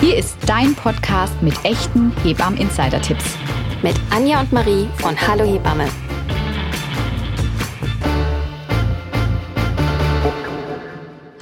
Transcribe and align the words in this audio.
Hier 0.00 0.16
ist 0.16 0.36
dein 0.44 0.74
Podcast 0.74 1.40
mit 1.40 1.54
echten 1.64 2.12
Hebammen-Insider-Tipps. 2.24 3.36
Mit 3.82 3.94
Anja 4.10 4.40
und 4.40 4.52
Marie 4.52 4.88
von 4.96 5.16
Hallo 5.20 5.44
Hebamme. 5.44 5.88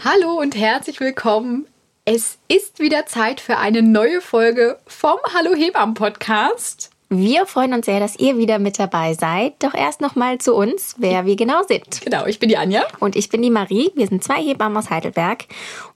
Hallo 0.05 0.39
und 0.39 0.55
herzlich 0.55 1.01
willkommen. 1.01 1.67
Es 2.05 2.37
ist 2.49 2.79
wieder 2.79 3.07
Zeit 3.07 3.41
für 3.41 3.57
eine 3.57 3.81
neue 3.81 4.21
Folge 4.21 4.79
vom 4.87 5.17
Hallo 5.35 5.55
Hebammen 5.55 5.95
Podcast. 5.95 6.94
Wir 7.09 7.47
freuen 7.47 7.75
uns 7.75 7.87
sehr, 7.87 8.01
dass 8.01 8.17
ihr 8.17 8.39
wieder 8.39 8.59
mit 8.59 8.79
dabei 8.79 9.15
seid. 9.15 9.63
Doch 9.63 9.75
erst 9.75 10.01
noch 10.01 10.17
mal 10.17 10.39
zu 10.39 10.55
uns, 10.55 10.95
wer 10.99 11.27
wir 11.27 11.37
genau 11.37 11.63
sind. 11.69 12.01
Genau, 12.03 12.27
ich 12.27 12.39
bin 12.39 12.49
die 12.49 12.57
Anja. 12.57 12.83
Und 12.99 13.15
ich 13.15 13.29
bin 13.29 13.43
die 13.43 13.51
Marie. 13.51 13.93
Wir 13.95 14.07
sind 14.07 14.25
zwei 14.25 14.43
Hebammen 14.43 14.77
aus 14.79 14.91
Heidelberg 14.91 15.45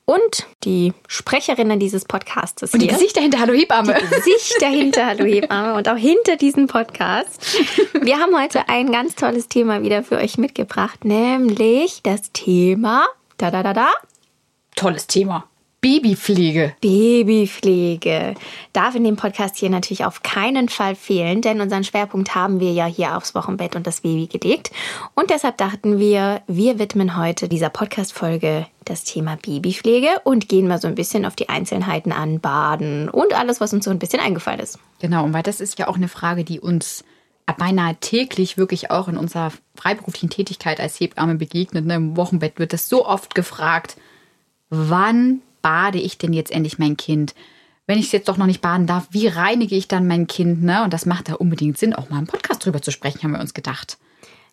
und 0.05 0.47
die 0.65 0.93
Sprecherinnen 1.07 1.81
dieses 1.81 2.05
Podcastes. 2.05 2.73
Und 2.73 2.81
die 2.81 2.87
hier. 2.89 2.97
Gesichter 2.97 3.21
hinter 3.21 3.41
Hallo 3.41 3.53
Hebamme. 3.55 3.95
Die 4.01 4.15
Gesichter 4.15 4.69
hinter 4.69 5.07
Hallo 5.07 5.25
Hebamme 5.25 5.75
und 5.75 5.89
auch 5.89 5.97
hinter 5.97 6.37
diesem 6.37 6.67
Podcast. 6.67 7.43
Wir 8.01 8.19
haben 8.19 8.39
heute 8.41 8.69
ein 8.69 8.93
ganz 8.93 9.15
tolles 9.15 9.49
Thema 9.49 9.83
wieder 9.83 10.03
für 10.03 10.17
euch 10.17 10.39
mitgebracht, 10.39 11.05
nämlich 11.05 12.03
das 12.03 12.33
Thema 12.33 13.07
da 13.39 13.51
da 13.51 13.63
da 13.63 13.73
da 13.73 13.89
Tolles 14.77 15.07
Thema. 15.07 15.49
Babypflege. 15.81 16.75
Babypflege 16.81 18.35
darf 18.73 18.97
in 18.97 19.05
dem 19.05 19.15
Podcast 19.15 19.57
hier 19.57 19.71
natürlich 19.71 20.05
auf 20.05 20.25
keinen 20.25 20.69
Fall 20.69 20.97
fehlen, 20.97 21.41
denn 21.41 21.61
unseren 21.61 21.85
Schwerpunkt 21.85 22.35
haben 22.35 22.59
wir 22.59 22.73
ja 22.73 22.87
hier 22.87 23.17
aufs 23.17 23.35
Wochenbett 23.37 23.77
und 23.77 23.87
das 23.87 24.01
Baby 24.01 24.27
gelegt. 24.27 24.73
Und 25.15 25.31
deshalb 25.31 25.57
dachten 25.57 26.01
wir, 26.01 26.43
wir 26.49 26.81
widmen 26.81 27.17
heute 27.17 27.49
dieser 27.49 27.69
Podcast-Folge 27.69 28.67
das 28.85 29.05
Thema 29.05 29.37
Babypflege 29.37 30.09
und 30.25 30.49
gehen 30.49 30.67
mal 30.67 30.81
so 30.81 30.89
ein 30.89 30.97
bisschen 30.97 31.25
auf 31.25 31.37
die 31.37 31.49
Einzelheiten 31.49 32.11
an, 32.11 32.41
Baden 32.41 33.09
und 33.09 33.39
alles, 33.39 33.61
was 33.61 33.73
uns 33.73 33.85
so 33.85 33.91
ein 33.93 34.01
bisschen 34.01 34.21
eingefallen 34.21 34.61
ist. 34.61 34.81
Genau, 35.01 35.25
und 35.25 35.33
weil 35.33 35.45
das 35.45 35.61
ist 35.61 35.79
ja 35.79 35.87
auch 35.87 35.97
eine 35.97 36.09
Frage, 36.09 36.43
die 36.43 36.59
uns 36.59 37.05
beinahe 37.57 37.95
täglich 37.97 38.59
wirklich 38.59 38.91
auch 38.91 39.09
in 39.09 39.17
unserer 39.17 39.53
freiberuflichen 39.77 40.29
Tätigkeit 40.29 40.81
als 40.81 40.99
Hebamme 40.99 41.37
begegnet. 41.37 41.87
Ne? 41.87 41.95
Im 41.95 42.17
Wochenbett 42.17 42.59
wird 42.59 42.73
das 42.73 42.89
so 42.89 43.07
oft 43.07 43.35
gefragt, 43.35 43.97
wann 44.71 45.41
bade 45.63 45.99
ich 45.99 46.19
denn 46.19 46.33
jetzt 46.33 46.51
endlich 46.51 46.79
mein 46.79 46.97
Kind? 46.97 47.35
Wenn 47.87 47.99
ich 47.99 48.07
es 48.07 48.13
jetzt 48.13 48.29
doch 48.29 48.37
noch 48.37 48.47
nicht 48.47 48.61
baden 48.61 48.87
darf, 48.87 49.09
wie 49.11 49.29
reinige 49.29 49.75
ich 49.75 49.89
dann 49.89 50.07
mein 50.07 50.27
Kind? 50.27 50.63
Ne? 50.63 50.85
Und 50.85 50.93
das 50.93 51.07
macht 51.07 51.29
da 51.29 51.35
unbedingt 51.35 51.79
Sinn, 51.79 51.95
auch 51.95 52.11
mal 52.11 52.19
im 52.19 52.27
Podcast 52.27 52.65
drüber 52.65 52.83
zu 52.83 52.91
sprechen, 52.91 53.23
haben 53.23 53.33
wir 53.33 53.41
uns 53.41 53.55
gedacht. 53.55 53.97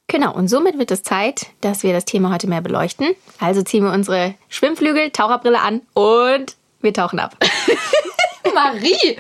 Genau, 0.07 0.33
und 0.33 0.47
somit 0.47 0.77
wird 0.77 0.91
es 0.91 1.03
Zeit, 1.03 1.47
dass 1.61 1.83
wir 1.83 1.91
das 1.91 2.05
Thema 2.05 2.31
heute 2.31 2.47
mehr 2.47 2.61
beleuchten. 2.61 3.15
Also 3.39 3.63
ziehen 3.63 3.83
wir 3.83 3.91
unsere 3.91 4.35
Schwimmflügel, 4.49 5.09
Taucherbrille 5.09 5.59
an 5.59 5.81
und 5.93 6.55
wir 6.81 6.93
tauchen 6.93 7.19
ab. 7.19 7.35
Marie, 8.53 9.17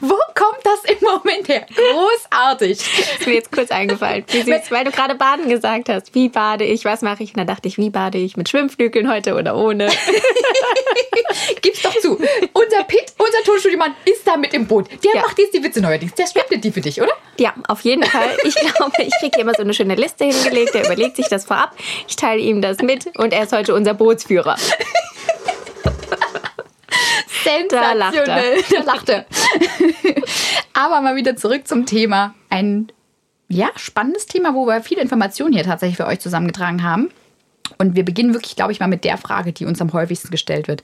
wo 0.00 0.14
kommt 0.34 0.60
das 0.64 0.84
im 0.84 0.98
Moment 1.00 1.48
her? 1.48 1.66
Großartig. 1.74 2.78
ist 3.18 3.26
mir 3.26 3.34
jetzt 3.34 3.52
kurz 3.52 3.70
eingefallen. 3.70 4.24
Wie 4.28 4.42
süß, 4.42 4.70
weil 4.70 4.84
du 4.84 4.90
gerade 4.90 5.14
baden 5.14 5.48
gesagt 5.48 5.88
hast. 5.88 6.14
Wie 6.14 6.28
bade 6.28 6.64
ich? 6.64 6.84
Was 6.84 7.02
mache 7.02 7.22
ich? 7.22 7.30
Und 7.30 7.38
dann 7.38 7.46
dachte 7.46 7.68
ich, 7.68 7.78
wie 7.78 7.90
bade 7.90 8.18
ich? 8.18 8.36
Mit 8.36 8.48
Schwimmflügeln 8.48 9.10
heute 9.10 9.34
oder 9.34 9.56
ohne? 9.56 9.88
Gib's 11.62 11.82
doch 11.82 11.94
zu. 11.98 12.12
Unser 12.52 12.84
Pitt, 12.84 13.12
unser 13.18 13.42
Tonstudiomann, 13.44 13.94
ist 14.04 14.26
da 14.26 14.36
mit 14.36 14.54
im 14.54 14.66
Boot. 14.66 14.88
Der 15.04 15.14
Ja. 15.14 15.22
macht 15.22 15.38
jetzt 15.38 15.54
die 15.54 15.62
Witze 15.62 15.80
neuerdings. 15.80 16.14
Der 16.14 16.26
schreibt 16.26 16.52
die 16.64 16.70
für 16.72 16.80
dich, 16.80 17.00
oder? 17.00 17.12
Ja, 17.38 17.54
auf 17.68 17.80
jeden 17.82 18.02
Fall. 18.04 18.36
Ich 18.44 18.54
glaube, 18.54 18.92
ich 18.98 19.12
kriege 19.20 19.32
hier 19.34 19.42
immer 19.44 19.54
so 19.54 19.62
eine 19.62 19.74
schöne 19.74 19.94
Liste 19.94 20.24
hingelegt. 20.24 20.74
Der 20.74 20.84
überlegt 20.86 21.16
sich 21.16 21.28
das 21.28 21.44
vorab. 21.44 21.74
Ich 22.08 22.16
teile 22.16 22.40
ihm 22.40 22.62
das 22.62 22.78
mit 22.78 23.06
und 23.18 23.32
er 23.32 23.44
ist 23.44 23.52
heute 23.52 23.74
unser 23.74 23.94
Bootsführer. 23.94 24.56
Sensationell. 27.44 28.62
Da 28.70 28.82
lacht 28.82 29.08
er. 29.08 29.26
Aber 30.72 31.00
mal 31.00 31.16
wieder 31.16 31.36
zurück 31.36 31.66
zum 31.66 31.86
Thema. 31.86 32.34
Ein 32.48 32.90
ja, 33.48 33.68
spannendes 33.76 34.26
Thema, 34.26 34.54
wo 34.54 34.66
wir 34.66 34.82
viele 34.82 35.02
Informationen 35.02 35.52
hier 35.52 35.64
tatsächlich 35.64 35.96
für 35.96 36.06
euch 36.06 36.20
zusammengetragen 36.20 36.82
haben. 36.82 37.10
Und 37.78 37.96
wir 37.96 38.04
beginnen 38.04 38.34
wirklich, 38.34 38.56
glaube 38.56 38.72
ich, 38.72 38.80
mal 38.80 38.88
mit 38.88 39.04
der 39.04 39.18
Frage, 39.18 39.52
die 39.52 39.66
uns 39.66 39.80
am 39.80 39.92
häufigsten 39.92 40.30
gestellt 40.30 40.68
wird. 40.68 40.82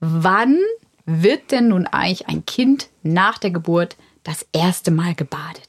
Wann 0.00 0.58
wird 1.04 1.52
denn 1.52 1.68
nun 1.68 1.86
eigentlich 1.86 2.28
ein 2.28 2.44
Kind 2.44 2.88
nach 3.02 3.38
der 3.38 3.50
Geburt 3.50 3.96
das 4.24 4.46
erste 4.52 4.90
Mal 4.90 5.14
gebadet? 5.14 5.67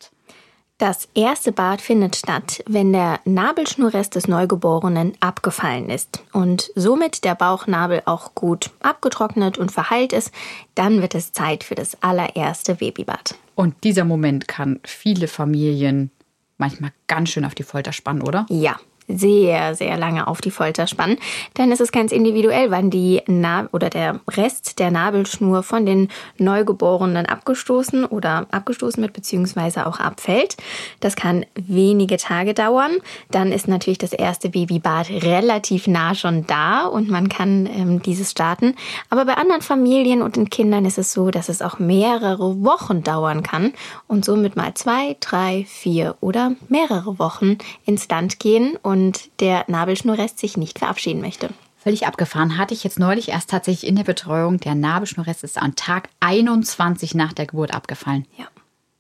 Das 0.79 1.09
erste 1.13 1.51
Bad 1.51 1.81
findet 1.81 2.15
statt, 2.15 2.63
wenn 2.65 2.93
der 2.93 3.19
Nabelschnurrest 3.25 4.15
des 4.15 4.29
Neugeborenen 4.29 5.11
abgefallen 5.19 5.89
ist 5.89 6.23
und 6.31 6.71
somit 6.73 7.25
der 7.25 7.35
Bauchnabel 7.35 8.01
auch 8.05 8.33
gut 8.33 8.71
abgetrocknet 8.79 9.57
und 9.57 9.73
verheilt 9.73 10.13
ist. 10.13 10.31
Dann 10.75 11.01
wird 11.01 11.15
es 11.15 11.33
Zeit 11.33 11.65
für 11.65 11.75
das 11.75 12.01
allererste 12.01 12.75
Babybad. 12.75 13.35
Und 13.55 13.75
dieser 13.83 14.05
Moment 14.05 14.47
kann 14.47 14.79
viele 14.85 15.27
Familien 15.27 16.11
manchmal 16.57 16.93
ganz 17.07 17.31
schön 17.31 17.43
auf 17.43 17.55
die 17.55 17.63
Folter 17.63 17.91
spannen, 17.91 18.21
oder? 18.21 18.45
Ja, 18.49 18.79
sehr, 19.09 19.75
sehr 19.75 19.97
lange 19.97 20.27
auf 20.27 20.39
die 20.39 20.51
Folter 20.51 20.87
spannen. 20.87 21.17
Denn 21.57 21.71
es 21.71 21.79
ist 21.79 21.91
ganz 21.91 22.11
individuell, 22.11 22.71
wann 22.71 22.89
die 22.89 23.21
Na 23.27 23.67
oder 23.71 23.89
der 23.89 24.19
Rest 24.29 24.79
der 24.79 24.91
Nabelschnur 24.91 25.63
von 25.63 25.85
den 25.85 26.09
Neugeborenen 26.37 27.25
abgestoßen 27.25 28.05
oder 28.05 28.45
abgestoßen 28.51 29.01
wird, 29.01 29.13
beziehungsweise 29.13 29.87
auch 29.87 29.99
abfällt. 29.99 30.57
Das 30.99 31.15
kann 31.15 31.45
wenige 31.55 32.17
Tage 32.17 32.53
dauern. 32.53 32.91
Dann 33.31 33.51
ist 33.51 33.67
natürlich 33.67 33.97
das 33.97 34.13
erste 34.13 34.49
Babybad 34.49 35.09
relativ 35.09 35.87
nah 35.87 36.13
schon 36.13 36.45
da 36.45 36.85
und 36.85 37.09
man 37.09 37.29
kann 37.29 37.65
ähm, 37.65 38.01
dieses 38.01 38.31
starten. 38.31 38.75
Aber 39.09 39.25
bei 39.25 39.33
anderen 39.33 39.61
Familien 39.61 40.21
und 40.21 40.35
den 40.35 40.49
Kindern 40.49 40.85
ist 40.85 40.99
es 40.99 41.11
so, 41.11 41.31
dass 41.31 41.49
es 41.49 41.61
auch 41.61 41.79
mehrere 41.79 42.63
Wochen 42.63 43.03
dauern 43.03 43.41
kann 43.41 43.73
und 44.07 44.23
somit 44.23 44.55
mal 44.55 44.73
zwei, 44.75 45.17
drei, 45.19 45.65
vier 45.67 46.15
oder 46.21 46.53
mehrere 46.67 47.17
Wochen 47.17 47.57
ins 47.85 48.07
Land 48.07 48.39
gehen 48.39 48.77
und 48.83 48.98
der 49.39 49.65
Nabelschnurrest 49.67 50.39
sich 50.39 50.57
nicht 50.57 50.79
verabschieden 50.79 51.21
möchte. 51.21 51.49
Völlig 51.77 52.05
abgefahren 52.05 52.57
hatte 52.57 52.73
ich 52.73 52.83
jetzt 52.83 52.99
neulich 52.99 53.29
erst 53.29 53.49
tatsächlich 53.49 53.89
in 53.89 53.95
der 53.95 54.03
Betreuung. 54.03 54.59
Der 54.59 54.75
Nabelschnurrest 54.75 55.43
ist 55.43 55.57
an 55.57 55.75
Tag 55.75 56.09
21 56.19 57.15
nach 57.15 57.31
der 57.33 57.45
Geburt 57.45 57.73
abgefallen. 57.73 58.25
Ja. 58.37 58.45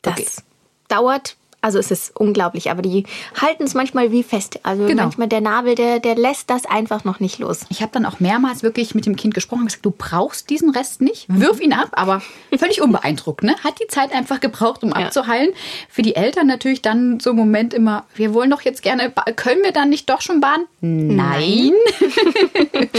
Das 0.01 0.13
Okay. 0.13 0.27
dauert, 0.87 1.35
also 1.61 1.79
es 1.79 1.91
ist 1.91 2.15
unglaublich, 2.19 2.71
aber 2.71 2.81
die 2.81 3.05
halten 3.39 3.63
es 3.63 3.73
manchmal 3.73 4.11
wie 4.11 4.23
fest. 4.23 4.59
Also 4.63 4.85
Genau. 4.85 5.03
manchmal 5.03 5.27
der 5.27 5.41
Nabel, 5.41 5.75
der, 5.75 5.99
der 5.99 6.15
lässt 6.15 6.49
das 6.49 6.65
einfach 6.65 7.03
noch 7.03 7.19
nicht 7.19 7.39
los. 7.39 7.61
Ich 7.69 7.81
habe 7.81 7.91
dann 7.91 8.05
auch 8.05 8.19
mehrmals 8.19 8.63
wirklich 8.63 8.95
mit 8.95 9.05
dem 9.05 9.15
Kind 9.15 9.33
gesprochen 9.33 9.61
und 9.61 9.65
gesagt, 9.67 9.85
du 9.85 9.91
brauchst 9.91 10.49
diesen 10.49 10.69
Rest 10.69 11.01
nicht, 11.01 11.25
wirf 11.27 11.59
ihn 11.59 11.73
ab, 11.73 11.89
aber 11.93 12.21
völlig 12.57 12.81
unbeeindruckt. 12.81 13.43
Ne? 13.43 13.55
Hat 13.63 13.79
die 13.81 13.87
Zeit 13.87 14.13
einfach 14.13 14.39
gebraucht, 14.39 14.83
um 14.83 14.89
Ja. 14.89 14.95
abzuheilen. 15.07 15.49
Für 15.89 16.01
die 16.01 16.15
Eltern 16.15 16.47
natürlich 16.47 16.81
dann 16.81 17.19
so 17.19 17.31
ein 17.31 17.35
Moment 17.35 17.73
immer, 17.73 18.05
wir 18.15 18.33
wollen 18.33 18.49
doch 18.49 18.61
jetzt 18.61 18.81
gerne, 18.81 19.11
können 19.35 19.63
wir 19.63 19.71
dann 19.71 19.89
nicht 19.89 20.09
doch 20.09 20.21
schon 20.21 20.39
baden? 20.39 20.65
Nein. 20.81 21.73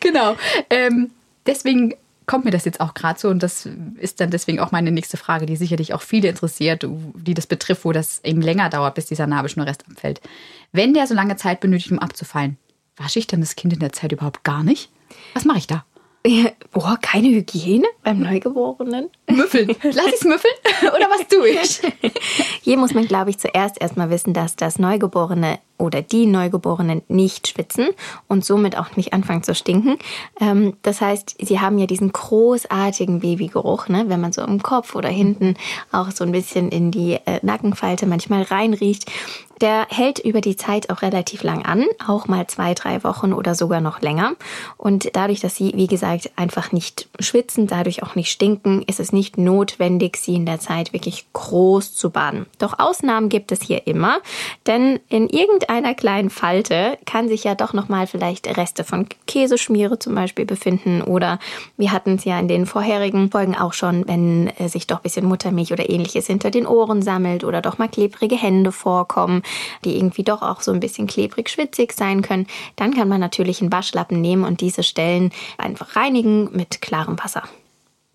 genau. 0.00 0.36
Ähm, 0.70 1.10
deswegen 1.46 1.94
kommt 2.30 2.44
mir 2.44 2.52
das 2.52 2.64
jetzt 2.64 2.80
auch 2.80 2.94
gerade 2.94 3.18
so 3.18 3.28
und 3.28 3.42
das 3.42 3.68
ist 3.98 4.20
dann 4.20 4.30
deswegen 4.30 4.60
auch 4.60 4.70
meine 4.70 4.92
nächste 4.92 5.16
Frage, 5.16 5.46
die 5.46 5.56
sicherlich 5.56 5.94
auch 5.94 6.00
viele 6.00 6.28
interessiert, 6.28 6.86
die 6.86 7.34
das 7.34 7.48
betrifft, 7.48 7.84
wo 7.84 7.90
das 7.90 8.20
eben 8.22 8.40
länger 8.40 8.70
dauert, 8.70 8.94
bis 8.94 9.06
dieser 9.06 9.26
Nabelschnurrest 9.26 9.84
abfällt. 9.90 10.20
Wenn 10.70 10.94
der 10.94 11.08
so 11.08 11.14
lange 11.14 11.34
Zeit 11.34 11.58
benötigt, 11.58 11.90
um 11.90 11.98
abzufallen, 11.98 12.56
wasche 12.96 13.18
ich 13.18 13.26
dann 13.26 13.40
das 13.40 13.56
Kind 13.56 13.72
in 13.72 13.80
der 13.80 13.92
Zeit 13.92 14.12
überhaupt 14.12 14.44
gar 14.44 14.62
nicht? 14.62 14.90
Was 15.34 15.44
mache 15.44 15.58
ich 15.58 15.66
da? 15.66 15.84
Boah, 16.72 16.98
keine 17.00 17.28
Hygiene 17.28 17.86
beim 18.04 18.20
Neugeborenen? 18.20 19.10
Müffeln. 19.28 19.68
Lass 19.82 20.06
ich's 20.06 20.24
müffeln? 20.24 20.54
Oder 20.82 21.08
was 21.08 21.26
tue 21.28 21.48
ich? 21.48 21.80
Hier 22.62 22.76
muss 22.76 22.94
man, 22.94 23.06
glaube 23.06 23.30
ich, 23.30 23.38
zuerst 23.38 23.80
erstmal 23.80 24.10
wissen, 24.10 24.34
dass 24.34 24.56
das 24.56 24.78
Neugeborene 24.78 25.58
oder 25.78 26.02
die 26.02 26.26
Neugeborenen 26.26 27.02
nicht 27.08 27.48
schwitzen 27.48 27.88
und 28.28 28.44
somit 28.44 28.76
auch 28.76 28.96
nicht 28.96 29.14
anfangen 29.14 29.42
zu 29.42 29.54
stinken. 29.54 29.96
Ähm, 30.38 30.76
das 30.82 31.00
heißt, 31.00 31.36
sie 31.40 31.58
haben 31.58 31.78
ja 31.78 31.86
diesen 31.86 32.12
großartigen 32.12 33.20
Babygeruch, 33.20 33.88
ne? 33.88 34.04
wenn 34.08 34.20
man 34.20 34.32
so 34.32 34.42
im 34.42 34.62
Kopf 34.62 34.94
oder 34.94 35.08
hinten 35.08 35.54
auch 35.90 36.10
so 36.10 36.24
ein 36.24 36.32
bisschen 36.32 36.68
in 36.68 36.90
die 36.90 37.14
äh, 37.14 37.40
Nackenfalte 37.42 38.06
manchmal 38.06 38.42
reinriecht. 38.42 39.10
Der 39.60 39.86
hält 39.90 40.18
über 40.18 40.40
die 40.40 40.56
Zeit 40.56 40.90
auch 40.90 41.02
relativ 41.02 41.42
lang 41.42 41.64
an, 41.64 41.84
auch 42.06 42.28
mal 42.28 42.46
zwei, 42.46 42.74
drei 42.74 43.04
Wochen 43.04 43.32
oder 43.32 43.54
sogar 43.54 43.80
noch 43.80 44.00
länger. 44.00 44.32
Und 44.76 45.14
dadurch, 45.14 45.40
dass 45.40 45.56
sie, 45.56 45.72
wie 45.74 45.86
gesagt, 45.86 46.30
einfach 46.36 46.72
nicht 46.72 47.08
schwitzen, 47.18 47.66
dadurch 47.66 48.02
auch 48.02 48.14
nicht 48.14 48.30
stinken, 48.30 48.82
ist 48.82 49.00
es 49.00 49.12
nicht 49.12 49.38
notwendig, 49.38 50.16
sie 50.16 50.34
in 50.34 50.46
der 50.46 50.60
Zeit 50.60 50.92
wirklich 50.92 51.26
groß 51.32 51.94
zu 51.94 52.10
baden. 52.10 52.46
Doch 52.58 52.78
Ausnahmen 52.78 53.28
gibt 53.28 53.52
es 53.52 53.62
hier 53.62 53.86
immer, 53.86 54.18
denn 54.66 55.00
in 55.08 55.28
irgendeiner 55.28 55.94
kleinen 55.94 56.30
Falte 56.30 56.98
kann 57.04 57.28
sich 57.28 57.44
ja 57.44 57.54
doch 57.54 57.72
nochmal 57.72 58.06
vielleicht 58.06 58.56
Reste 58.56 58.84
von 58.84 59.06
Käseschmiere 59.26 59.98
zum 59.98 60.14
Beispiel 60.14 60.44
befinden 60.44 61.02
oder 61.02 61.38
wir 61.76 61.92
hatten 61.92 62.14
es 62.16 62.24
ja 62.24 62.38
in 62.38 62.48
den 62.48 62.66
vorherigen 62.66 63.30
Folgen 63.30 63.56
auch 63.56 63.72
schon, 63.72 64.06
wenn 64.08 64.48
äh, 64.58 64.68
sich 64.68 64.86
doch 64.86 64.98
ein 64.98 65.02
bisschen 65.02 65.26
Muttermilch 65.26 65.72
oder 65.72 65.88
ähnliches 65.88 66.26
hinter 66.26 66.50
den 66.50 66.66
Ohren 66.66 67.02
sammelt 67.02 67.44
oder 67.44 67.60
doch 67.60 67.78
mal 67.78 67.88
klebrige 67.88 68.36
Hände 68.36 68.72
vorkommen. 68.72 69.42
Die 69.84 69.96
irgendwie 69.96 70.24
doch 70.24 70.42
auch 70.42 70.60
so 70.60 70.72
ein 70.72 70.80
bisschen 70.80 71.06
klebrig, 71.06 71.48
schwitzig 71.48 71.92
sein 71.92 72.22
können, 72.22 72.46
dann 72.76 72.94
kann 72.94 73.08
man 73.08 73.20
natürlich 73.20 73.60
einen 73.60 73.72
Waschlappen 73.72 74.20
nehmen 74.20 74.44
und 74.44 74.60
diese 74.60 74.82
Stellen 74.82 75.32
einfach 75.58 75.96
reinigen 75.96 76.50
mit 76.52 76.80
klarem 76.80 77.18
Wasser. 77.22 77.42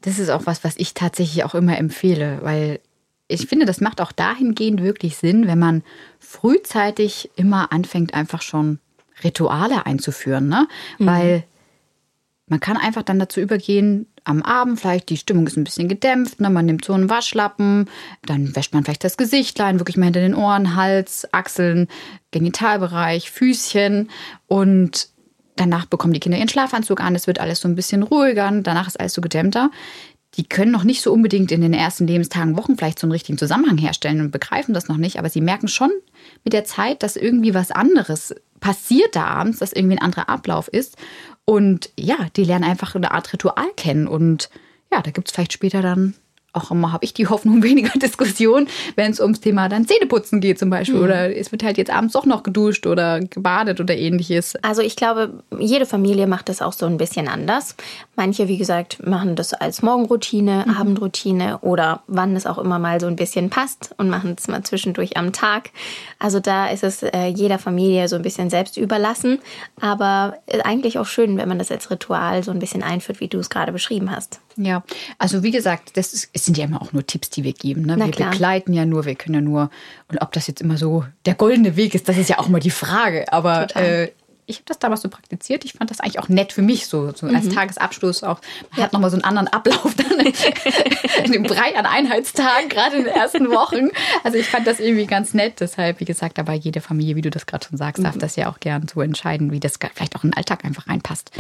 Das 0.02 0.20
ist 0.20 0.30
auch 0.30 0.46
was, 0.46 0.64
was 0.64 0.76
ich 0.78 0.94
tatsächlich 0.94 1.44
auch 1.44 1.56
immer 1.56 1.78
empfehle, 1.78 2.40
weil 2.42 2.80
ich 3.28 3.48
finde, 3.48 3.66
das 3.66 3.82
macht 3.82 4.02
auch 4.02 4.12
dahingehend 4.12 4.84
wirklich 4.84 5.18
Sinn, 5.18 5.48
wenn 5.48 5.58
man 5.58 5.84
frühzeitig 6.20 7.32
immer 7.36 7.72
anfängt, 7.72 8.14
einfach 8.14 8.42
schon 8.42 8.80
Rituale 9.24 9.86
einzuführen, 9.86 10.48
ne? 10.48 10.68
Mhm. 11.00 11.06
Weil 11.06 11.44
man 12.48 12.60
kann 12.60 12.78
einfach 12.78 13.02
dann 13.02 13.18
dazu 13.18 13.40
übergehen, 13.40 14.06
am 14.26 14.42
Abend 14.42 14.80
vielleicht 14.80 15.10
die 15.10 15.18
Stimmung 15.18 15.48
ist 15.48 15.56
ein 15.56 15.64
bisschen 15.64 15.88
gedämpft, 15.88 16.42
ne? 16.42 16.50
man 16.50 16.66
nimmt 16.66 16.84
so 16.84 16.94
einen 16.94 17.10
Waschlappen, 17.10 17.90
dann 18.26 18.56
wäscht 18.56 18.74
man 18.74 18.84
vielleicht 18.84 19.04
das 19.04 19.18
Gesichtlein, 19.18 19.80
wirklich 19.80 19.98
mal 19.98 20.06
hinter 20.06 20.20
den 20.20 20.36
Ohren, 20.36 20.76
Hals, 20.76 21.28
Achseln, 21.32 21.88
Genitalbereich, 22.32 23.32
Füßchen 23.32 24.10
und 24.48 25.10
danach 25.56 25.86
bekommen 25.86 26.14
die 26.14 26.20
Kinder 26.20 26.38
ihren 26.38 26.50
Schlafanzug 26.50 27.00
an, 27.00 27.16
es 27.16 27.28
wird 27.28 27.40
alles 27.40 27.62
so 27.62 27.68
ein 27.68 27.76
bisschen 27.76 28.04
ruhiger, 28.04 28.52
danach 28.62 28.88
ist 28.88 29.00
alles 29.00 29.14
so 29.14 29.22
gedämmter. 29.22 29.72
Die 30.38 30.44
können 30.44 30.72
noch 30.72 30.84
nicht 30.84 31.02
so 31.02 31.14
unbedingt 31.14 31.54
in 31.54 31.62
den 31.62 31.74
ersten 31.74 32.08
Lebenstagen, 32.08 32.58
Wochen 32.58 32.76
vielleicht 32.76 33.00
so 33.00 33.08
einen 33.08 33.14
richtigen 33.14 33.38
Zusammenhang 33.38 33.78
herstellen 33.78 34.20
und 34.20 34.32
begreifen 34.32 34.74
das 34.74 34.90
noch 34.90 34.98
nicht, 34.98 35.18
aber 35.18 35.30
sie 35.30 35.40
merken 35.40 35.70
schon 35.70 35.92
mit 36.44 36.52
der 36.52 36.66
Zeit, 36.66 37.04
dass 37.04 37.16
irgendwie 37.16 37.54
was 37.54 37.72
anderes 37.72 38.36
passiert 38.60 39.16
da 39.16 39.26
abends, 39.26 39.60
dass 39.60 39.72
irgendwie 39.72 39.96
ein 39.96 40.02
anderer 40.02 40.28
Ablauf 40.28 40.68
ist. 40.68 40.98
Und 41.46 41.92
ja, 41.98 42.28
die 42.36 42.44
lernen 42.44 42.66
einfach 42.66 42.96
eine 42.96 43.12
Art 43.12 43.32
Ritual 43.32 43.72
kennen. 43.78 44.08
Und 44.08 44.50
ja, 44.92 45.02
da 45.02 45.12
gibt 45.12 45.28
es 45.28 45.34
vielleicht 45.34 45.54
später 45.54 45.82
dann 45.82 46.16
auch 46.56 46.72
immer 46.72 46.92
habe 46.92 47.06
ich 47.06 47.14
die 47.14 47.28
Hoffnung 47.28 47.64
weniger 47.64 47.98
Diskussion, 47.98 48.68
wenn 48.96 49.12
es 49.12 49.20
ums 49.20 49.42
Thema 49.42 49.70
dann 49.70 49.88
Zähneputzen 49.88 50.42
geht 50.42 50.60
zum 50.60 50.70
Beispiel. 50.70 50.98
Mhm. 50.98 51.04
Oder 51.04 51.36
es 51.36 51.52
wird 51.52 51.64
halt 51.64 51.78
jetzt 51.78 51.92
abends 51.92 52.14
doch 52.14 52.26
noch 52.26 52.44
geduscht 52.44 52.88
oder 52.88 53.20
gebadet 53.20 53.80
oder 53.80 53.96
ähnliches. 53.96 54.56
Also 54.62 54.82
ich 54.82 54.96
glaube, 54.96 55.44
jede 55.60 55.86
Familie 55.86 56.28
macht 56.28 56.50
das 56.50 56.62
auch 56.62 56.74
so 56.74 56.86
ein 56.86 56.98
bisschen 56.98 57.28
anders. 57.28 57.76
Manche, 58.16 58.48
wie 58.48 58.58
gesagt, 58.58 59.06
machen 59.06 59.36
das 59.36 59.54
als 59.54 59.82
Morgenroutine, 59.82 60.66
mhm. 60.68 60.74
Abendroutine 60.74 61.60
oder 61.60 62.02
wann 62.08 62.36
es 62.36 62.46
auch 62.46 62.58
immer 62.58 62.80
mal 62.80 63.00
so 63.00 63.08
ein 63.08 63.16
bisschen 63.16 63.50
passt 63.50 63.94
und 63.98 64.10
machen 64.10 64.36
es 64.38 64.48
mal 64.48 64.64
zwischendurch 64.64 65.18
am 65.18 65.34
Tag. 65.34 65.72
Also 66.20 66.40
da 66.40 66.68
ist 66.68 66.84
es 66.84 67.04
äh, 67.04 67.28
jeder 67.28 67.60
Familie 67.60 68.08
so 68.08 68.16
ein 68.16 68.22
bisschen 68.22 68.50
selbst 68.50 68.78
überlassen. 68.78 69.40
Aber 69.80 70.38
äh, 70.48 70.62
eigentlich 70.62 71.00
auch 71.00 71.06
schön, 71.06 71.38
wenn 71.38 71.50
man 71.50 71.60
das 71.60 71.72
als 71.72 71.90
Ritual 71.92 72.44
so 72.44 72.52
ein 72.52 72.60
bisschen 72.60 72.84
einführt, 72.84 73.20
wie 73.20 73.28
du 73.28 73.40
es 73.40 73.50
gerade 73.50 73.72
beschrieben 73.72 74.12
hast. 74.12 74.40
Ja, 74.58 74.84
also 75.18 75.44
wie 75.44 75.52
gesagt, 75.52 75.98
das 75.98 76.14
ist, 76.14 76.30
es 76.34 76.46
sind 76.46 76.58
ja 76.58 76.66
immer 76.66 76.82
auch 76.82 76.94
nur 76.94 77.06
Tipps, 77.06 77.30
die 77.30 77.44
wir 77.44 77.54
geben. 77.54 77.84
Ne? 77.84 77.98
Wir 77.98 78.12
klar. 78.12 78.32
begleiten 78.32 78.74
ja 78.74 78.86
nur, 78.86 79.06
wir 79.06 79.16
können 79.16 79.36
ja 79.36 79.42
nur. 79.42 79.70
Und 80.08 80.22
ob 80.22 80.32
das 80.32 80.48
jetzt 80.48 80.62
immer 80.62 80.78
so 80.78 81.06
der 81.26 81.36
goldene 81.36 81.76
Weg 81.76 81.96
ist, 81.96 82.08
das 82.08 82.18
ist 82.18 82.30
ja 82.30 82.40
auch 82.40 82.48
mal 82.48 82.60
die 82.60 82.72
Frage. 82.72 83.32
Aber 83.32 83.76
äh, 83.76 84.10
ich 84.48 84.58
habe 84.58 84.66
das 84.68 84.80
damals 84.80 85.02
so 85.02 85.10
praktiziert. 85.10 85.66
Ich 85.66 85.74
fand 85.74 85.90
das 85.90 86.00
eigentlich 86.00 86.20
auch 86.20 86.30
nett 86.30 86.54
für 86.54 86.62
mich, 86.62 86.88
so, 86.88 87.12
so 87.14 87.28
als 87.28 87.46
mhm. 87.46 87.54
Tagesabschluss 87.54 88.24
auch. 88.24 88.40
Man 88.72 88.80
ja. 88.80 88.84
hat 88.84 88.94
nochmal 88.94 89.10
so 89.10 89.16
einen 89.16 89.24
anderen 89.24 89.48
Ablauf 89.48 89.94
dann 89.96 90.20
in 91.26 91.32
dem 91.32 91.44
Brei 91.44 91.76
an 91.76 91.86
Einheitstagen, 91.86 92.70
gerade 92.70 92.98
in 92.98 93.06
den 93.06 93.14
ersten 93.14 93.50
Wochen. 93.50 93.90
Also 94.24 94.38
ich 94.38 94.48
fand 94.48 94.68
das 94.68 94.80
irgendwie 94.80 95.06
ganz 95.08 95.34
nett. 95.34 95.60
Deshalb, 95.60 96.00
wie 96.00 96.06
gesagt, 96.06 96.40
aber 96.40 96.54
jede 96.54 96.82
Familie, 96.82 97.16
wie 97.16 97.22
du 97.22 97.30
das 97.30 97.46
gerade 97.46 97.66
schon 97.66 97.78
sagst, 97.78 98.00
mhm. 98.00 98.06
darf 98.06 98.18
das 98.18 98.36
ja 98.36 98.50
auch 98.50 98.60
gern 98.60 98.88
so 98.88 99.02
entscheiden, 99.02 99.52
wie 99.52 99.60
das 99.60 99.80
vielleicht 99.94 100.16
auch 100.16 100.24
in 100.24 100.32
den 100.32 100.38
Alltag 100.38 100.64
einfach 100.64 100.88
reinpasst. 100.88 101.32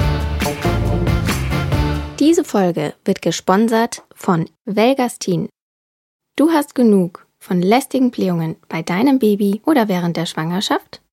Diese 2.25 2.44
Folge 2.44 2.95
wird 3.06 3.22
gesponsert 3.22 4.01
von 4.16 4.50
Velgastin. 4.66 5.48
Du 6.36 6.50
hast 6.50 6.74
genug 6.74 7.27
von 7.38 7.62
lästigen 7.62 8.10
Blähungen 8.10 8.56
bei 8.68 8.81
deinem 8.81 9.19
Baby 9.19 9.62
oder 9.63 9.89
während 9.89 10.18
der 10.18 10.25
Schwangerschaft? 10.25 11.04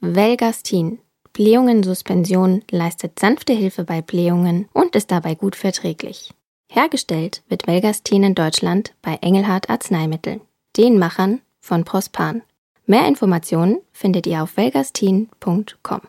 Velgastin. 0.00 0.98
Blähungen-Suspension 1.32 2.64
leistet 2.70 3.18
sanfte 3.18 3.54
Hilfe 3.54 3.84
bei 3.84 4.02
Blähungen 4.02 4.68
und 4.74 4.94
ist 4.94 5.10
dabei 5.10 5.34
gut 5.34 5.56
verträglich. 5.56 6.34
Hergestellt 6.70 7.42
wird 7.48 7.66
Velgastin 7.66 8.22
in 8.22 8.34
Deutschland 8.34 8.92
bei 9.00 9.14
Engelhardt 9.22 9.70
Arzneimittel, 9.70 10.42
den 10.76 10.98
Machern 10.98 11.40
von 11.60 11.84
Prospan. 11.84 12.42
Mehr 12.84 13.08
Informationen 13.08 13.80
findet 13.92 14.26
ihr 14.26 14.42
auf 14.42 14.58
velgastin.com. 14.58 16.02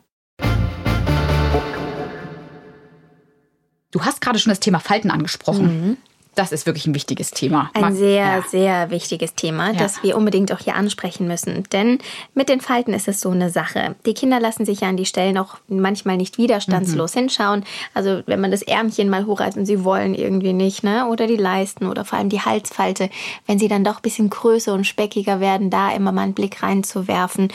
Du 3.91 4.01
hast 4.01 4.21
gerade 4.21 4.39
schon 4.39 4.51
das 4.51 4.59
Thema 4.59 4.79
Falten 4.79 5.11
angesprochen. 5.11 5.65
Mhm. 5.65 5.97
Das 6.35 6.53
ist 6.53 6.65
wirklich 6.65 6.85
ein 6.85 6.95
wichtiges 6.95 7.31
Thema. 7.31 7.69
Ein 7.73 7.93
sehr, 7.93 8.25
ja. 8.25 8.43
sehr 8.47 8.91
wichtiges 8.91 9.35
Thema, 9.35 9.71
ja. 9.71 9.73
das 9.73 10.03
wir 10.03 10.15
unbedingt 10.15 10.53
auch 10.53 10.59
hier 10.59 10.75
ansprechen 10.75 11.27
müssen. 11.27 11.63
Denn 11.73 11.99
mit 12.33 12.47
den 12.47 12.61
Falten 12.61 12.93
ist 12.93 13.09
es 13.09 13.19
so 13.19 13.31
eine 13.31 13.49
Sache. 13.49 13.95
Die 14.05 14.13
Kinder 14.13 14.39
lassen 14.39 14.63
sich 14.63 14.81
ja 14.81 14.87
an 14.87 14.95
die 14.95 15.07
Stellen 15.07 15.37
auch 15.37 15.57
manchmal 15.67 16.15
nicht 16.15 16.37
widerstandslos 16.37 17.13
mhm. 17.13 17.19
hinschauen. 17.19 17.65
Also 17.93 18.21
wenn 18.25 18.39
man 18.39 18.51
das 18.51 18.61
Ärmchen 18.61 19.09
mal 19.09 19.25
hochreißt 19.25 19.57
und 19.57 19.65
sie 19.65 19.83
wollen 19.83 20.13
irgendwie 20.13 20.53
nicht, 20.53 20.83
ne? 20.83 21.07
Oder 21.07 21.27
die 21.27 21.35
Leisten 21.35 21.87
oder 21.87 22.05
vor 22.05 22.19
allem 22.19 22.29
die 22.29 22.41
Halsfalte, 22.41 23.09
wenn 23.45 23.59
sie 23.59 23.67
dann 23.67 23.83
doch 23.83 23.97
ein 23.97 24.03
bisschen 24.03 24.29
größer 24.29 24.73
und 24.73 24.85
speckiger 24.85 25.41
werden, 25.41 25.69
da 25.69 25.91
immer 25.91 26.13
mal 26.13 26.21
einen 26.21 26.35
Blick 26.35 26.63
reinzuwerfen. 26.63 27.51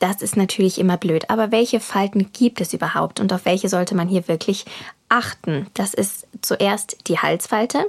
Das 0.00 0.22
ist 0.22 0.36
natürlich 0.36 0.80
immer 0.80 0.96
blöd. 0.96 1.30
Aber 1.30 1.52
welche 1.52 1.78
Falten 1.78 2.32
gibt 2.32 2.60
es 2.60 2.74
überhaupt 2.74 3.20
und 3.20 3.32
auf 3.32 3.44
welche 3.44 3.68
sollte 3.68 3.94
man 3.94 4.08
hier 4.08 4.26
wirklich 4.26 4.64
achten? 5.14 5.68
Das 5.74 5.94
ist 5.94 6.26
zuerst 6.42 7.08
die 7.08 7.18
Halsfalte, 7.18 7.86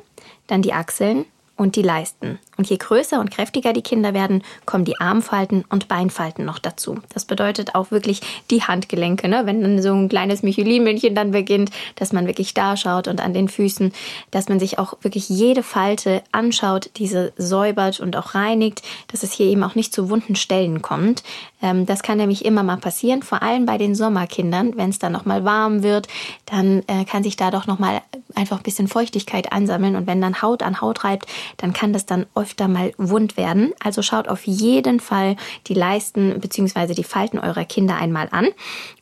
dann 0.47 0.61
die 0.61 0.73
Achseln 0.73 1.25
und 1.57 1.75
die 1.75 1.81
Leisten. 1.81 2.39
Und 2.57 2.69
je 2.69 2.77
größer 2.77 3.19
und 3.19 3.31
kräftiger 3.31 3.73
die 3.73 3.81
Kinder 3.81 4.13
werden, 4.13 4.43
kommen 4.65 4.85
die 4.85 4.99
Armfalten 4.99 5.65
und 5.69 5.87
Beinfalten 5.87 6.45
noch 6.45 6.59
dazu. 6.59 6.99
Das 7.13 7.25
bedeutet 7.25 7.75
auch 7.75 7.91
wirklich 7.91 8.21
die 8.49 8.63
Handgelenke, 8.63 9.27
ne? 9.27 9.41
wenn 9.45 9.61
dann 9.61 9.81
so 9.81 9.93
ein 9.93 10.09
kleines 10.09 10.43
Michelin-Männchen 10.43 11.15
dann 11.15 11.31
beginnt, 11.31 11.71
dass 11.95 12.13
man 12.13 12.27
wirklich 12.27 12.53
da 12.53 12.77
schaut 12.77 13.07
und 13.07 13.21
an 13.21 13.33
den 13.33 13.49
Füßen, 13.49 13.91
dass 14.31 14.49
man 14.49 14.59
sich 14.59 14.79
auch 14.79 14.93
wirklich 15.01 15.29
jede 15.29 15.63
Falte 15.63 16.23
anschaut, 16.31 16.89
diese 16.97 17.33
säubert 17.37 17.99
und 17.99 18.15
auch 18.15 18.35
reinigt, 18.35 18.81
dass 19.11 19.23
es 19.23 19.33
hier 19.33 19.47
eben 19.47 19.63
auch 19.63 19.75
nicht 19.75 19.93
zu 19.93 20.09
wunden 20.09 20.35
Stellen 20.35 20.81
kommt. 20.81 21.23
Ähm, 21.61 21.85
das 21.85 22.03
kann 22.03 22.17
nämlich 22.17 22.45
immer 22.45 22.63
mal 22.63 22.77
passieren, 22.77 23.23
vor 23.23 23.41
allem 23.41 23.65
bei 23.65 23.77
den 23.77 23.95
Sommerkindern, 23.95 24.77
wenn 24.77 24.89
es 24.89 24.99
dann 24.99 25.11
nochmal 25.11 25.43
warm 25.43 25.83
wird, 25.83 26.07
dann 26.45 26.83
äh, 26.87 27.05
kann 27.05 27.23
sich 27.23 27.35
da 27.35 27.51
doch 27.51 27.67
nochmal 27.67 28.01
einfach 28.35 28.57
ein 28.57 28.63
bisschen 28.63 28.87
Feuchtigkeit 28.87 29.51
ansammeln 29.51 29.95
und 29.95 30.07
wenn 30.07 30.21
dann 30.21 30.41
Haut 30.41 30.63
an 30.63 30.81
Haut 30.81 31.03
reibt, 31.03 31.27
dann 31.57 31.73
kann 31.73 31.93
das 31.93 32.05
dann 32.05 32.25
öfter 32.45 32.67
mal 32.67 32.93
wund 32.97 33.37
werden. 33.37 33.73
Also 33.83 34.03
schaut 34.03 34.27
auf 34.27 34.45
jeden 34.45 34.99
Fall 34.99 35.35
die 35.65 35.73
Leisten 35.73 36.39
bzw. 36.39 36.93
die 36.93 37.03
Falten 37.03 37.39
eurer 37.39 37.65
Kinder 37.65 37.95
einmal 37.95 38.27
an. 38.29 38.49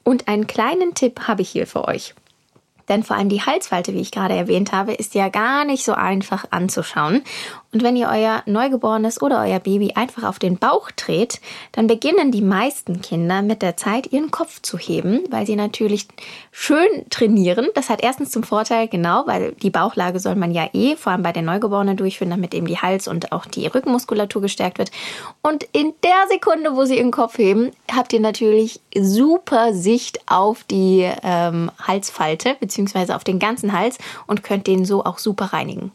Und 0.03 0.29
einen 0.29 0.47
kleinen 0.47 0.93
Tipp 0.93 1.27
habe 1.27 1.41
ich 1.41 1.49
hier 1.49 1.67
für 1.67 1.85
euch. 1.85 2.15
Denn 2.87 3.03
vor 3.03 3.17
allem 3.17 3.27
die 3.27 3.41
Halsfalte, 3.41 3.93
wie 3.93 3.99
ich 3.99 4.11
gerade 4.11 4.33
erwähnt 4.33 4.71
habe, 4.71 4.93
ist 4.93 5.13
ja 5.13 5.27
gar 5.27 5.65
nicht 5.65 5.83
so 5.83 5.93
einfach 5.93 6.45
anzuschauen. 6.51 7.21
Und 7.73 7.81
wenn 7.81 7.95
ihr 7.95 8.07
euer 8.07 8.43
Neugeborenes 8.45 9.19
oder 9.21 9.41
euer 9.41 9.59
Baby 9.59 9.93
einfach 9.95 10.23
auf 10.23 10.37
den 10.37 10.57
Bauch 10.57 10.91
dreht, 10.91 11.41
dann 11.71 11.87
beginnen 11.87 12.31
die 12.31 12.43
meisten 12.43 13.01
Kinder 13.01 13.41
mit 13.41 13.63
der 13.63 13.75
Zeit 13.75 14.13
ihren 14.13 14.29
Kopf 14.29 14.61
zu 14.61 14.77
heben, 14.77 15.21
weil 15.31 15.47
sie 15.47 15.55
natürlich 15.55 16.07
schön 16.51 16.87
trainieren. 17.09 17.67
Das 17.73 17.89
hat 17.89 18.03
erstens 18.03 18.29
zum 18.29 18.43
Vorteil, 18.43 18.87
genau, 18.87 19.25
weil 19.25 19.53
die 19.53 19.71
Bauchlage 19.71 20.19
soll 20.19 20.35
man 20.35 20.51
ja 20.51 20.69
eh 20.73 20.95
vor 20.95 21.13
allem 21.13 21.23
bei 21.23 21.31
den 21.31 21.45
Neugeborenen 21.45 21.97
durchführen, 21.97 22.29
damit 22.29 22.53
eben 22.53 22.67
die 22.67 22.77
Hals- 22.77 23.07
und 23.07 23.31
auch 23.31 23.47
die 23.47 23.65
Rückenmuskulatur 23.65 24.43
gestärkt 24.43 24.77
wird. 24.77 24.91
Und 25.41 25.63
in 25.71 25.93
der 26.03 26.27
Sekunde, 26.29 26.75
wo 26.75 26.85
sie 26.85 26.99
ihren 26.99 27.09
Kopf 27.09 27.39
heben, 27.39 27.71
habt 27.91 28.13
ihr 28.13 28.19
natürlich 28.19 28.81
super 28.95 29.73
Sicht 29.73 30.19
auf 30.27 30.63
die 30.63 31.09
ähm, 31.23 31.71
Halsfalte 31.81 32.55
beziehungsweise 32.59 33.15
auf 33.15 33.23
den 33.23 33.39
ganzen 33.39 33.73
Hals 33.73 33.97
und 34.27 34.43
könnt 34.43 34.67
den 34.67 34.85
so 34.85 35.03
auch 35.03 35.17
super 35.17 35.45
reinigen. 35.45 35.91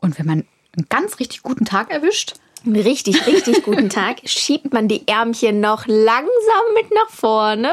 Und 0.00 0.18
wenn 0.18 0.26
man 0.26 0.44
einen 0.76 0.86
ganz 0.88 1.18
richtig 1.18 1.42
guten 1.42 1.64
Tag 1.64 1.90
erwischt. 1.90 2.34
Einen 2.64 2.76
richtig, 2.76 3.26
richtig 3.26 3.62
guten 3.62 3.88
Tag 3.88 4.16
schiebt 4.24 4.72
man 4.72 4.88
die 4.88 5.06
Ärmchen 5.06 5.60
noch 5.60 5.86
langsam 5.86 6.64
mit 6.74 6.90
nach 6.92 7.10
vorne 7.10 7.72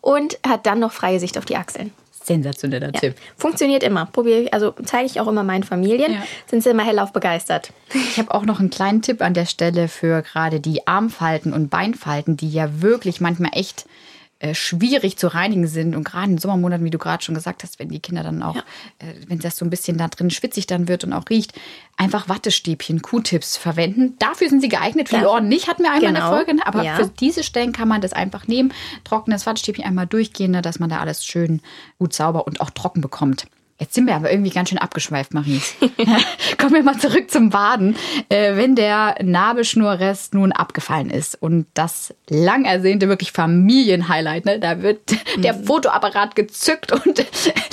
und 0.00 0.38
hat 0.46 0.66
dann 0.66 0.78
noch 0.78 0.92
freie 0.92 1.20
Sicht 1.20 1.36
auf 1.38 1.44
die 1.44 1.56
Achseln. 1.56 1.92
Sensationeller 2.24 2.90
ja. 2.94 3.00
Tipp. 3.00 3.14
Funktioniert 3.36 3.82
immer. 3.82 4.06
Probiere 4.06 4.42
ich, 4.42 4.54
also 4.54 4.74
zeige 4.84 5.06
ich 5.06 5.20
auch 5.20 5.26
immer 5.26 5.42
meinen 5.42 5.64
Familien. 5.64 6.12
Ja. 6.12 6.22
Sind 6.46 6.62
sie 6.62 6.70
immer 6.70 6.84
hellauf 6.84 7.12
begeistert. 7.12 7.72
Ich 7.92 8.18
habe 8.18 8.32
auch 8.32 8.44
noch 8.44 8.60
einen 8.60 8.70
kleinen 8.70 9.02
Tipp 9.02 9.22
an 9.22 9.34
der 9.34 9.46
Stelle 9.46 9.88
für 9.88 10.22
gerade 10.22 10.60
die 10.60 10.86
Armfalten 10.86 11.52
und 11.52 11.68
Beinfalten, 11.68 12.36
die 12.36 12.50
ja 12.50 12.80
wirklich 12.80 13.20
manchmal 13.20 13.50
echt 13.54 13.86
äh, 14.42 14.56
schwierig 14.56 15.16
zu 15.16 15.28
reinigen 15.28 15.68
sind. 15.68 15.94
Und 15.94 16.02
gerade 16.02 16.32
in 16.32 16.38
Sommermonaten, 16.38 16.84
wie 16.84 16.90
du 16.90 16.98
gerade 16.98 17.22
schon 17.22 17.36
gesagt 17.36 17.62
hast, 17.62 17.78
wenn 17.78 17.90
die 17.90 18.00
Kinder 18.00 18.24
dann 18.24 18.42
auch, 18.42 18.56
ja. 18.56 18.62
äh, 18.98 19.14
wenn 19.28 19.38
das 19.38 19.56
so 19.56 19.64
ein 19.64 19.70
bisschen 19.70 19.98
da 19.98 20.08
drin 20.08 20.30
schwitzig 20.30 20.66
dann 20.66 20.88
wird 20.88 21.04
und 21.04 21.12
auch 21.12 21.30
riecht, 21.30 21.52
einfach 21.96 22.28
Wattestäbchen, 22.28 23.02
Q-Tips 23.02 23.56
verwenden. 23.56 24.16
Dafür 24.18 24.48
sind 24.48 24.60
sie 24.60 24.68
geeignet. 24.68 25.10
Für 25.10 25.14
ja. 25.14 25.20
die 25.20 25.26
Ohren 25.28 25.48
nicht, 25.48 25.68
hatten 25.68 25.84
wir 25.84 25.92
einmal 25.92 26.12
genau. 26.12 26.18
in 26.18 26.24
der. 26.26 26.36
Folge. 26.36 26.54
Ne? 26.54 26.66
Aber 26.66 26.82
ja. 26.82 26.96
für 26.96 27.06
diese 27.06 27.44
Stellen 27.44 27.70
kann 27.70 27.86
man 27.86 28.00
das 28.00 28.12
einfach 28.12 28.48
nehmen. 28.48 28.72
Trockenes 29.04 29.46
Wattestäbchen 29.46 29.84
einmal 29.84 30.08
durchgehen, 30.08 30.50
ne? 30.50 30.60
dass 30.60 30.80
man 30.80 30.90
da 30.90 30.98
alles 30.98 31.24
schön 31.24 31.60
gut 32.00 32.12
sauber 32.12 32.44
und 32.48 32.60
auch 32.60 32.70
trocken 32.70 33.00
bekommt. 33.00 33.46
Jetzt 33.82 33.94
sind 33.94 34.06
wir 34.06 34.14
aber 34.14 34.30
irgendwie 34.30 34.50
ganz 34.52 34.68
schön 34.68 34.78
abgeschweift, 34.78 35.34
Marie. 35.34 35.60
Kommen 36.56 36.72
wir 36.72 36.84
mal 36.84 36.98
zurück 36.98 37.32
zum 37.32 37.50
Baden. 37.50 37.96
Äh, 38.28 38.54
wenn 38.54 38.76
der 38.76 39.16
Nabelschnurrest 39.20 40.34
nun 40.34 40.52
abgefallen 40.52 41.10
ist 41.10 41.34
und 41.42 41.66
das 41.74 42.14
lang 42.28 42.64
ersehnte 42.64 43.08
wirklich 43.08 43.32
Familienhighlight, 43.32 44.44
ne, 44.44 44.60
da 44.60 44.82
wird 44.82 45.00
mhm. 45.36 45.42
der 45.42 45.54
Fotoapparat 45.54 46.36
gezückt 46.36 46.92
und 46.92 47.26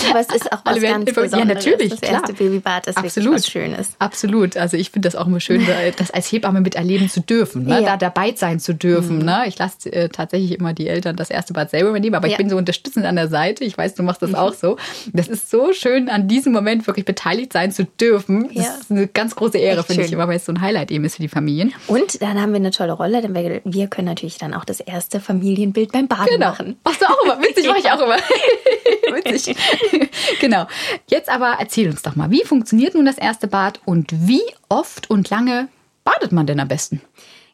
aber 0.10 0.20
es 0.20 0.34
ist 0.34 0.51
auch 0.51 0.62
was 0.66 0.82
ganz 0.82 1.06
Besonderes. 1.06 1.32
Ja, 1.32 1.46
natürlich, 1.46 1.89
das 1.92 2.01
klar. 2.01 2.13
erste 2.13 2.34
Babybad 2.34 2.88
ist 2.88 2.98
Absolut. 2.98 3.16
wirklich 3.16 3.44
was 3.44 3.51
Schönes. 3.51 3.89
Absolut. 4.00 4.58
Also 4.58 4.78
ich 4.78 4.89
finde 4.89 5.08
das 5.08 5.16
auch 5.16 5.28
immer 5.28 5.39
schön, 5.39 5.63
das 5.98 6.10
als 6.10 6.32
Hebamme 6.32 6.62
miterleben 6.62 7.08
zu 7.08 7.22
dürfen, 7.22 7.66
ne? 7.66 7.82
Ja. 7.82 7.82
da 7.82 7.98
dabei 7.98 8.34
sein 8.36 8.60
zu 8.60 8.74
dürfen. 8.74 9.20
Mhm. 9.20 9.25
Ne? 9.25 9.44
Ich 9.46 9.60
lasse 9.60 9.94
äh, 9.94 10.10
tatsächlich 10.10 10.58
immer 10.58 10.74
die 10.74 10.88
Eltern 10.88 11.16
das 11.16 11.30
erste 11.30 11.54
Bad 11.54 11.70
selber 11.70 11.89
übernehmen, 11.89 12.16
aber 12.16 12.28
Ja. 12.28 12.32
ich 12.32 12.38
bin 12.38 12.50
so 12.50 12.58
unterstützend 12.58 13.06
an 13.06 13.16
der 13.16 13.28
Seite. 13.28 13.63
Ich 13.63 13.78
weiß, 13.78 13.94
du 13.94 14.01
machst 14.01 14.24
das 14.24 14.34
auch 14.34 14.54
so. 14.54 14.78
Das 15.13 15.28
ist 15.28 15.51
so 15.51 15.72
schön, 15.74 15.99
an 16.08 16.27
diesem 16.27 16.53
Moment 16.53 16.88
wirklich 16.88 17.06
beteiligt 17.06 17.51
sein 17.51 17.72
zu 17.72 17.84
dürfen. 17.86 18.48
Das 18.53 18.65
Ja. 18.65 18.75
ist 18.75 18.91
eine 18.91 19.08
ganz 19.08 19.36
große 19.36 19.58
Ehre, 19.58 19.84
finde 19.84 20.03
ich 20.03 20.08
schön. 20.10 20.13
immer, 20.20 20.27
weil 20.27 20.38
es 20.38 20.46
so 20.46 20.51
ein 20.53 20.62
Highlight 20.62 20.91
eben 20.91 21.03
ist 21.03 21.15
für 21.15 21.22
die 21.24 21.27
Familien. 21.27 21.74
Und 21.88 22.22
dann 22.22 22.39
haben 22.39 22.51
wir 22.51 22.58
eine 22.58 22.72
tolle 22.72 22.94
Rolle, 22.94 23.22
denn 23.22 23.34
wir, 23.36 23.62
wir 23.65 23.88
können 23.88 24.08
natürlich 24.08 24.38
dann 24.38 24.53
auch 24.53 24.63
das 24.63 24.79
erste 24.79 25.20
Familienbild 25.20 25.91
beim 25.91 26.08
Baden 26.08 26.39
machen. 26.39 26.77
Machst 26.86 27.01
du 27.01 27.06
auch 27.08 27.24
immer. 27.25 27.41
Witzig, 27.41 27.68
mache 27.68 27.79
ich 27.79 27.91
auch 27.91 28.00
immer. 28.01 28.15
Witzig. 29.25 29.58
genau. 30.39 30.68
Jetzt 31.08 31.29
aber 31.29 31.56
erzähl 31.60 31.89
uns 31.89 32.01
doch 32.03 32.15
mal, 32.15 32.32
wie 32.32 32.44
funktioniert 32.44 32.96
nun 32.96 33.06
das 33.06 33.18
erste 33.18 33.48
Bad 33.48 33.82
und 33.86 34.12
wie 34.27 34.44
oft 34.70 35.10
und 35.10 35.29
lange 35.29 35.68
badet 36.03 36.32
man 36.32 36.46
denn 36.48 36.60
am 36.60 36.68
besten? 36.68 37.01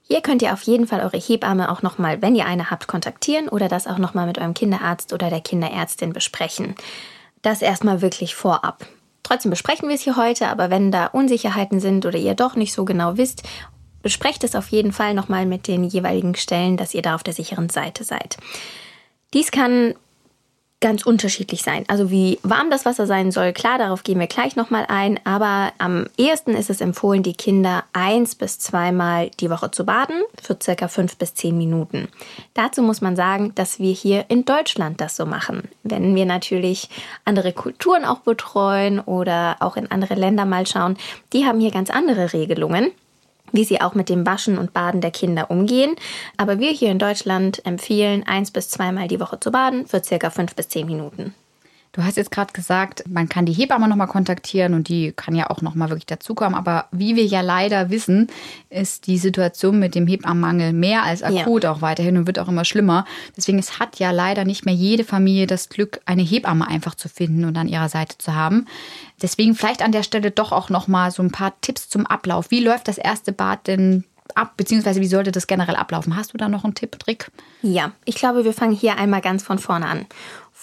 Hier 0.07 0.21
könnt 0.21 0.43
ihr 0.43 0.53
auf 0.53 0.61
jeden 0.61 0.85
Fall 0.85 0.99
eure 0.99 1.17
Hebamme 1.17 1.71
auch 1.71 1.81
nochmal, 1.81 2.21
wenn 2.21 2.35
ihr 2.35 2.45
eine 2.45 2.69
habt, 2.69 2.85
kontaktieren 2.87 3.49
oder 3.49 3.67
das 3.67 3.87
auch 3.87 3.97
nochmal 3.97 4.27
mit 4.27 4.37
eurem 4.37 4.53
Kinderarzt 4.53 5.13
oder 5.13 5.31
der 5.31 5.41
Kinderärztin 5.41 6.13
besprechen. 6.13 6.75
Das 7.45 7.61
erstmal 7.61 8.01
wirklich 8.01 8.33
vorab. 8.33 8.87
Trotzdem 9.21 9.51
besprechen 9.51 9.87
wir 9.87 9.93
es 9.93 10.01
hier 10.01 10.15
heute, 10.15 10.47
aber 10.47 10.71
wenn 10.71 10.91
da 10.91 11.05
Unsicherheiten 11.05 11.79
sind 11.79 12.03
oder 12.07 12.17
ihr 12.17 12.33
doch 12.33 12.55
nicht 12.55 12.73
so 12.73 12.85
genau 12.85 13.17
wisst, 13.17 13.43
besprecht 14.01 14.43
es 14.43 14.55
auf 14.55 14.69
jeden 14.69 14.91
Fall 14.91 15.13
nochmal 15.13 15.45
mit 15.45 15.67
den 15.67 15.83
jeweiligen 15.83 16.33
Stellen, 16.33 16.75
dass 16.75 16.95
ihr 16.95 17.03
da 17.03 17.13
auf 17.13 17.21
der 17.21 17.35
sicheren 17.35 17.69
Seite 17.69 18.03
seid. 18.03 18.37
Dies 19.35 19.51
kann 19.51 19.93
ganz 20.81 21.05
unterschiedlich 21.05 21.63
sein. 21.63 21.85
Also 21.87 22.11
wie 22.11 22.37
warm 22.43 22.69
das 22.69 22.85
Wasser 22.85 23.07
sein 23.07 23.31
soll, 23.31 23.53
klar, 23.53 23.77
darauf 23.77 24.03
gehen 24.03 24.19
wir 24.19 24.27
gleich 24.27 24.55
nochmal 24.55 24.85
ein. 24.87 25.19
Aber 25.23 25.73
am 25.77 26.05
ehesten 26.17 26.51
ist 26.51 26.69
es 26.69 26.81
empfohlen, 26.81 27.23
die 27.23 27.33
Kinder 27.33 27.83
eins 27.93 28.35
bis 28.35 28.59
zweimal 28.59 29.31
die 29.39 29.49
Woche 29.49 29.71
zu 29.71 29.85
baden, 29.85 30.21
für 30.41 30.57
circa 30.61 30.87
fünf 30.87 31.17
bis 31.17 31.33
zehn 31.33 31.57
Minuten. 31.57 32.07
Dazu 32.53 32.81
muss 32.81 33.01
man 33.01 33.15
sagen, 33.15 33.53
dass 33.55 33.79
wir 33.79 33.93
hier 33.93 34.25
in 34.27 34.45
Deutschland 34.45 35.01
das 35.01 35.15
so 35.15 35.25
machen. 35.25 35.69
Wenn 35.83 36.13
wir 36.15 36.25
natürlich 36.25 36.89
andere 37.23 37.53
Kulturen 37.53 38.05
auch 38.05 38.19
betreuen 38.19 38.99
oder 38.99 39.57
auch 39.61 39.77
in 39.77 39.89
andere 39.89 40.15
Länder 40.15 40.45
mal 40.45 40.67
schauen, 40.67 40.97
die 41.33 41.45
haben 41.45 41.59
hier 41.59 41.71
ganz 41.71 41.89
andere 41.89 42.33
Regelungen 42.33 42.91
wie 43.51 43.63
sie 43.63 43.81
auch 43.81 43.93
mit 43.93 44.09
dem 44.09 44.25
Waschen 44.25 44.57
und 44.57 44.73
Baden 44.73 45.01
der 45.01 45.11
Kinder 45.11 45.49
umgehen. 45.51 45.95
Aber 46.37 46.59
wir 46.59 46.71
hier 46.71 46.91
in 46.91 46.99
Deutschland 46.99 47.65
empfehlen, 47.65 48.23
eins 48.25 48.51
bis 48.51 48.69
zweimal 48.69 49.07
die 49.07 49.19
Woche 49.19 49.39
zu 49.39 49.51
baden 49.51 49.87
für 49.87 50.03
circa 50.03 50.29
fünf 50.29 50.55
bis 50.55 50.69
zehn 50.69 50.85
Minuten. 50.85 51.33
Du 51.95 52.03
hast 52.03 52.17
jetzt 52.17 52.29
gerade 52.29 52.51
gesagt, 52.51 53.05
man 53.07 53.29
kann 53.29 53.45
die 53.45 53.53
Hebamme 53.53 53.87
nochmal 53.87 54.07
kontaktieren 54.07 54.73
und 54.73 54.89
die 54.89 55.13
kann 55.13 55.33
ja 55.33 55.49
auch 55.49 55.61
nochmal 55.61 55.87
wirklich 55.87 56.05
dazukommen. 56.05 56.53
Aber 56.53 56.89
wie 56.91 57.15
wir 57.15 57.25
ja 57.25 57.39
leider 57.39 57.89
wissen, 57.89 58.27
ist 58.69 59.07
die 59.07 59.17
Situation 59.17 59.79
mit 59.79 59.95
dem 59.95 60.05
Hebammenmangel 60.05 60.73
mehr 60.73 61.03
als 61.03 61.23
akut 61.23 61.65
auch 61.65 61.81
weiterhin 61.81 62.17
und 62.17 62.27
wird 62.27 62.37
auch 62.37 62.49
immer 62.49 62.65
schlimmer. 62.65 63.05
Deswegen 63.37 63.59
es 63.59 63.79
hat 63.79 63.97
ja 63.97 64.11
leider 64.11 64.43
nicht 64.43 64.65
mehr 64.65 64.73
jede 64.73 65.05
Familie 65.05 65.47
das 65.47 65.69
Glück, 65.69 66.01
eine 66.05 66.21
Hebamme 66.21 66.67
einfach 66.67 66.95
zu 66.95 67.07
finden 67.07 67.45
und 67.45 67.55
an 67.55 67.69
ihrer 67.69 67.87
Seite 67.87 68.17
zu 68.17 68.35
haben. 68.35 68.65
Deswegen 69.21 69.55
vielleicht 69.55 69.81
an 69.81 69.93
der 69.93 70.03
Stelle 70.03 70.31
doch 70.31 70.51
auch 70.51 70.69
nochmal 70.69 71.11
so 71.11 71.23
ein 71.23 71.31
paar 71.31 71.53
Tipps 71.61 71.87
zum 71.87 72.05
Ablauf. 72.05 72.51
Wie 72.51 72.59
läuft 72.59 72.89
das 72.89 72.97
erste 72.97 73.31
Bad 73.31 73.67
denn 73.67 74.03
ab, 74.33 74.57
beziehungsweise 74.57 74.99
wie 74.99 75.07
sollte 75.07 75.31
das 75.31 75.47
generell 75.47 75.75
ablaufen? 75.75 76.17
Hast 76.17 76.33
du 76.33 76.37
da 76.37 76.49
noch 76.49 76.65
einen 76.65 76.75
Tipp, 76.75 76.99
Trick? 76.99 77.31
Ja, 77.61 77.93
ich 78.03 78.15
glaube, 78.15 78.43
wir 78.43 78.53
fangen 78.53 78.73
hier 78.73 78.97
einmal 78.97 79.21
ganz 79.21 79.43
von 79.43 79.59
vorne 79.59 79.85
an. 79.85 80.05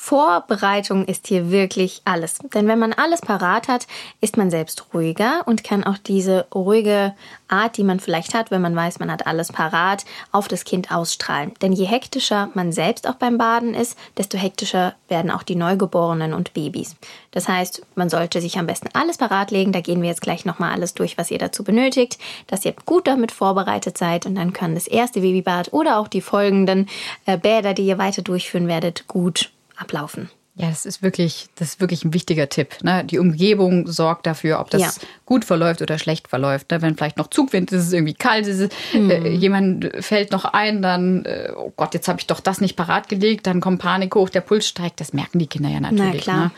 Vorbereitung 0.04 1.04
ist 1.04 1.28
hier 1.28 1.52
wirklich 1.52 2.02
alles. 2.04 2.38
Denn 2.52 2.66
wenn 2.66 2.80
man 2.80 2.92
alles 2.92 3.20
parat 3.20 3.68
hat, 3.68 3.86
ist 4.20 4.36
man 4.36 4.50
selbst 4.50 4.86
ruhiger 4.92 5.42
und 5.46 5.62
kann 5.62 5.84
auch 5.84 5.96
diese 5.96 6.48
ruhige 6.52 7.14
Art, 7.46 7.76
die 7.76 7.84
man 7.84 8.00
vielleicht 8.00 8.34
hat, 8.34 8.50
wenn 8.50 8.60
man 8.60 8.74
weiß, 8.74 8.98
man 8.98 9.12
hat 9.12 9.28
alles 9.28 9.52
parat, 9.52 10.04
auf 10.32 10.48
das 10.48 10.64
Kind 10.64 10.90
ausstrahlen. 10.90 11.52
Denn 11.62 11.70
je 11.72 11.84
hektischer 11.84 12.50
man 12.54 12.72
selbst 12.72 13.08
auch 13.08 13.14
beim 13.14 13.38
Baden 13.38 13.74
ist, 13.74 13.96
desto 14.18 14.36
hektischer 14.36 14.96
werden 15.06 15.30
auch 15.30 15.44
die 15.44 15.54
Neugeborenen 15.54 16.34
und 16.34 16.52
Babys. 16.52 16.96
Das 17.30 17.46
heißt, 17.46 17.86
man 17.94 18.10
sollte 18.10 18.40
sich 18.40 18.58
am 18.58 18.66
besten 18.66 18.88
alles 18.94 19.18
parat 19.18 19.52
legen. 19.52 19.70
Da 19.70 19.82
gehen 19.82 20.02
wir 20.02 20.08
jetzt 20.08 20.20
gleich 20.20 20.44
nochmal 20.44 20.72
alles 20.72 20.94
durch, 20.94 21.16
was 21.16 21.30
ihr 21.30 21.38
dazu 21.38 21.62
benötigt, 21.62 22.18
dass 22.48 22.64
ihr 22.64 22.74
gut 22.86 23.06
damit 23.06 23.30
vorbereitet 23.30 23.96
seid 23.98 24.26
und 24.26 24.34
dann 24.34 24.52
kann 24.52 24.74
das 24.74 24.88
erste 24.88 25.20
Babybad 25.20 25.72
oder 25.72 25.98
auch 25.98 26.08
die 26.08 26.22
folgenden 26.22 26.88
äh, 27.24 27.38
Bäder, 27.38 27.72
die 27.72 27.86
ihr 27.86 27.98
weiter 27.98 28.22
durchführen 28.22 28.66
werdet, 28.66 29.06
gut 29.06 29.51
ablaufen. 29.76 30.30
Ja, 30.54 30.68
das 30.68 30.84
ist 30.84 31.02
wirklich, 31.02 31.46
das 31.54 31.68
ist 31.70 31.80
wirklich 31.80 32.04
ein 32.04 32.12
wichtiger 32.12 32.46
Tipp. 32.50 32.76
Ne? 32.82 33.04
Die 33.06 33.18
Umgebung 33.18 33.86
sorgt 33.86 34.26
dafür, 34.26 34.60
ob 34.60 34.68
das 34.68 34.82
Ja. 34.82 34.90
gut 35.24 35.46
verläuft 35.46 35.80
oder 35.80 35.98
schlecht 35.98 36.28
verläuft. 36.28 36.70
Ne? 36.70 36.82
Wenn 36.82 36.94
vielleicht 36.94 37.16
noch 37.16 37.28
Zugwind 37.28 37.72
ist, 37.72 37.80
ist 37.80 37.86
es 37.86 37.92
irgendwie 37.94 38.12
kalt, 38.12 38.46
ist 38.46 38.58
es, 38.60 38.68
Mhm. 38.92 39.10
äh, 39.10 39.28
jemand 39.30 39.90
fällt 40.00 40.30
noch 40.30 40.44
ein, 40.44 40.82
dann, 40.82 41.24
äh, 41.24 41.52
oh 41.56 41.72
Gott, 41.74 41.94
jetzt 41.94 42.06
habe 42.06 42.20
ich 42.20 42.26
doch 42.26 42.40
das 42.40 42.60
nicht 42.60 42.76
parat 42.76 43.08
gelegt, 43.08 43.46
dann 43.46 43.62
kommt 43.62 43.80
Panik 43.80 44.14
hoch, 44.14 44.28
der 44.28 44.42
Puls 44.42 44.68
steigt. 44.68 45.00
Das 45.00 45.14
merken 45.14 45.38
die 45.38 45.46
Kinder 45.46 45.70
ja 45.70 45.80
natürlich. 45.80 46.20
klar. 46.24 46.36
Ne? 46.46 46.50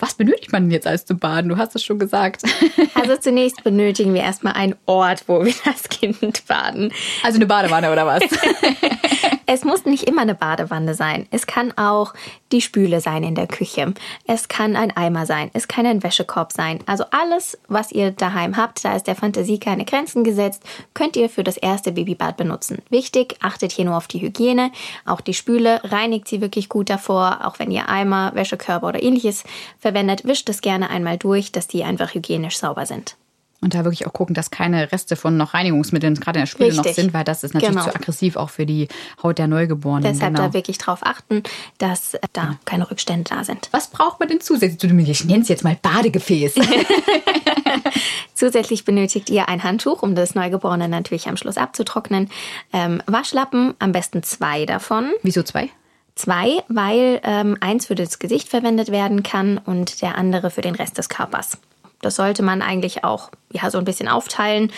Was 0.00 0.14
benötigt 0.14 0.50
man 0.52 0.64
denn 0.64 0.70
jetzt 0.72 0.86
als 0.88 1.04
zu 1.06 1.14
baden? 1.16 1.48
Du 1.48 1.56
hast 1.58 1.76
es 1.76 1.84
schon 1.84 1.98
gesagt. 2.00 2.42
Also 2.94 3.16
zunächst 3.16 3.62
benötigen 3.62 4.12
wir 4.12 4.22
erstmal 4.22 4.54
einen 4.54 4.74
Ort, 4.86 5.22
wo 5.28 5.44
wir 5.44 5.54
das 5.64 5.88
Kind 5.88 6.44
baden. 6.48 6.92
Also 7.22 7.36
eine 7.36 7.46
Badewanne 7.46 7.92
oder 7.92 8.04
was? 8.06 8.22
Es 9.50 9.64
muss 9.64 9.86
nicht 9.86 10.04
immer 10.04 10.20
eine 10.20 10.34
Badewanne 10.34 10.92
sein. 10.92 11.26
Es 11.30 11.46
kann 11.46 11.72
auch 11.78 12.12
die 12.52 12.60
Spüle 12.60 13.00
sein 13.00 13.24
in 13.24 13.34
der 13.34 13.46
Küche. 13.46 13.94
Es 14.26 14.48
kann 14.48 14.76
ein 14.76 14.94
Eimer 14.94 15.24
sein. 15.24 15.50
Es 15.54 15.68
kann 15.68 15.86
ein 15.86 16.02
Wäschekorb 16.02 16.52
sein. 16.52 16.80
Also 16.84 17.04
alles, 17.12 17.56
was 17.66 17.90
ihr 17.90 18.10
daheim 18.10 18.58
habt, 18.58 18.84
da 18.84 18.94
ist 18.94 19.06
der 19.06 19.16
Fantasie 19.16 19.58
keine 19.58 19.86
Grenzen 19.86 20.22
gesetzt, 20.22 20.64
könnt 20.92 21.16
ihr 21.16 21.30
für 21.30 21.44
das 21.44 21.56
erste 21.56 21.92
Babybad 21.92 22.36
benutzen. 22.36 22.82
Wichtig, 22.90 23.36
achtet 23.40 23.72
hier 23.72 23.86
nur 23.86 23.96
auf 23.96 24.06
die 24.06 24.20
Hygiene. 24.20 24.70
Auch 25.06 25.22
die 25.22 25.32
Spüle 25.32 25.80
reinigt 25.82 26.28
sie 26.28 26.42
wirklich 26.42 26.68
gut 26.68 26.90
davor. 26.90 27.38
Auch 27.44 27.58
wenn 27.58 27.70
ihr 27.70 27.88
Eimer, 27.88 28.32
Wäschekörper 28.34 28.88
oder 28.88 29.02
ähnliches 29.02 29.44
verwendet, 29.78 30.26
wischt 30.26 30.50
es 30.50 30.60
gerne 30.60 30.90
einmal 30.90 31.16
durch, 31.16 31.52
dass 31.52 31.66
die 31.66 31.84
einfach 31.84 32.12
hygienisch 32.12 32.58
sauber 32.58 32.84
sind. 32.84 33.16
Und 33.60 33.74
da 33.74 33.84
wirklich 33.84 34.06
auch 34.06 34.12
gucken, 34.12 34.34
dass 34.34 34.52
keine 34.52 34.92
Reste 34.92 35.16
von 35.16 35.36
noch 35.36 35.52
Reinigungsmitteln 35.52 36.14
gerade 36.14 36.38
in 36.38 36.42
der 36.42 36.46
Spüle 36.46 36.72
noch 36.74 36.84
sind, 36.84 37.12
weil 37.12 37.24
das 37.24 37.42
ist 37.42 37.54
natürlich 37.54 37.74
Genau. 37.74 37.90
zu 37.90 37.94
aggressiv 37.94 38.36
auch 38.36 38.50
für 38.50 38.66
die 38.66 38.86
Haut 39.20 39.38
der 39.38 39.48
Neugeborenen. 39.48 40.04
Deshalb 40.12 40.34
genau. 40.36 40.48
da 40.48 40.54
wirklich 40.54 40.78
drauf 40.78 41.00
achten, 41.02 41.42
dass 41.78 42.14
äh, 42.14 42.20
da 42.32 42.56
keine 42.64 42.88
Rückstände 42.88 43.24
da 43.28 43.42
sind. 43.42 43.68
Was 43.72 43.88
braucht 43.88 44.20
man 44.20 44.28
denn 44.28 44.40
zusätzlich? 44.40 44.92
Ich 45.08 45.24
nenne 45.24 45.42
es 45.42 45.48
jetzt 45.48 45.64
mal 45.64 45.76
Badegefäß. 45.82 46.54
Zusätzlich 48.34 48.84
benötigt 48.84 49.28
ihr 49.30 49.48
ein 49.48 49.64
Handtuch, 49.64 50.02
um 50.02 50.14
das 50.14 50.36
Neugeborene 50.36 50.88
natürlich 50.88 51.28
am 51.28 51.36
Schluss 51.36 51.56
abzutrocknen. 51.56 52.30
Ähm, 52.72 53.02
Waschlappen, 53.06 53.74
am 53.80 53.90
besten 53.90 54.22
zwei 54.22 54.66
davon. 54.66 55.10
Wieso 55.24 55.42
zwei? 55.42 55.68
Zwei, 56.14 56.62
weil 56.68 57.20
ähm, 57.24 57.56
eins 57.60 57.86
für 57.86 57.96
das 57.96 58.20
Gesicht 58.20 58.48
verwendet 58.48 58.92
werden 58.92 59.24
kann 59.24 59.58
und 59.58 60.02
der 60.02 60.16
andere 60.16 60.50
für 60.50 60.60
den 60.60 60.76
Rest 60.76 60.98
des 60.98 61.08
Körpers. 61.08 61.58
Das 62.00 62.16
sollte 62.16 62.42
man 62.42 62.62
eigentlich 62.62 63.04
auch 63.04 63.30
ja, 63.52 63.70
so 63.70 63.78
ein 63.78 63.84
bisschen 63.84 64.08
aufteilen. 64.08 64.70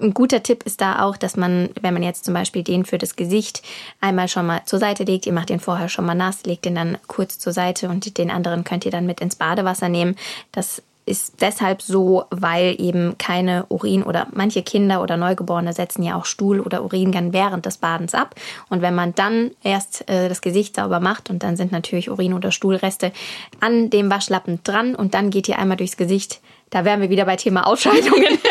Ein 0.00 0.14
guter 0.14 0.42
Tipp 0.42 0.64
ist 0.64 0.80
da 0.80 1.02
auch, 1.02 1.16
dass 1.16 1.36
man, 1.36 1.70
wenn 1.80 1.94
man 1.94 2.02
jetzt 2.02 2.24
zum 2.24 2.34
Beispiel 2.34 2.62
den 2.62 2.84
für 2.84 2.98
das 2.98 3.16
Gesicht 3.16 3.62
einmal 4.00 4.28
schon 4.28 4.46
mal 4.46 4.62
zur 4.64 4.78
Seite 4.78 5.04
legt, 5.04 5.26
ihr 5.26 5.32
macht 5.32 5.50
den 5.50 5.60
vorher 5.60 5.88
schon 5.88 6.06
mal 6.06 6.14
nass, 6.14 6.44
legt 6.44 6.64
den 6.64 6.74
dann 6.74 6.98
kurz 7.06 7.38
zur 7.38 7.52
Seite 7.52 7.88
und 7.88 8.18
den 8.18 8.30
anderen 8.30 8.64
könnt 8.64 8.84
ihr 8.84 8.90
dann 8.90 9.06
mit 9.06 9.20
ins 9.20 9.36
Badewasser 9.36 9.88
nehmen. 9.88 10.16
Das 10.52 10.82
ist 11.06 11.40
deshalb 11.40 11.82
so, 11.82 12.24
weil 12.30 12.80
eben 12.80 13.18
keine 13.18 13.66
Urin 13.68 14.02
oder 14.02 14.26
manche 14.32 14.62
Kinder 14.62 15.02
oder 15.02 15.16
Neugeborene 15.16 15.72
setzen 15.72 16.02
ja 16.02 16.16
auch 16.16 16.24
Stuhl 16.24 16.60
oder 16.60 16.82
Urin 16.82 17.12
dann 17.12 17.32
während 17.32 17.66
des 17.66 17.76
Badens 17.76 18.14
ab. 18.14 18.34
Und 18.70 18.80
wenn 18.80 18.94
man 18.94 19.14
dann 19.14 19.50
erst 19.62 20.08
äh, 20.08 20.28
das 20.28 20.40
Gesicht 20.40 20.76
sauber 20.76 21.00
macht 21.00 21.28
und 21.28 21.42
dann 21.42 21.56
sind 21.56 21.72
natürlich 21.72 22.10
Urin 22.10 22.32
oder 22.32 22.50
Stuhlreste 22.50 23.12
an 23.60 23.90
dem 23.90 24.10
Waschlappen 24.10 24.60
dran 24.64 24.94
und 24.94 25.14
dann 25.14 25.30
geht 25.30 25.48
ihr 25.48 25.58
einmal 25.58 25.76
durchs 25.76 25.96
Gesicht, 25.96 26.40
da 26.74 26.84
wären 26.84 27.00
wir 27.00 27.08
wieder 27.08 27.24
bei 27.24 27.36
Thema 27.36 27.66
Ausscheidungen. 27.66 28.38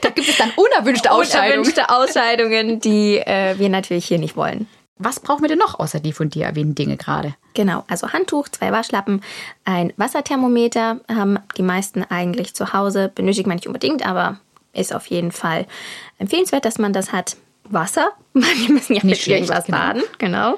Da 0.00 0.10
gibt 0.10 0.28
es 0.28 0.36
dann 0.36 0.50
unerwünschte 0.56 1.10
Ausscheidungen. 1.10 1.60
Unerwünschte 1.60 1.88
Ausscheidungen, 1.88 2.80
die 2.80 3.18
äh, 3.18 3.56
wir 3.56 3.68
natürlich 3.68 4.06
hier 4.06 4.18
nicht 4.18 4.36
wollen. 4.36 4.66
Was 4.98 5.20
brauchen 5.20 5.42
wir 5.42 5.48
denn 5.48 5.58
noch 5.58 5.78
außer 5.78 6.00
die 6.00 6.12
von 6.12 6.28
dir 6.28 6.46
erwähnten 6.46 6.74
Dinge 6.74 6.96
gerade? 6.96 7.34
Genau, 7.54 7.84
also 7.88 8.12
Handtuch, 8.12 8.48
zwei 8.48 8.72
Waschlappen, 8.72 9.22
ein 9.64 9.92
Wasserthermometer 9.96 11.00
haben 11.08 11.38
die 11.56 11.62
meisten 11.62 12.02
eigentlich 12.02 12.54
zu 12.54 12.72
Hause. 12.72 13.12
Benötigt 13.14 13.46
man 13.46 13.56
nicht 13.56 13.66
unbedingt, 13.66 14.04
aber 14.04 14.38
ist 14.72 14.94
auf 14.94 15.06
jeden 15.06 15.30
Fall 15.30 15.66
empfehlenswert, 16.18 16.64
dass 16.64 16.78
man 16.78 16.92
das 16.92 17.12
hat. 17.12 17.36
Wasser 17.64 18.10
Wir 18.34 18.72
müssen 18.72 18.94
ja 18.94 19.04
Nicht 19.04 19.26
mit 19.26 19.26
irgendwas 19.26 19.66
genau. 19.66 19.78
baden, 19.78 20.02
genau. 20.16 20.56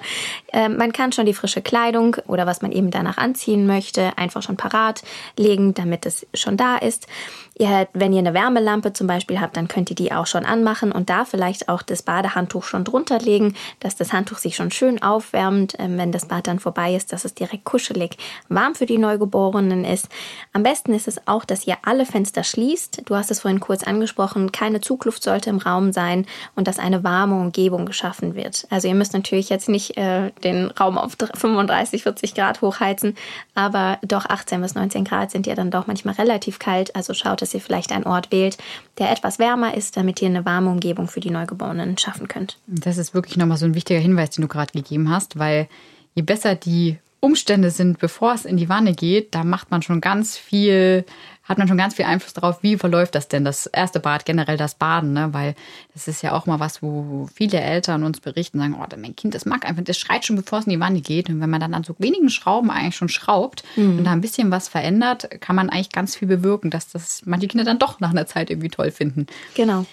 Ähm, 0.52 0.76
man 0.76 0.92
kann 0.92 1.10
schon 1.10 1.26
die 1.26 1.34
frische 1.34 1.60
Kleidung 1.60 2.16
oder 2.28 2.46
was 2.46 2.62
man 2.62 2.70
eben 2.70 2.92
danach 2.92 3.18
anziehen 3.18 3.66
möchte, 3.66 4.16
einfach 4.16 4.42
schon 4.42 4.56
parat 4.56 5.02
legen, 5.36 5.74
damit 5.74 6.06
es 6.06 6.24
schon 6.34 6.56
da 6.56 6.76
ist. 6.76 7.08
Ihr, 7.56 7.88
wenn 7.92 8.12
ihr 8.12 8.18
eine 8.18 8.34
Wärmelampe 8.34 8.92
zum 8.92 9.06
Beispiel 9.06 9.40
habt, 9.40 9.56
dann 9.56 9.68
könnt 9.68 9.88
ihr 9.88 9.96
die 9.96 10.12
auch 10.12 10.26
schon 10.26 10.44
anmachen 10.44 10.90
und 10.90 11.08
da 11.08 11.24
vielleicht 11.24 11.68
auch 11.68 11.82
das 11.82 12.02
Badehandtuch 12.02 12.64
schon 12.64 12.82
drunter 12.84 13.20
legen, 13.20 13.54
dass 13.78 13.94
das 13.94 14.12
Handtuch 14.12 14.38
sich 14.38 14.56
schon 14.56 14.72
schön 14.72 15.02
aufwärmt, 15.02 15.74
ähm, 15.78 15.96
wenn 15.96 16.10
das 16.10 16.26
Bad 16.26 16.48
dann 16.48 16.58
vorbei 16.58 16.94
ist, 16.94 17.12
dass 17.12 17.24
es 17.24 17.34
direkt 17.34 17.64
kuschelig 17.64 18.16
warm 18.48 18.74
für 18.74 18.86
die 18.86 18.98
Neugeborenen 18.98 19.84
ist. 19.84 20.08
Am 20.52 20.64
besten 20.64 20.94
ist 20.94 21.06
es 21.06 21.26
auch, 21.26 21.44
dass 21.44 21.66
ihr 21.66 21.76
alle 21.82 22.06
Fenster 22.06 22.42
schließt. 22.42 23.02
Du 23.04 23.14
hast 23.14 23.30
es 23.30 23.40
vorhin 23.40 23.60
kurz 23.60 23.84
angesprochen, 23.84 24.50
keine 24.50 24.80
Zugluft 24.80 25.22
sollte 25.22 25.50
im 25.50 25.58
Raum 25.58 25.92
sein 25.92 26.26
und 26.56 26.66
dass 26.66 26.80
eine 26.80 27.04
warme 27.04 27.40
Umgebung 27.64 27.86
geschaffen 27.86 28.34
wird. 28.34 28.66
Also 28.68 28.88
ihr 28.88 28.94
müsst 28.94 29.14
natürlich 29.14 29.48
jetzt 29.48 29.70
nicht 29.70 29.96
äh, 29.96 30.30
den 30.42 30.70
Raum 30.72 30.98
auf 30.98 31.16
35, 31.34 32.02
40 32.02 32.34
Grad 32.34 32.60
hochheizen, 32.60 33.16
aber 33.54 33.98
doch 34.02 34.26
18 34.26 34.60
bis 34.60 34.74
19 34.74 35.04
Grad 35.04 35.30
sind 35.30 35.46
ja 35.46 35.54
dann 35.54 35.70
doch 35.70 35.86
manchmal 35.86 36.14
relativ 36.16 36.58
kalt. 36.58 36.94
Also 36.94 37.14
schaut, 37.14 37.40
dass 37.40 37.54
ihr 37.54 37.60
vielleicht 37.60 37.90
einen 37.90 38.04
Ort 38.04 38.30
wählt, 38.30 38.58
der 38.98 39.10
etwas 39.10 39.38
wärmer 39.38 39.74
ist, 39.74 39.96
damit 39.96 40.20
ihr 40.20 40.28
eine 40.28 40.44
warme 40.44 40.70
Umgebung 40.70 41.08
für 41.08 41.20
die 41.20 41.30
Neugeborenen 41.30 41.96
schaffen 41.96 42.28
könnt. 42.28 42.58
Das 42.66 42.98
ist 42.98 43.14
wirklich 43.14 43.38
nochmal 43.38 43.56
so 43.56 43.64
ein 43.64 43.74
wichtiger 43.74 44.00
Hinweis, 44.00 44.30
den 44.30 44.42
du 44.42 44.48
gerade 44.48 44.72
gegeben 44.72 45.08
hast, 45.08 45.38
weil 45.38 45.68
je 46.14 46.22
besser 46.22 46.54
die 46.54 46.98
Umstände 47.20 47.70
sind, 47.70 47.98
bevor 47.98 48.34
es 48.34 48.44
in 48.44 48.58
die 48.58 48.68
Wanne 48.68 48.92
geht, 48.92 49.34
da 49.34 49.42
macht 49.42 49.70
man 49.70 49.80
schon 49.80 50.02
ganz 50.02 50.36
viel, 50.36 51.06
hat 51.44 51.58
man 51.58 51.68
schon 51.68 51.76
ganz 51.76 51.94
viel 51.94 52.04
Einfluss 52.06 52.32
darauf, 52.32 52.62
wie 52.62 52.76
verläuft 52.76 53.14
das 53.14 53.28
denn, 53.28 53.44
das 53.44 53.66
erste 53.66 54.00
Bad, 54.00 54.24
generell 54.24 54.56
das 54.56 54.74
Baden, 54.74 55.12
ne? 55.12 55.28
weil 55.32 55.54
das 55.92 56.08
ist 56.08 56.22
ja 56.22 56.32
auch 56.32 56.46
mal 56.46 56.58
was, 56.60 56.82
wo 56.82 57.28
viele 57.34 57.60
Eltern 57.60 58.02
uns 58.02 58.20
berichten, 58.20 58.58
sagen, 58.58 58.76
oh, 58.80 58.86
mein 58.96 59.14
Kind, 59.14 59.34
das 59.34 59.44
mag 59.44 59.66
einfach, 59.66 59.84
das 59.84 59.98
schreit 59.98 60.24
schon, 60.24 60.36
bevor 60.36 60.58
es 60.60 60.64
in 60.66 60.70
die 60.70 60.80
Wanne 60.80 61.00
geht. 61.02 61.28
Und 61.28 61.40
wenn 61.40 61.50
man 61.50 61.60
dann 61.60 61.74
an 61.74 61.84
so 61.84 61.94
wenigen 61.98 62.30
Schrauben 62.30 62.70
eigentlich 62.70 62.96
schon 62.96 63.08
schraubt 63.10 63.62
und 63.76 64.04
da 64.04 64.12
ein 64.12 64.20
bisschen 64.20 64.50
was 64.50 64.68
verändert, 64.68 65.28
kann 65.40 65.54
man 65.56 65.68
eigentlich 65.70 65.90
ganz 65.92 66.16
viel 66.16 66.28
bewirken, 66.28 66.70
dass 66.70 66.88
das 66.90 67.22
manche 67.26 67.46
Kinder 67.46 67.64
dann 67.64 67.78
doch 67.78 68.00
nach 68.00 68.10
einer 68.10 68.26
Zeit 68.26 68.50
irgendwie 68.50 68.70
toll 68.70 68.90
finden. 68.90 69.26
Genau. 69.54 69.84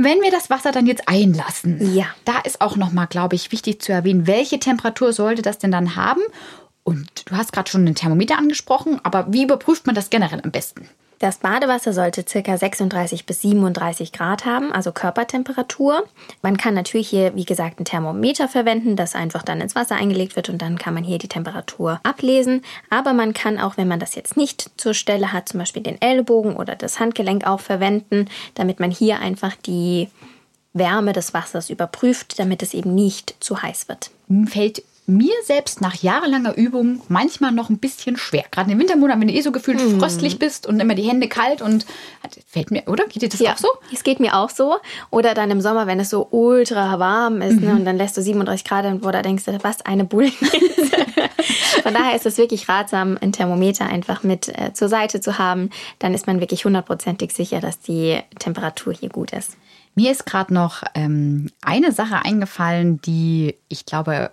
Wenn 0.00 0.22
wir 0.22 0.30
das 0.30 0.48
Wasser 0.48 0.70
dann 0.70 0.86
jetzt 0.86 1.08
einlassen, 1.08 1.94
Ja. 1.94 2.06
da 2.24 2.38
ist 2.38 2.60
auch 2.60 2.76
nochmal, 2.76 3.08
glaube 3.08 3.34
ich, 3.34 3.50
wichtig 3.50 3.82
zu 3.82 3.92
erwähnen, 3.92 4.26
welche 4.28 4.60
Temperatur 4.60 5.12
sollte 5.12 5.42
das 5.42 5.58
denn 5.58 5.72
dann 5.72 5.96
haben? 5.96 6.20
Und 6.88 7.28
du 7.28 7.36
hast 7.36 7.52
gerade 7.52 7.70
schon 7.70 7.84
den 7.84 7.94
Thermometer 7.94 8.38
angesprochen, 8.38 8.98
aber 9.02 9.26
wie 9.30 9.42
überprüft 9.42 9.84
man 9.84 9.94
das 9.94 10.08
generell 10.08 10.40
am 10.42 10.50
besten? 10.50 10.88
Das 11.18 11.36
Badewasser 11.36 11.92
sollte 11.92 12.24
ca. 12.24 12.56
36 12.56 13.26
bis 13.26 13.42
37 13.42 14.10
Grad 14.10 14.46
haben, 14.46 14.72
also 14.72 14.92
Körpertemperatur. 14.92 16.04
Man 16.40 16.56
kann 16.56 16.72
natürlich 16.72 17.10
hier, 17.10 17.34
wie 17.34 17.44
gesagt, 17.44 17.78
ein 17.78 17.84
Thermometer 17.84 18.48
verwenden, 18.48 18.96
das 18.96 19.14
einfach 19.14 19.42
dann 19.42 19.60
ins 19.60 19.74
Wasser 19.74 19.96
eingelegt 19.96 20.34
wird 20.34 20.48
und 20.48 20.62
dann 20.62 20.78
kann 20.78 20.94
man 20.94 21.04
hier 21.04 21.18
die 21.18 21.28
Temperatur 21.28 22.00
ablesen. 22.04 22.62
Aber 22.88 23.12
man 23.12 23.34
kann 23.34 23.58
auch, 23.58 23.76
wenn 23.76 23.88
man 23.88 24.00
das 24.00 24.14
jetzt 24.14 24.38
nicht 24.38 24.70
zur 24.78 24.94
Stelle 24.94 25.34
hat, 25.34 25.50
zum 25.50 25.60
Beispiel 25.60 25.82
den 25.82 26.00
Ellbogen 26.00 26.56
oder 26.56 26.74
das 26.74 26.98
Handgelenk 26.98 27.46
auch 27.46 27.60
verwenden, 27.60 28.30
damit 28.54 28.80
man 28.80 28.90
hier 28.90 29.20
einfach 29.20 29.56
die 29.56 30.08
Wärme 30.72 31.12
des 31.12 31.34
Wassers 31.34 31.68
überprüft, 31.68 32.38
damit 32.38 32.62
es 32.62 32.72
eben 32.72 32.94
nicht 32.94 33.36
zu 33.40 33.60
heiß 33.60 33.88
wird. 33.90 34.10
Fällt 34.46 34.82
mir 35.08 35.32
selbst 35.44 35.80
nach 35.80 35.94
jahrelanger 35.96 36.56
Übung 36.56 37.00
manchmal 37.08 37.50
noch 37.52 37.70
ein 37.70 37.78
bisschen 37.78 38.16
schwer. 38.16 38.44
Gerade 38.50 38.70
im 38.70 38.78
Wintermonat, 38.78 39.18
wenn 39.20 39.28
du 39.28 39.34
eh 39.34 39.40
so 39.40 39.52
gefühlt 39.52 39.78
Mhm. 39.78 39.98
fröstlich 39.98 40.38
bist 40.38 40.66
und 40.66 40.78
immer 40.80 40.94
die 40.94 41.02
Hände 41.08 41.28
kalt 41.28 41.62
und 41.62 41.86
fällt 42.46 42.70
mir, 42.70 42.82
oder? 42.86 43.06
Geht 43.06 43.22
dir 43.22 43.28
das 43.28 43.40
auch 43.42 43.56
so? 43.56 43.68
Es 43.92 44.02
geht 44.04 44.20
mir 44.20 44.36
auch 44.36 44.50
so. 44.50 44.76
Oder 45.10 45.34
dann 45.34 45.50
im 45.50 45.60
Sommer, 45.60 45.86
wenn 45.86 45.98
es 45.98 46.10
so 46.10 46.28
ultra 46.30 46.98
warm 46.98 47.40
ist 47.40 47.60
ne, 47.60 47.72
und 47.72 47.84
dann 47.84 47.96
lässt 47.96 48.16
du 48.16 48.22
37 48.22 48.64
Grad 48.66 48.84
und 48.84 49.04
wo 49.04 49.10
da 49.10 49.22
denkst 49.22 49.44
du, 49.44 49.58
was 49.64 49.84
eine 49.86 50.04
Bulle. 50.04 50.30
Von 51.82 51.94
daher 51.94 52.14
ist 52.14 52.26
es 52.26 52.36
wirklich 52.38 52.68
ratsam, 52.68 53.16
ein 53.20 53.32
Thermometer 53.32 53.86
einfach 53.86 54.22
mit 54.22 54.48
äh, 54.48 54.72
zur 54.74 54.88
Seite 54.88 55.20
zu 55.20 55.38
haben. 55.38 55.70
Dann 55.98 56.12
ist 56.14 56.26
man 56.26 56.40
wirklich 56.40 56.64
hundertprozentig 56.64 57.32
sicher, 57.32 57.60
dass 57.60 57.80
die 57.80 58.18
Temperatur 58.38 58.92
hier 58.92 59.08
gut 59.08 59.32
ist. 59.32 59.56
Mir 59.94 60.12
ist 60.12 60.26
gerade 60.26 60.52
noch 60.54 60.82
ähm, 60.94 61.50
eine 61.62 61.92
Sache 61.92 62.16
eingefallen, 62.24 63.00
die 63.02 63.56
ich 63.68 63.84
glaube, 63.86 64.30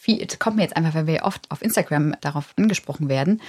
viel, 0.00 0.24
es 0.26 0.38
kommt 0.38 0.56
mir 0.56 0.62
jetzt 0.62 0.76
einfach, 0.76 0.94
weil 0.94 1.06
wir 1.06 1.24
oft 1.24 1.50
auf 1.50 1.60
Instagram 1.60 2.14
darauf 2.22 2.54
angesprochen 2.56 3.10
werden. 3.10 3.42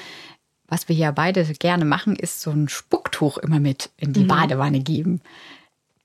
Was 0.68 0.90
wir 0.90 0.96
hier 0.96 1.12
beide 1.14 1.44
gerne 1.46 1.86
machen, 1.86 2.16
ist 2.16 2.42
so 2.42 2.52
ein 2.52 2.68
Spucktuch 2.68 3.38
immer 3.38 3.62
mit 3.62 3.90
in 3.98 4.12
die 4.12 4.26
Badewanne 4.26 4.82
geben. 4.82 5.22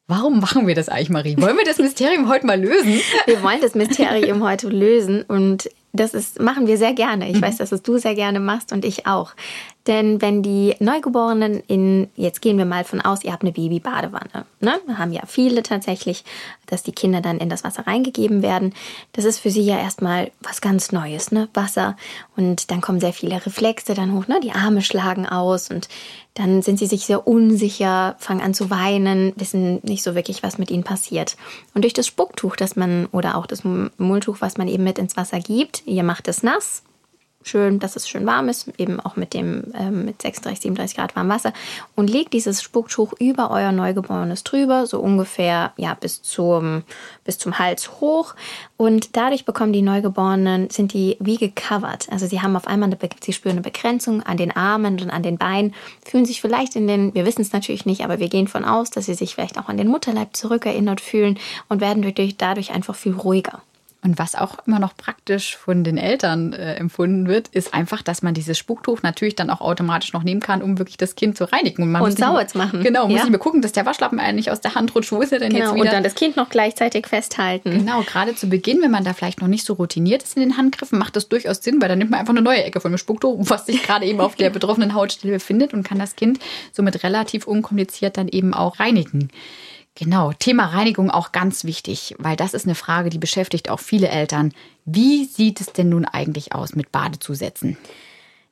Warum 0.07 0.39
machen 0.39 0.69
wir 0.69 0.77
das 0.77 0.89
eigentlich, 0.89 1.11
Marie? 1.11 1.37
Wollen 1.39 1.57
wir 1.57 1.65
das 1.65 1.79
Mysterium 1.79 2.29
heute 2.29 2.47
mal 2.47 2.61
lösen? 2.61 3.01
Wir 3.27 3.43
wollen 3.43 3.61
das 3.61 3.75
Mysterium 3.75 4.45
heute 4.45 4.69
lösen 4.69 5.23
und 5.23 5.69
das 5.93 6.15
ist, 6.15 6.41
machen 6.41 6.69
wir 6.69 6.79
sehr 6.79 6.93
gerne. 6.93 7.29
Ich 7.29 7.43
weiß, 7.43 7.57
dass 7.57 7.73
es 7.73 7.83
du 7.83 7.99
sehr 7.99 8.15
gerne 8.15 8.39
machst 8.39 8.73
und 8.73 8.85
ich 8.85 9.07
auch. 9.07 9.33
Denn 9.87 10.21
wenn 10.21 10.43
die 10.43 10.75
Neugeborenen 10.81 11.63
in, 11.69 12.09
jetzt 12.17 12.43
gehen 12.43 12.59
wir 12.59 12.65
mal 12.65 12.85
von 12.85 13.01
aus, 13.01 13.23
ihr 13.23 13.33
habt 13.33 13.43
eine 13.43 13.53
Babybadewanne, 13.53 14.45
ne? 14.61 14.81
Haben 14.97 15.13
ja 15.13 15.23
viele 15.27 15.63
tatsächlich, 15.63 16.25
dass 16.67 16.83
die 16.83 16.93
Kinder 16.93 17.21
dann 17.21 17.39
in 17.39 17.49
das 17.49 17.63
Wasser 17.63 17.87
reingegeben 17.87 18.43
werden. 18.43 18.75
Das 19.13 19.25
ist 19.25 19.39
für 19.39 19.51
sie 19.51 19.63
ja 19.63 19.79
erstmal 19.79 20.33
was 20.41 20.61
ganz 20.61 20.91
Neues, 20.91 21.31
ne? 21.31 21.49
Wasser. 21.55 21.97
Und 22.37 22.71
dann 22.71 22.81
kommen 22.81 22.99
sehr 22.99 23.13
viele 23.13 23.47
Reflexe 23.47 23.95
dann 23.95 24.13
hoch, 24.13 24.27
ne? 24.27 24.41
Die 24.43 24.53
Arme 24.53 24.83
schlagen 24.83 25.27
aus 25.27 25.71
und 25.71 25.89
dann 26.35 26.63
sind 26.63 26.79
sie 26.79 26.87
sich 26.87 27.07
sehr 27.07 27.27
unsicher, 27.27 28.17
fangen 28.19 28.43
an 28.43 28.55
zu 28.55 28.69
weinen, 28.69 29.33
wissen 29.37 29.81
nicht 29.85 30.03
so 30.03 30.15
wirklich, 30.15 30.43
was 30.43 30.59
mit 30.59 30.71
ihnen 30.71 30.85
passiert. 30.85 31.37
Und 31.75 31.83
durch 31.83 31.95
das 31.95 32.07
Spucktuch, 32.07 32.57
das 32.57 32.77
man 32.77 33.07
oder 33.07 33.37
auch 33.37 33.47
das 33.47 33.63
Mulltuch, 33.65 34.39
was 34.41 34.59
man 34.59 34.69
eben 34.69 34.85
mit 34.85 34.99
ins 34.99 35.17
Wasser 35.17 35.39
gibt, 35.39 35.87
ihr 35.87 36.03
macht 36.03 36.29
es 36.29 36.43
nass, 36.43 36.83
schön, 37.49 37.79
dass 37.79 37.97
es 37.97 38.09
schön 38.09 38.27
warm 38.27 38.49
ist, 38.49 38.69
eben 38.79 39.01
auch 39.01 39.17
mit 39.17 39.35
dem 39.35 39.65
ähm, 39.75 40.05
mit 40.05 40.23
36, 40.23 40.63
37 40.63 40.97
Grad 40.97 41.17
warmem 41.17 41.33
Wasser. 41.33 41.53
Und 41.95 42.11
legt 42.11 42.33
dieses 42.33 42.63
Spucktuch 42.63 43.13
über 43.19 43.51
euer 43.51 43.73
Neugeborenes 43.73 44.45
drüber, 44.45 44.87
so 44.87 45.01
ungefähr 45.01 45.73
ja 45.77 45.95
bis 45.95 46.23
zum 46.23 46.83
bis 47.25 47.39
zum 47.39 47.59
Hals 47.59 48.01
hoch. 48.01 48.35
Und 48.77 49.17
dadurch 49.17 49.45
bekommen 49.45 49.73
die 49.73 49.83
Neugeborenen 49.83 50.71
sind 50.71 50.93
die 50.93 51.17
wie 51.21 51.37
gecovert, 51.37 52.09
also 52.11 52.27
sie 52.27 52.43
haben 52.43 52.57
auf 52.57 52.67
einmal 52.67 52.91
eine, 52.91 52.99
sie 53.21 53.33
spüren 53.33 53.57
eine 53.57 53.63
Begrenzung 53.63 54.23
an 54.23 54.37
den 54.37 54.55
Armen 54.55 55.01
und 55.01 55.11
an 55.11 55.23
den 55.23 55.39
Beinen, 55.39 55.75
fühlen 56.05 56.27
sich 56.27 56.41
vielleicht 56.41 56.77
in 56.77 56.87
den, 56.87 57.15
wir 57.15 57.25
wissen 57.25 57.43
es 57.43 57.53
natürlich 57.53 57.87
nicht, 57.87 58.03
aber 58.05 58.19
wir 58.19 58.29
gehen 58.29 58.49
von 58.49 58.65
aus, 58.65 58.91
dass 58.91 59.07
sie 59.07 59.15
sich 59.15 59.35
vielleicht 59.35 59.59
auch 59.59 59.69
an 59.69 59.77
den 59.77 59.89
Mutterleib 59.89 60.37
zurückerinnert 60.37 61.01
fühlen 61.01 61.39
und 61.69 61.81
werden 61.81 62.03
dadurch 62.39 62.73
einfach 62.73 62.95
viel 62.95 63.15
ruhiger. 63.15 63.63
Und 64.03 64.21
was 64.21 64.37
auch 64.37 64.59
immer 64.67 64.79
noch 64.79 64.97
praktisch 64.97 65.57
von 65.57 65.83
den 65.83 65.97
Eltern 65.99 66.53
äh, 66.53 66.75
empfunden 66.75 67.27
wird, 67.27 67.49
ist 67.49 67.75
einfach, 67.75 68.03
dass 68.03 68.23
man 68.23 68.35
dieses 68.35 68.57
Spucktuch 68.57 69.03
natürlich 69.03 69.35
dann 69.35 69.51
auch 69.51 69.61
automatisch 69.61 70.13
noch 70.13 70.23
nehmen 70.23 70.41
kann, 70.41 70.63
um 70.63 70.79
wirklich 70.79 70.97
das 70.97 71.17
Kind 71.17 71.37
zu 71.37 71.51
reinigen. 71.51 71.91
man 71.91 72.03
Und 72.03 72.11
nicht 72.11 72.19
sauber 72.19 72.35
mehr- 72.39 72.47
zu 72.47 72.59
machen. 72.59 72.83
Genau, 72.85 73.07
muss 73.09 73.17
Ja. 73.17 73.23
nicht 73.25 73.31
mehr 73.31 73.41
gucken, 73.41 73.63
dass 73.63 73.73
der 73.73 73.85
Waschlappen 73.85 74.21
eigentlich 74.21 74.51
aus 74.53 74.61
der 74.61 74.77
Hand 74.77 74.95
rutscht. 74.95 75.11
Wo 75.11 75.21
ist 75.23 75.33
er 75.33 75.41
denn 75.41 75.51
Genau, 75.51 75.65
jetzt 75.65 75.73
und 75.73 75.81
wieder? 75.81 75.91
dann 75.91 76.05
das 76.05 76.15
Kind 76.15 76.37
noch 76.37 76.51
gleichzeitig 76.51 77.07
festhalten. 77.09 77.71
Genau, 77.79 78.03
gerade 78.03 78.37
zu 78.37 78.49
Beginn, 78.49 78.81
wenn 78.81 78.93
man 78.93 79.03
da 79.03 79.13
vielleicht 79.13 79.41
noch 79.41 79.49
nicht 79.49 79.65
so 79.65 79.73
routiniert 79.73 80.23
ist 80.23 80.37
in 80.37 80.43
den 80.43 80.57
Handgriffen, 80.57 80.99
macht 81.01 81.17
das 81.17 81.29
durchaus 81.29 81.59
Sinn, 81.65 81.81
weil 81.83 81.89
dann 81.89 81.99
nimmt 81.99 82.13
man 82.13 82.21
einfach 82.21 82.35
eine 82.35 82.43
neue 82.43 82.63
Ecke 82.63 82.81
von 82.81 82.93
dem 82.93 82.99
Spucktuch, 82.99 83.37
was 83.51 83.67
sich 83.67 83.83
gerade 83.83 84.05
eben 84.07 84.21
auf 84.21 84.37
der 84.37 84.51
betroffenen 84.51 84.95
Hautstelle 84.95 85.33
befindet 85.35 85.75
und 85.75 85.83
kann 85.83 85.99
das 85.99 86.15
Kind 86.15 86.39
somit 86.71 87.03
relativ 87.03 87.47
unkompliziert 87.49 88.19
dann 88.19 88.29
eben 88.29 88.55
auch 88.55 88.79
reinigen. 88.79 89.31
Genau, 89.97 90.33
Thema 90.35 90.67
Reinigung 90.67 91.11
auch 91.11 91.33
ganz 91.33 91.65
wichtig, 91.65 92.15
weil 92.19 92.37
das 92.37 92.53
ist 92.53 92.67
eine 92.67 92.75
Frage, 92.75 93.09
die 93.09 93.19
beschäftigt 93.19 93.71
auch 93.71 93.81
viele 93.81 94.09
Eltern. 94.09 94.53
Wie 94.85 95.25
sieht 95.25 95.61
es 95.61 95.73
denn 95.73 95.89
nun 95.89 96.05
eigentlich 96.05 96.55
aus 96.55 96.75
mit 96.75 96.93
Badezusätzen? 96.93 97.79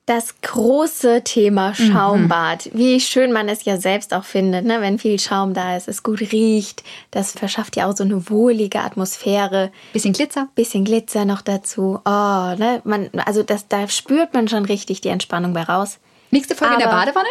Das 0.06 0.40
große 0.40 1.22
Thema 1.24 1.74
Schaumbad. 1.74 2.70
Wie 2.74 3.00
schön 3.00 3.32
man 3.32 3.48
es 3.48 3.64
ja 3.64 3.78
selbst 3.78 4.12
auch 4.12 4.24
findet, 4.24 4.64
ne? 4.64 4.80
wenn 4.80 4.98
viel 4.98 5.18
Schaum 5.18 5.54
da 5.54 5.76
ist, 5.76 5.86
es 5.88 6.02
gut 6.02 6.20
riecht. 6.20 6.82
Das 7.10 7.32
verschafft 7.32 7.76
ja 7.76 7.88
auch 7.88 7.96
so 7.96 8.04
eine 8.04 8.28
wohlige 8.28 8.80
Atmosphäre. 8.80 9.70
Bisschen 9.92 10.12
Glitzer? 10.12 10.48
Bisschen 10.54 10.84
Glitzer 10.84 11.24
noch 11.24 11.42
dazu. 11.42 12.00
Oh, 12.04 12.54
ne? 12.56 12.80
man, 12.84 13.10
also 13.24 13.42
das, 13.42 13.68
da 13.68 13.88
spürt 13.88 14.34
man 14.34 14.48
schon 14.48 14.64
richtig 14.64 15.02
die 15.02 15.08
Entspannung 15.08 15.52
bei 15.52 15.62
raus. 15.62 15.98
Nächste 16.34 16.56
Folge 16.56 16.74
in 16.74 16.80
der 16.80 16.90
Aber- 16.90 17.12
Badewanne? 17.12 17.28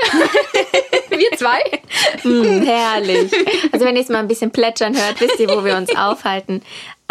Wir 1.10 1.30
zwei? 1.38 1.60
Mm, 2.24 2.62
herrlich. 2.64 3.32
Also 3.74 3.86
wenn 3.86 3.98
ihr 3.98 4.02
es 4.02 4.08
mal 4.08 4.20
ein 4.20 4.30
bisschen 4.30 4.50
plätschern 4.52 4.96
hört, 4.96 5.20
wisst 5.20 5.40
ihr, 5.42 5.50
wo 5.50 5.64
wir 5.66 5.76
uns 5.76 5.94
aufhalten. 5.94 6.62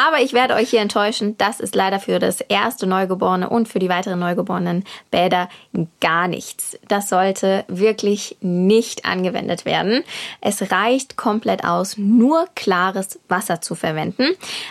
Aber 0.04 0.20
ich 0.20 0.32
werde 0.32 0.54
euch 0.54 0.70
hier 0.70 0.80
enttäuschen. 0.80 1.36
Das 1.38 1.60
ist 1.60 1.76
leider 1.76 2.00
für 2.00 2.18
das 2.18 2.40
erste 2.40 2.88
Neugeborene 2.88 3.48
und 3.48 3.68
für 3.68 3.78
die 3.78 3.88
weiteren 3.88 4.18
Neugeborenen 4.18 4.82
Bäder 5.12 5.48
gar 6.00 6.26
nichts. 6.26 6.76
Das 6.88 7.08
sollte 7.08 7.64
wirklich 7.68 8.36
nicht 8.40 9.04
angewendet 9.04 9.64
werden. 9.64 10.02
Es 10.40 10.72
reicht 10.72 11.16
komplett 11.16 11.64
aus, 11.64 11.98
nur 11.98 12.46
klares 12.56 13.20
Wasser 13.28 13.60
zu 13.60 13.76
verwenden. 13.76 14.24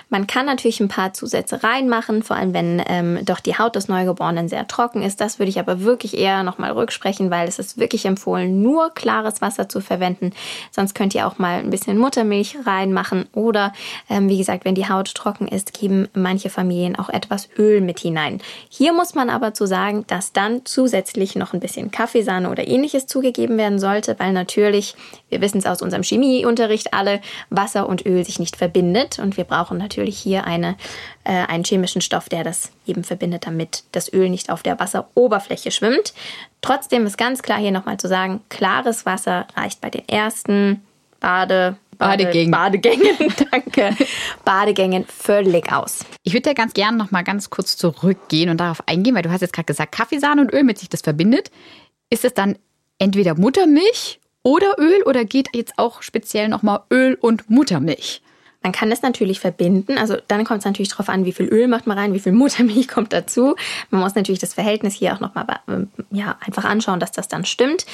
Man 0.10 0.28
kann 0.28 0.46
natürlich 0.46 0.82
ein 0.82 0.89
paar 0.89 1.13
Zusätze 1.13 1.63
reinmachen, 1.63 2.24
vor 2.24 2.36
allem 2.36 2.54
wenn 2.54 2.84
ähm, 2.88 3.20
doch 3.24 3.39
die 3.39 3.58
Haut 3.58 3.78
des 3.78 3.88
Neugeborenen 3.88 4.50
sehr 4.50 4.67
trocken 4.67 5.02
ist. 5.02 5.22
Das 5.22 5.39
würde 5.39 5.50
ich 5.50 5.60
aber 5.60 5.80
wirklich 5.82 6.17
eher 6.17 6.44
nochmal 6.44 6.72
rücksprechen, 6.72 7.32
weil 7.32 7.48
es 7.48 7.58
ist 7.58 7.78
wirklich 7.78 8.04
empfohlen, 8.04 8.62
nur 8.62 8.94
klares 8.94 9.41
Wasser 9.41 9.70
zu 9.70 9.80
verwenden. 9.80 10.34
Sonst 10.72 10.94
könnt 10.94 11.15
ihr 11.15 11.26
auch 11.26 11.38
mal 11.38 11.60
ein 11.60 11.70
bisschen 11.70 11.98
Muttermilch 11.98 12.58
reinmachen 12.65 13.30
oder 13.32 13.72
ähm, 14.10 14.28
wie 14.28 14.38
gesagt, 14.38 14.65
wenn 14.65 14.76
die 14.76 14.89
Haut 14.89 15.21
trocken 15.22 15.48
ist, 15.48 15.74
geben 15.74 16.08
manche 16.14 16.50
Familien 16.50 16.98
auch 16.98 17.10
etwas 17.10 17.48
Öl 17.58 17.82
mit 17.82 18.00
hinein. 18.00 18.42
Hier 18.70 18.92
muss 18.92 19.14
man 19.14 19.30
aber 19.30 19.54
zu 19.54 19.68
sagen, 19.68 20.04
dass 20.08 20.34
dann 20.34 20.66
zusätzlich 20.66 21.36
noch 21.36 21.54
ein 21.54 21.60
bisschen 21.60 21.92
Kaffeesahne 21.92 22.50
oder 22.50 22.68
ähnliches 22.68 23.06
zugegeben 23.06 23.58
werden 23.58 23.78
sollte, 23.78 24.16
weil 24.18 24.34
natürlich, 24.34 24.96
wir 25.30 25.42
wissen 25.42 25.60
es 25.60 25.68
aus 25.68 25.84
unserem 25.84 26.04
Chemieunterricht 26.04 26.94
alle, 26.94 27.22
Wasser 27.50 27.88
und 27.88 28.06
Öl 28.06 28.26
sich 28.26 28.40
nicht 28.40 28.56
verbindet 28.56 29.20
und 29.20 29.38
wir 29.38 29.44
brauchen 29.44 29.78
natürlich 29.78 30.18
hier 30.18 30.46
eine, 30.46 30.76
äh, 31.24 31.46
einen 31.48 31.64
chemischen 31.64 32.02
Stoff, 32.02 32.28
der 32.28 32.44
das 32.44 32.72
eben 32.88 33.04
verbindet, 33.04 33.46
damit 33.46 33.84
das 33.92 34.12
Öl 34.12 34.30
nicht 34.30 34.50
auf 34.50 34.64
der 34.64 34.80
Wasseroberfläche 34.80 35.70
schwimmt. 35.70 36.14
Trotzdem 36.62 37.06
ist 37.06 37.18
ganz 37.18 37.44
klar 37.44 37.60
hier 37.60 37.72
nochmal 37.72 37.98
zu 37.98 38.08
sagen, 38.08 38.42
klares 38.50 39.06
Wasser 39.06 39.46
reicht 39.56 39.82
bei 39.82 39.92
den 39.92 40.08
ersten 40.08 40.82
Bade, 41.20 41.78
Badegängen. 42.02 42.52
Badegängen, 42.52 43.18
danke. 43.52 43.96
Badegängen 44.44 45.06
völlig 45.06 45.72
aus. 45.72 46.06
Ich 46.24 46.34
würde 46.34 46.50
da 46.50 46.54
ganz 46.54 46.74
gerne 46.74 46.98
noch 46.98 47.12
mal 47.12 47.24
ganz 47.24 47.50
kurz 47.50 47.78
zurückgehen 47.78 48.50
und 48.50 48.58
darauf 48.58 48.88
eingehen, 48.88 49.16
weil 49.16 49.22
du 49.24 49.32
hast 49.32 49.42
jetzt 49.42 49.54
gerade 49.54 49.68
gesagt, 49.68 49.92
Kaffeesahne 49.94 50.42
und 50.42 50.54
Öl 50.54 50.64
mit 50.64 50.80
sich 50.80 50.90
das 50.90 51.02
verbindet. 51.02 51.52
Ist 52.10 52.26
es 52.26 52.34
dann 52.34 52.58
entweder 53.00 53.36
Muttermilch 53.36 54.20
oder 54.44 54.76
Öl 54.78 55.04
oder 55.04 55.26
geht 55.26 55.50
jetzt 55.54 55.74
auch 55.78 56.02
speziell 56.02 56.50
noch 56.50 56.64
mal 56.64 56.84
Öl 56.92 57.18
und 57.20 57.50
Muttermilch? 57.50 58.22
Man 58.64 58.74
kann 58.74 58.92
das 58.92 59.02
natürlich 59.02 59.40
verbinden. 59.40 59.98
Also 59.98 60.18
dann 60.28 60.44
kommt 60.46 60.60
es 60.60 60.66
natürlich 60.66 60.90
darauf 60.90 61.10
an, 61.10 61.26
wie 61.26 61.32
viel 61.32 61.48
Öl 61.48 61.68
macht 61.68 61.88
man 61.88 61.98
rein, 61.98 62.14
wie 62.14 62.20
viel 62.20 62.32
Muttermilch 62.32 62.88
kommt 62.90 63.12
dazu. 63.12 63.56
Man 63.90 64.02
muss 64.02 64.14
natürlich 64.14 64.40
das 64.40 64.54
Verhältnis 64.54 64.94
hier 64.94 65.14
auch 65.14 65.20
nochmal 65.20 65.46
ja, 66.12 66.38
einfach 66.46 66.64
anschauen, 66.64 67.00
dass 67.00 67.12
das 67.12 67.28
dann 67.28 67.46
stimmt. 67.46 67.86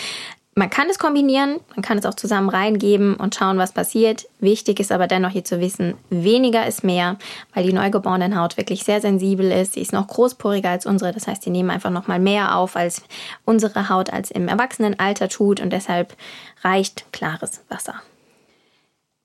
Man 0.57 0.71
kann 0.71 0.89
es 0.89 0.97
kombinieren, 0.97 1.59
man 1.75 1.83
kann 1.83 1.99
es 1.99 2.05
auch 2.07 2.15
zusammen 2.15 2.49
reingeben 2.49 3.13
und 3.13 3.35
schauen, 3.35 3.59
was 3.59 3.73
passiert. 3.73 4.27
Wichtig 4.39 4.79
ist 4.79 4.91
aber 4.91 5.05
dennoch 5.05 5.29
hier 5.29 5.43
zu 5.43 5.59
wissen, 5.59 5.93
weniger 6.09 6.65
ist 6.65 6.83
mehr, 6.83 7.17
weil 7.53 7.63
die 7.63 7.73
Neugeborenenhaut 7.73 8.57
wirklich 8.57 8.83
sehr 8.83 8.99
sensibel 8.99 9.51
ist. 9.51 9.73
Sie 9.73 9.81
ist 9.81 9.93
noch 9.93 10.07
großporiger 10.07 10.71
als 10.71 10.87
unsere, 10.87 11.11
das 11.11 11.27
heißt, 11.27 11.43
sie 11.43 11.51
nehmen 11.51 11.69
einfach 11.69 11.91
noch 11.91 12.07
mal 12.07 12.17
mehr 12.17 12.55
auf, 12.55 12.75
als 12.75 13.03
unsere 13.45 13.89
Haut 13.89 14.11
als 14.11 14.31
im 14.31 14.47
Erwachsenenalter 14.47 15.29
tut 15.29 15.59
und 15.59 15.69
deshalb 15.69 16.17
reicht 16.63 17.05
klares 17.13 17.61
Wasser. 17.69 18.01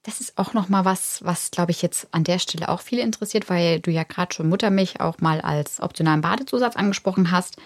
Das 0.03 0.21
ist 0.21 0.37
auch 0.37 0.53
noch 0.53 0.69
mal 0.69 0.85
was, 0.85 1.25
was 1.25 1.51
glaube 1.51 1.71
ich 1.71 1.81
jetzt 1.81 2.09
an 2.11 2.25
der 2.25 2.41
Stelle 2.41 2.69
auch 2.69 2.83
viele 2.83 3.01
interessiert, 3.01 3.49
weil 3.49 3.81
du 3.81 3.91
ja 3.91 4.03
gerade 4.03 4.35
schon 4.35 4.51
Muttermilch 4.51 5.01
auch 5.01 5.17
mal 5.21 5.41
als 5.41 5.81
optionalen 5.81 6.21
Badezusatz 6.21 6.77
angesprochen 6.77 7.31
hast. 7.31 7.57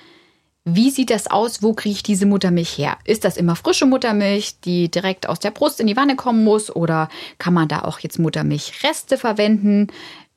Wie 0.69 0.91
sieht 0.91 1.11
das 1.11 1.29
aus? 1.29 1.63
Wo 1.63 1.75
kriege 1.75 1.93
ich 1.95 2.03
diese 2.03 2.27
Muttermilch 2.27 2.77
her? 2.77 2.99
Ist 3.05 3.25
das 3.25 3.37
immer 3.37 3.55
frische 3.55 3.87
Muttermilch, 3.87 4.59
die 4.63 4.91
direkt 4.91 5.29
aus 5.29 5.39
der 5.39 5.53
Brust 5.53 5.79
in 5.79 5.87
die 5.87 5.97
Wanne 5.97 6.17
kommen 6.17 6.43
muss? 6.43 6.75
Oder 6.75 7.09
kann 7.39 7.55
man 7.55 7.69
da 7.69 7.83
auch 7.83 8.01
jetzt 8.01 8.19
Muttermilchreste 8.19 9.17
verwenden? 9.17 9.87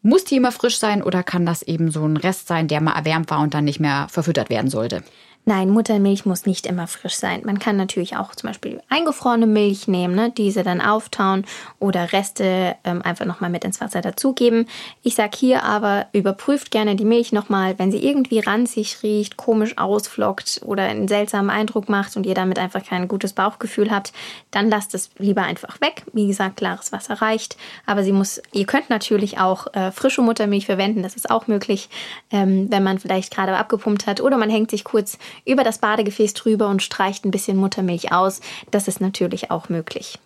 Muss 0.03 0.25
die 0.25 0.35
immer 0.35 0.51
frisch 0.51 0.77
sein 0.77 1.01
oder 1.01 1.23
kann 1.23 1.47
das 1.47 1.63
eben 1.63 1.89
so 1.89 2.05
ein 2.05 2.15
Rest 2.15 2.47
sein, 2.47 2.67
der 2.67 2.79
mal 2.79 2.95
erwärmt 2.95 3.31
war 3.31 3.39
und 3.39 3.55
dann 3.55 3.65
nicht 3.65 3.79
mehr 3.79 4.05
verfüttert 4.07 4.51
werden 4.51 4.69
sollte? 4.69 5.03
Nein, 5.45 5.71
Muttermilch 5.71 6.27
muss 6.27 6.45
nicht 6.45 6.67
immer 6.67 6.85
frisch 6.85 7.15
sein. 7.15 7.41
Man 7.43 7.57
kann 7.57 7.75
natürlich 7.75 8.15
auch 8.15 8.35
zum 8.35 8.49
Beispiel 8.49 8.83
eingefrorene 8.87 9.47
Milch 9.47 9.87
nehmen, 9.87 10.13
ne, 10.13 10.31
diese 10.35 10.61
dann 10.61 10.79
auftauen 10.79 11.43
oder 11.79 12.11
Reste 12.11 12.75
ähm, 12.83 13.01
einfach 13.01 13.25
nochmal 13.25 13.49
mit 13.49 13.63
ins 13.63 13.81
Wasser 13.81 14.01
dazugeben. 14.01 14.67
Ich 15.01 15.15
sage 15.15 15.35
hier 15.35 15.63
aber, 15.63 16.05
überprüft 16.13 16.69
gerne 16.69 16.95
die 16.95 17.05
Milch 17.05 17.31
nochmal, 17.31 17.79
wenn 17.79 17.91
sie 17.91 18.05
irgendwie 18.05 18.39
ranzig 18.39 19.01
riecht, 19.01 19.37
komisch 19.37 19.75
ausflockt 19.79 20.61
oder 20.65 20.83
einen 20.83 21.07
seltsamen 21.07 21.49
Eindruck 21.49 21.89
macht 21.89 22.15
und 22.15 22.27
ihr 22.27 22.35
damit 22.35 22.59
einfach 22.59 22.85
kein 22.85 23.07
gutes 23.07 23.33
Bauchgefühl 23.33 23.89
habt, 23.89 24.13
dann 24.51 24.69
lasst 24.69 24.93
es 24.93 25.09
lieber 25.17 25.41
einfach 25.41 25.81
weg. 25.81 26.03
Wie 26.13 26.27
gesagt, 26.27 26.57
klares 26.57 26.91
Wasser 26.91 27.23
reicht, 27.23 27.57
aber 27.87 28.03
sie 28.03 28.11
muss, 28.11 28.39
ihr 28.51 28.67
könnt 28.67 28.91
natürlich 28.91 29.39
auch 29.39 29.73
äh, 29.73 29.91
frische 29.91 30.21
Muttermilch 30.21 30.67
verwenden, 30.67 31.01
das 31.01 31.15
ist 31.15 31.31
auch 31.31 31.47
möglich, 31.47 31.89
ähm, 32.29 32.67
wenn 32.69 32.83
man 32.83 32.99
vielleicht 32.99 33.33
gerade 33.33 33.57
abgepumpt 33.57 34.05
hat 34.05 34.21
oder 34.21 34.37
man 34.37 34.51
hängt 34.51 34.69
sich 34.69 34.83
kurz 34.83 35.17
über 35.45 35.63
das 35.63 35.79
Badegefäß 35.79 36.33
drüber 36.33 36.67
und 36.67 36.83
streicht 36.83 37.25
ein 37.25 37.31
bisschen 37.31 37.57
Muttermilch 37.57 38.11
aus. 38.11 38.41
Das 38.71 38.87
ist 38.87 39.01
natürlich 39.01 39.51
auch 39.51 39.69
möglich. 39.69 40.19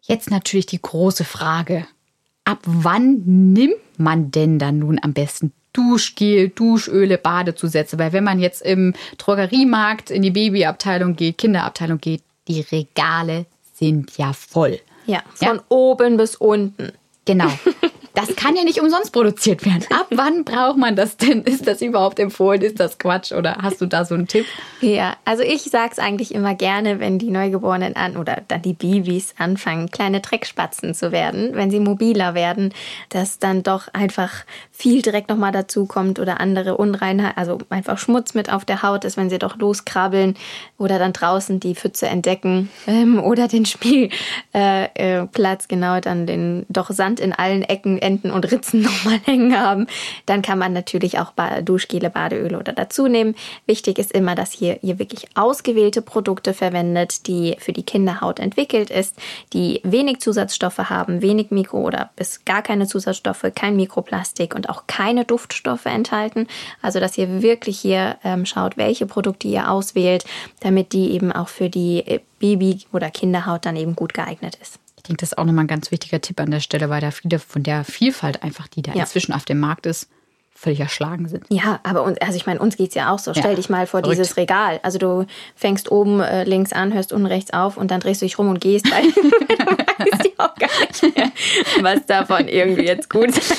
Jetzt 0.00 0.30
natürlich 0.30 0.66
die 0.66 0.80
große 0.80 1.24
Frage. 1.24 1.86
Ab 2.44 2.58
wann 2.64 3.22
nimmt 3.24 3.80
man 3.96 4.30
denn 4.30 4.58
dann 4.58 4.80
nun 4.80 5.00
am 5.02 5.14
besten 5.14 5.52
Duschgel, 5.72 6.50
Duschöle, 6.50 7.16
Badezusätze? 7.16 7.98
Weil 7.98 8.12
wenn 8.12 8.24
man 8.24 8.38
jetzt 8.38 8.62
im 8.62 8.92
Drogeriemarkt 9.16 10.10
in 10.10 10.22
die 10.22 10.30
Babyabteilung 10.30 11.16
geht, 11.16 11.38
Kinderabteilung 11.38 11.98
geht, 11.98 12.22
die 12.48 12.60
Regale 12.60 13.46
sind 13.72 14.16
ja 14.18 14.32
voll. 14.34 14.78
Ja, 15.06 15.22
von 15.34 15.56
ja? 15.56 15.64
oben 15.68 16.16
bis 16.16 16.36
unten. 16.36 16.92
Genau. 17.24 17.50
Das 18.14 18.36
kann 18.36 18.54
ja 18.54 18.62
nicht 18.62 18.80
umsonst 18.80 19.12
produziert 19.12 19.64
werden. 19.64 19.84
Ab 19.90 20.06
wann 20.10 20.44
braucht 20.44 20.78
man 20.78 20.94
das 20.94 21.16
denn? 21.16 21.42
Ist 21.42 21.66
das 21.66 21.82
überhaupt 21.82 22.20
empfohlen? 22.20 22.62
Ist 22.62 22.78
das 22.78 22.98
Quatsch? 22.98 23.32
Oder 23.32 23.56
hast 23.60 23.80
du 23.80 23.86
da 23.86 24.04
so 24.04 24.14
einen 24.14 24.28
Tipp? 24.28 24.46
Ja, 24.80 25.16
also 25.24 25.42
ich 25.42 25.62
sage 25.62 25.90
es 25.92 25.98
eigentlich 25.98 26.32
immer 26.32 26.54
gerne, 26.54 27.00
wenn 27.00 27.18
die 27.18 27.30
Neugeborenen 27.30 27.96
an 27.96 28.16
oder 28.16 28.42
dann 28.46 28.62
die 28.62 28.72
Babys 28.72 29.34
anfangen, 29.36 29.90
kleine 29.90 30.20
Dreckspatzen 30.20 30.94
zu 30.94 31.10
werden, 31.10 31.54
wenn 31.54 31.72
sie 31.72 31.80
mobiler 31.80 32.34
werden, 32.34 32.72
dass 33.08 33.40
dann 33.40 33.64
doch 33.64 33.88
einfach 33.92 34.44
viel 34.70 35.02
direkt 35.02 35.28
nochmal 35.28 35.52
dazu 35.52 35.86
kommt 35.86 36.20
oder 36.20 36.40
andere 36.40 36.76
Unreinheit, 36.76 37.36
also 37.36 37.58
einfach 37.68 37.98
Schmutz 37.98 38.34
mit 38.34 38.52
auf 38.52 38.64
der 38.64 38.82
Haut 38.82 39.04
ist, 39.04 39.16
wenn 39.16 39.30
sie 39.30 39.38
doch 39.38 39.56
loskrabbeln 39.56 40.36
oder 40.78 41.00
dann 41.00 41.12
draußen 41.12 41.58
die 41.58 41.74
Pfütze 41.74 42.06
entdecken 42.06 42.70
ähm, 42.86 43.18
oder 43.18 43.48
den 43.48 43.66
Spielplatz, 43.66 44.14
äh, 44.54 45.22
äh, 45.24 45.56
genau, 45.68 45.98
dann 45.98 46.26
den 46.26 46.66
doch 46.68 46.90
Sand 46.90 47.18
in 47.18 47.32
allen 47.32 47.62
Ecken 47.62 47.98
Enden 48.04 48.30
und 48.30 48.50
Ritzen 48.50 48.82
nochmal 48.82 49.18
hängen 49.24 49.58
haben, 49.58 49.86
dann 50.26 50.42
kann 50.42 50.58
man 50.58 50.72
natürlich 50.72 51.18
auch 51.18 51.32
Duschgele, 51.64 52.10
Badeöle 52.10 52.58
oder 52.58 52.72
dazu 52.72 53.08
nehmen. 53.08 53.34
Wichtig 53.66 53.98
ist 53.98 54.12
immer, 54.12 54.34
dass 54.34 54.52
hier 54.52 54.82
ihr 54.82 54.98
wirklich 54.98 55.26
ausgewählte 55.34 56.02
Produkte 56.02 56.54
verwendet, 56.54 57.26
die 57.26 57.56
für 57.58 57.72
die 57.72 57.82
Kinderhaut 57.82 58.38
entwickelt 58.38 58.90
ist, 58.90 59.16
die 59.52 59.80
wenig 59.82 60.20
Zusatzstoffe 60.20 60.78
haben, 60.78 61.22
wenig 61.22 61.50
Mikro- 61.50 61.82
oder 61.82 62.10
bis 62.16 62.44
gar 62.44 62.62
keine 62.62 62.86
Zusatzstoffe, 62.86 63.46
kein 63.54 63.76
Mikroplastik 63.76 64.54
und 64.54 64.68
auch 64.68 64.84
keine 64.86 65.24
Duftstoffe 65.24 65.86
enthalten. 65.86 66.46
Also, 66.82 67.00
dass 67.00 67.18
ihr 67.18 67.42
wirklich 67.42 67.78
hier 67.78 68.16
ähm, 68.24 68.46
schaut, 68.46 68.76
welche 68.76 69.06
Produkte 69.06 69.48
ihr 69.48 69.70
auswählt, 69.70 70.24
damit 70.60 70.92
die 70.92 71.12
eben 71.12 71.32
auch 71.32 71.48
für 71.48 71.70
die 71.70 72.06
äh, 72.06 72.20
Baby- 72.38 72.84
oder 72.92 73.10
Kinderhaut 73.10 73.64
dann 73.64 73.76
eben 73.76 73.96
gut 73.96 74.12
geeignet 74.12 74.58
ist. 74.60 74.83
Ich 75.04 75.08
denke, 75.08 75.20
das 75.20 75.32
ist 75.32 75.38
auch 75.38 75.44
nochmal 75.44 75.64
ein 75.64 75.68
ganz 75.68 75.90
wichtiger 75.90 76.18
Tipp 76.22 76.40
an 76.40 76.50
der 76.50 76.60
Stelle, 76.60 76.88
weil 76.88 77.02
da 77.02 77.10
viele 77.10 77.38
von 77.38 77.62
der 77.62 77.84
Vielfalt 77.84 78.42
einfach, 78.42 78.68
die 78.68 78.80
da 78.80 78.94
ja. 78.94 79.02
inzwischen 79.02 79.34
auf 79.34 79.44
dem 79.44 79.60
Markt 79.60 79.84
ist, 79.84 80.08
völlig 80.54 80.80
erschlagen 80.80 81.28
sind. 81.28 81.44
Ja, 81.50 81.78
aber 81.82 82.04
uns, 82.04 82.16
also 82.22 82.36
ich 82.36 82.46
meine, 82.46 82.58
uns 82.58 82.78
geht 82.78 82.88
es 82.88 82.94
ja 82.94 83.12
auch 83.12 83.18
so. 83.18 83.32
Ja. 83.32 83.42
Stell 83.42 83.56
dich 83.56 83.68
mal 83.68 83.86
vor 83.86 84.00
Verrückt. 84.00 84.18
dieses 84.18 84.38
Regal. 84.38 84.80
Also 84.82 84.96
du 84.96 85.26
fängst 85.56 85.92
oben 85.92 86.20
äh, 86.20 86.44
links 86.44 86.72
an, 86.72 86.94
hörst 86.94 87.12
unten 87.12 87.26
rechts 87.26 87.52
auf 87.52 87.76
und 87.76 87.90
dann 87.90 88.00
drehst 88.00 88.22
du 88.22 88.24
dich 88.24 88.38
rum 88.38 88.48
und 88.48 88.62
gehst, 88.62 88.90
weil 88.90 89.02
du 89.12 89.20
weißt 89.20 90.24
ja 90.24 90.30
auch 90.38 90.54
gar 90.54 90.70
nicht 90.80 91.16
mehr, 91.16 91.32
was 91.82 92.06
davon 92.06 92.48
irgendwie 92.48 92.86
jetzt 92.86 93.10
gut 93.10 93.28
ist. 93.28 93.56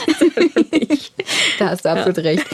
da 1.60 1.70
hast 1.70 1.86
du 1.86 1.92
absolut 1.92 2.18
ja. 2.18 2.24
recht. 2.24 2.48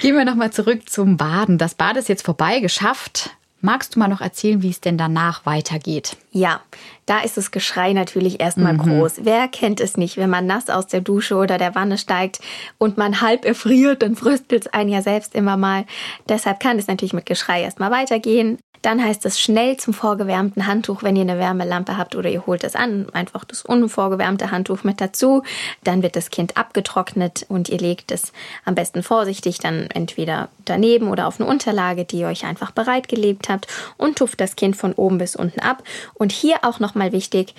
Gehen 0.00 0.14
wir 0.14 0.24
nochmal 0.24 0.52
zurück 0.52 0.88
zum 0.88 1.16
Baden. 1.16 1.58
Das 1.58 1.74
Bad 1.74 1.96
ist 1.96 2.08
jetzt 2.08 2.24
vorbei, 2.24 2.60
geschafft. 2.60 3.30
Magst 3.62 3.96
du 3.96 3.98
mal 3.98 4.06
noch 4.06 4.20
erzählen, 4.20 4.62
wie 4.62 4.70
es 4.70 4.80
denn 4.80 4.96
danach 4.96 5.44
weitergeht? 5.44 6.16
Ja, 6.36 6.60
da 7.06 7.20
ist 7.20 7.38
das 7.38 7.50
Geschrei 7.50 7.94
natürlich 7.94 8.40
erstmal 8.40 8.74
mhm. 8.74 8.78
groß. 8.80 9.20
Wer 9.22 9.48
kennt 9.48 9.80
es 9.80 9.96
nicht, 9.96 10.18
wenn 10.18 10.28
man 10.28 10.44
nass 10.44 10.68
aus 10.68 10.86
der 10.86 11.00
Dusche 11.00 11.36
oder 11.36 11.56
der 11.56 11.74
Wanne 11.74 11.96
steigt 11.96 12.40
und 12.76 12.98
man 12.98 13.22
halb 13.22 13.46
erfriert, 13.46 14.02
dann 14.02 14.16
fröstelt 14.16 14.66
es 14.66 14.72
einen 14.74 14.90
ja 14.90 15.00
selbst 15.00 15.34
immer 15.34 15.56
mal. 15.56 15.86
Deshalb 16.28 16.60
kann 16.60 16.78
es 16.78 16.88
natürlich 16.88 17.14
mit 17.14 17.24
Geschrei 17.24 17.62
erstmal 17.62 17.90
weitergehen. 17.90 18.58
Dann 18.82 19.02
heißt 19.02 19.26
es 19.26 19.40
schnell 19.40 19.76
zum 19.78 19.94
vorgewärmten 19.94 20.66
Handtuch, 20.68 21.02
wenn 21.02 21.16
ihr 21.16 21.22
eine 21.22 21.40
Wärmelampe 21.40 21.96
habt 21.96 22.14
oder 22.14 22.30
ihr 22.30 22.46
holt 22.46 22.62
es 22.62 22.76
an, 22.76 23.08
einfach 23.12 23.44
das 23.44 23.62
unvorgewärmte 23.62 24.52
Handtuch 24.52 24.84
mit 24.84 25.00
dazu. 25.00 25.42
Dann 25.82 26.04
wird 26.04 26.14
das 26.14 26.30
Kind 26.30 26.56
abgetrocknet 26.56 27.46
und 27.48 27.68
ihr 27.68 27.78
legt 27.78 28.12
es 28.12 28.32
am 28.64 28.76
besten 28.76 29.02
vorsichtig 29.02 29.58
dann 29.58 29.88
entweder 29.92 30.50
daneben 30.64 31.08
oder 31.08 31.26
auf 31.26 31.40
eine 31.40 31.48
Unterlage, 31.48 32.04
die 32.04 32.20
ihr 32.20 32.28
euch 32.28 32.44
einfach 32.44 32.70
bereitgelegt 32.70 33.48
habt 33.48 33.66
und 33.96 34.18
tupft 34.18 34.40
das 34.40 34.54
Kind 34.54 34.76
von 34.76 34.92
oben 34.92 35.18
bis 35.18 35.34
unten 35.34 35.58
ab. 35.58 35.82
Und 36.14 36.25
hier 36.32 36.58
auch 36.62 36.80
nochmal 36.80 37.12
wichtig, 37.12 37.54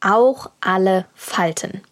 auch 0.00 0.50
alle 0.60 1.06
Falten. 1.14 1.82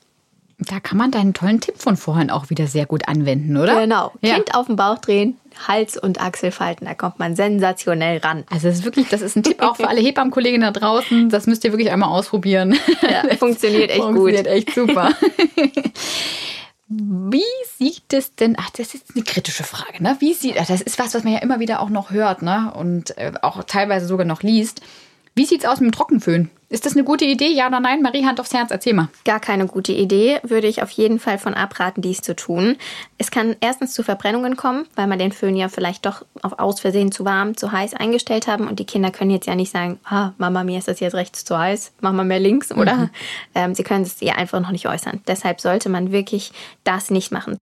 Da 0.58 0.78
kann 0.78 0.98
man 0.98 1.10
deinen 1.10 1.32
tollen 1.32 1.60
Tipp 1.60 1.78
von 1.78 1.96
vorhin 1.96 2.30
auch 2.30 2.50
wieder 2.50 2.66
sehr 2.66 2.84
gut 2.84 3.08
anwenden, 3.08 3.56
oder? 3.56 3.80
Genau. 3.80 4.12
Ja. 4.20 4.34
Kind 4.34 4.54
auf 4.54 4.66
den 4.66 4.76
Bauch 4.76 4.98
drehen, 4.98 5.38
Hals 5.66 5.96
und 5.96 6.20
Achsel 6.20 6.50
falten. 6.50 6.84
Da 6.84 6.92
kommt 6.94 7.18
man 7.18 7.34
sensationell 7.34 8.18
ran. 8.18 8.44
Also 8.50 8.68
das 8.68 8.80
ist 8.80 8.84
wirklich, 8.84 9.08
das 9.08 9.22
ist 9.22 9.36
ein 9.36 9.42
Tipp 9.42 9.62
auch 9.62 9.76
für 9.76 9.88
alle 9.88 10.00
Hebammenkolleginnen 10.02 10.72
da 10.72 10.78
draußen. 10.78 11.30
Das 11.30 11.46
müsst 11.46 11.64
ihr 11.64 11.72
wirklich 11.72 11.90
einmal 11.90 12.10
ausprobieren. 12.10 12.78
Ja, 13.02 13.34
funktioniert 13.38 13.90
echt 13.90 14.02
Funktioniert 14.02 14.44
gut. 14.44 14.52
echt 14.52 14.74
super. 14.74 15.10
Wie 16.92 17.42
sieht 17.78 18.12
es 18.12 18.34
denn, 18.34 18.56
ach, 18.58 18.70
das 18.70 18.94
ist 18.94 19.14
eine 19.14 19.22
kritische 19.22 19.62
Frage, 19.62 20.02
ne? 20.02 20.16
Wie 20.18 20.34
sieht, 20.34 20.56
ach, 20.60 20.66
das 20.66 20.80
ist 20.80 20.98
was, 20.98 21.14
was 21.14 21.22
man 21.22 21.32
ja 21.32 21.38
immer 21.38 21.60
wieder 21.60 21.80
auch 21.80 21.88
noch 21.88 22.10
hört, 22.10 22.42
ne? 22.42 22.72
Und 22.74 23.16
äh, 23.16 23.32
auch 23.42 23.62
teilweise 23.62 24.06
sogar 24.06 24.26
noch 24.26 24.42
liest. 24.42 24.82
Wie 25.34 25.44
sieht's 25.44 25.64
aus 25.64 25.80
mit 25.80 25.92
dem 25.92 25.96
Trockenföhn? 25.96 26.50
Ist 26.68 26.86
das 26.86 26.92
eine 26.92 27.02
gute 27.02 27.24
Idee? 27.24 27.48
Ja 27.48 27.66
oder 27.66 27.80
nein? 27.80 28.00
Marie, 28.00 28.24
Hand 28.24 28.38
aufs 28.38 28.54
Herz, 28.54 28.70
erzähl 28.70 28.94
mal. 28.94 29.08
Gar 29.24 29.40
keine 29.40 29.66
gute 29.66 29.92
Idee, 29.92 30.38
würde 30.44 30.68
ich 30.68 30.82
auf 30.82 30.90
jeden 30.90 31.18
Fall 31.18 31.36
von 31.36 31.54
abraten, 31.54 32.00
dies 32.00 32.20
zu 32.20 32.36
tun. 32.36 32.76
Es 33.18 33.32
kann 33.32 33.56
erstens 33.60 33.92
zu 33.92 34.04
Verbrennungen 34.04 34.56
kommen, 34.56 34.86
weil 34.94 35.08
man 35.08 35.18
den 35.18 35.32
Föhn 35.32 35.56
ja 35.56 35.68
vielleicht 35.68 36.06
doch 36.06 36.24
auf 36.42 36.60
aus 36.60 36.78
Versehen 36.78 37.10
zu 37.10 37.24
warm, 37.24 37.56
zu 37.56 37.72
heiß 37.72 37.94
eingestellt 37.94 38.46
haben 38.46 38.68
und 38.68 38.78
die 38.78 38.86
Kinder 38.86 39.10
können 39.10 39.32
jetzt 39.32 39.46
ja 39.46 39.56
nicht 39.56 39.72
sagen, 39.72 39.98
ah, 40.04 40.30
Mama, 40.38 40.62
mir 40.62 40.78
ist 40.78 40.86
das 40.86 41.00
jetzt 41.00 41.14
rechts 41.14 41.44
zu 41.44 41.58
heiß, 41.58 41.92
mach 42.00 42.12
mal 42.12 42.24
mehr 42.24 42.40
links, 42.40 42.70
oder? 42.72 43.10
Ähm, 43.54 43.74
sie 43.74 43.82
können 43.82 44.02
es 44.02 44.22
ihr 44.22 44.36
einfach 44.36 44.60
noch 44.60 44.70
nicht 44.70 44.86
äußern. 44.86 45.22
Deshalb 45.26 45.60
sollte 45.60 45.88
man 45.88 46.12
wirklich 46.12 46.52
das 46.84 47.10
nicht 47.10 47.32
machen. 47.32 47.56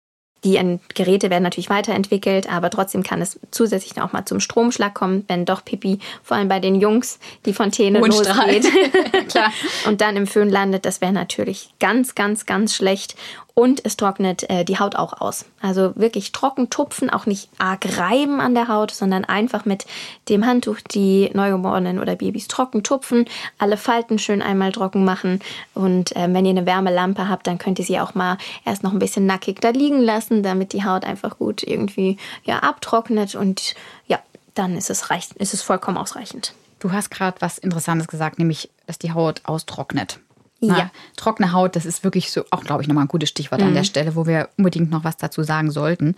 Die 0.44 0.79
Geräte 0.94 1.31
werden 1.31 1.42
natürlich 1.42 1.68
weiterentwickelt, 1.68 2.51
aber 2.51 2.70
trotzdem 2.70 3.03
kann 3.03 3.20
es 3.20 3.40
zusätzlich 3.51 3.96
noch 3.96 4.12
mal 4.12 4.24
zum 4.24 4.38
Stromschlag 4.38 4.94
kommen, 4.94 5.24
wenn 5.27 5.44
doch 5.44 5.64
Pipi, 5.64 5.98
vor 6.22 6.37
allem 6.37 6.48
bei 6.48 6.61
den 6.61 6.77
Jungs, 6.77 7.18
die 7.44 7.53
Fontäne 7.53 8.01
Hohen 8.01 8.12
losgeht. 8.12 8.66
Klar. 9.29 9.53
Und 9.87 10.01
dann 10.01 10.16
im 10.16 10.29
Föhn 10.29 10.48
landet, 10.48 10.85
das 10.85 11.01
wäre 11.01 11.12
natürlich 11.12 11.74
ganz, 11.81 12.14
ganz, 12.14 12.46
ganz 12.46 12.74
schlecht. 12.74 13.16
Und 13.59 13.85
es 13.85 13.97
trocknet 13.97 14.49
äh, 14.51 14.64
die 14.64 14.79
Haut 14.79 14.94
auch 14.94 15.21
aus. 15.21 15.44
Also 15.61 15.97
wirklich 15.97 16.31
trocken 16.31 16.71
tupfen, 16.71 17.11
auch 17.11 17.27
nicht 17.27 17.51
arg 17.59 17.99
reiben 17.99 18.40
an 18.40 18.55
der 18.55 18.68
Haut, 18.68 18.92
sondern 18.92 19.25
einfach 19.25 19.64
mit 19.64 19.85
dem 20.29 20.47
Handtuch 20.47 20.79
die 20.79 21.29
Neugeborenen 21.35 21.99
oder 21.99 22.14
Babys 22.14 22.47
trocken 22.47 22.85
tupfen, 22.85 23.25
alle 23.59 23.77
Falten 23.77 24.21
schön 24.21 24.42
einmal 24.42 24.71
trocken 24.71 25.05
machen. 25.05 25.40
Und 25.75 26.14
äh, 26.14 26.33
wenn 26.33 26.44
ihr 26.44 26.53
eine 26.53 26.66
Wärmelampe 26.66 27.29
habt, 27.29 27.49
dann 27.49 27.59
könnt 27.59 27.81
ihr 27.81 27.85
sie 27.85 27.99
auch 27.99 28.14
mal 28.14 28.38
erst 28.64 28.85
noch 28.85 28.92
ein 28.92 29.01
bisschen 29.01 29.27
nackig 29.27 29.61
da 29.61 29.71
liegen 29.71 30.03
lassen, 30.03 30.44
damit 30.44 30.73
die 30.73 30.85
Haut 30.85 31.03
einfach 31.03 31.37
gut 31.38 31.64
irgendwie 31.64 32.16
ja, 32.44 32.61
abtrocknet. 32.61 33.35
Und 33.35 33.75
ja, 34.07 34.21
dann 34.55 34.77
ist 34.77 34.88
es, 34.88 35.11
reicht, 35.11 35.33
ist 35.33 35.53
es 35.53 35.62
vollkommen 35.62 35.97
ausreichend. 35.97 36.55
Du 36.79 36.92
hast 36.92 37.11
gerade 37.11 37.40
was 37.40 37.59
Interessantes 37.59 38.07
gesagt, 38.07 38.38
nämlich, 38.38 38.71
dass 38.87 39.01
die 39.01 39.11
Haut 39.11 39.40
austrocknet. 39.47 40.21
Ja. 40.61 40.75
Na, 40.77 40.90
trockene 41.16 41.53
Haut, 41.53 41.77
das 41.77 41.87
ist 41.87 42.03
wirklich 42.05 42.33
so, 42.33 42.44
auch 42.51 42.64
glaube 42.64 42.83
ich 42.83 42.88
nochmal 42.88 43.05
ein 43.05 43.09
gutes 43.09 43.29
Stichwort 43.29 43.62
an 43.62 43.75
der 43.75 43.85
Stelle, 43.85 44.16
wo 44.16 44.27
wir 44.27 44.49
unbedingt 44.57 44.90
noch 44.90 45.05
was 45.05 45.16
dazu 45.16 45.42
sagen 45.42 45.71
sollten. 45.71 46.16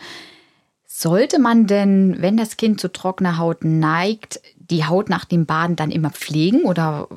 Sollte 0.86 1.38
man 1.38 1.66
denn, 1.66 2.16
wenn 2.20 2.36
das 2.36 2.56
Kind 2.56 2.80
zu 2.80 2.90
trockener 2.90 3.38
Haut 3.38 3.64
neigt, 3.64 4.40
die 4.56 4.86
Haut 4.86 5.08
nach 5.08 5.24
dem 5.24 5.46
Baden 5.46 5.76
dann 5.76 5.90
immer 5.90 6.10
pflegen 6.10 6.62
oder 6.62 7.08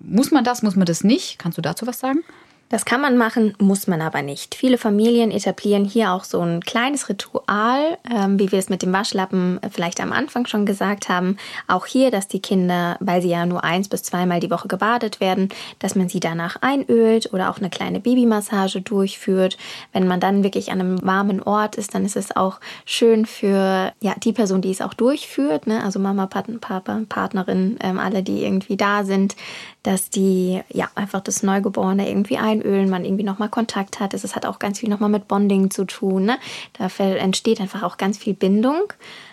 muss 0.00 0.30
man 0.32 0.44
das, 0.44 0.62
muss 0.62 0.76
man 0.76 0.86
das 0.86 1.04
nicht? 1.04 1.38
Kannst 1.38 1.56
du 1.56 1.62
dazu 1.62 1.86
was 1.86 2.00
sagen? 2.00 2.24
Das 2.72 2.86
kann 2.86 3.02
man 3.02 3.18
machen, 3.18 3.52
muss 3.58 3.86
man 3.86 4.00
aber 4.00 4.22
nicht. 4.22 4.54
Viele 4.54 4.78
Familien 4.78 5.30
etablieren 5.30 5.84
hier 5.84 6.10
auch 6.12 6.24
so 6.24 6.40
ein 6.40 6.62
kleines 6.62 7.10
Ritual, 7.10 7.98
ähm, 8.10 8.38
wie 8.38 8.50
wir 8.50 8.58
es 8.58 8.70
mit 8.70 8.80
dem 8.80 8.94
Waschlappen 8.94 9.60
vielleicht 9.70 10.00
am 10.00 10.10
Anfang 10.10 10.46
schon 10.46 10.64
gesagt 10.64 11.10
haben. 11.10 11.36
Auch 11.68 11.84
hier, 11.84 12.10
dass 12.10 12.28
die 12.28 12.40
Kinder, 12.40 12.96
weil 12.98 13.20
sie 13.20 13.28
ja 13.28 13.44
nur 13.44 13.62
eins 13.62 13.90
bis 13.90 14.04
zweimal 14.04 14.40
die 14.40 14.50
Woche 14.50 14.68
gebadet 14.68 15.20
werden, 15.20 15.50
dass 15.80 15.96
man 15.96 16.08
sie 16.08 16.18
danach 16.18 16.56
einölt 16.62 17.34
oder 17.34 17.50
auch 17.50 17.58
eine 17.58 17.68
kleine 17.68 18.00
Babymassage 18.00 18.80
durchführt. 18.80 19.58
Wenn 19.92 20.06
man 20.06 20.20
dann 20.20 20.42
wirklich 20.42 20.72
an 20.72 20.80
einem 20.80 21.04
warmen 21.04 21.42
Ort 21.42 21.76
ist, 21.76 21.94
dann 21.94 22.06
ist 22.06 22.16
es 22.16 22.34
auch 22.34 22.58
schön 22.86 23.26
für 23.26 23.92
ja, 24.00 24.14
die 24.24 24.32
Person, 24.32 24.62
die 24.62 24.70
es 24.70 24.80
auch 24.80 24.94
durchführt, 24.94 25.66
ne? 25.66 25.84
also 25.84 25.98
Mama, 25.98 26.26
Papa, 26.26 27.02
Partnerin, 27.06 27.76
ähm, 27.82 27.98
alle, 27.98 28.22
die 28.22 28.42
irgendwie 28.42 28.78
da 28.78 29.04
sind, 29.04 29.36
dass 29.82 30.10
die 30.10 30.60
ja 30.68 30.88
einfach 30.94 31.20
das 31.20 31.42
Neugeborene 31.42 32.08
irgendwie 32.08 32.38
einölen, 32.38 32.88
man 32.88 33.04
irgendwie 33.04 33.24
nochmal 33.24 33.48
Kontakt 33.48 34.00
hat. 34.00 34.14
Es 34.14 34.36
hat 34.36 34.46
auch 34.46 34.58
ganz 34.58 34.78
viel 34.78 34.88
nochmal 34.88 35.08
mit 35.08 35.28
Bonding 35.28 35.70
zu 35.70 35.84
tun. 35.84 36.24
Ne? 36.24 36.38
Da 36.74 36.88
entsteht 36.98 37.60
einfach 37.60 37.82
auch 37.82 37.96
ganz 37.96 38.18
viel 38.18 38.34
Bindung. 38.34 38.92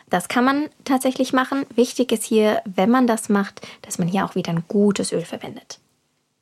Das 0.10 0.28
kann 0.28 0.44
man 0.44 0.70
tatsächlich 0.86 1.34
machen. 1.34 1.66
Wichtig 1.76 2.12
ist 2.12 2.24
hier, 2.24 2.62
wenn 2.66 2.90
man 2.90 3.06
das 3.06 3.30
macht, 3.30 3.62
dass 3.84 4.00
man 4.00 4.08
hier 4.08 4.26
auch 4.26 4.36
wieder 4.36 4.52
ein 4.52 4.64
gutes 4.68 5.12
Öl 5.12 5.22
verwendet. 5.22 5.80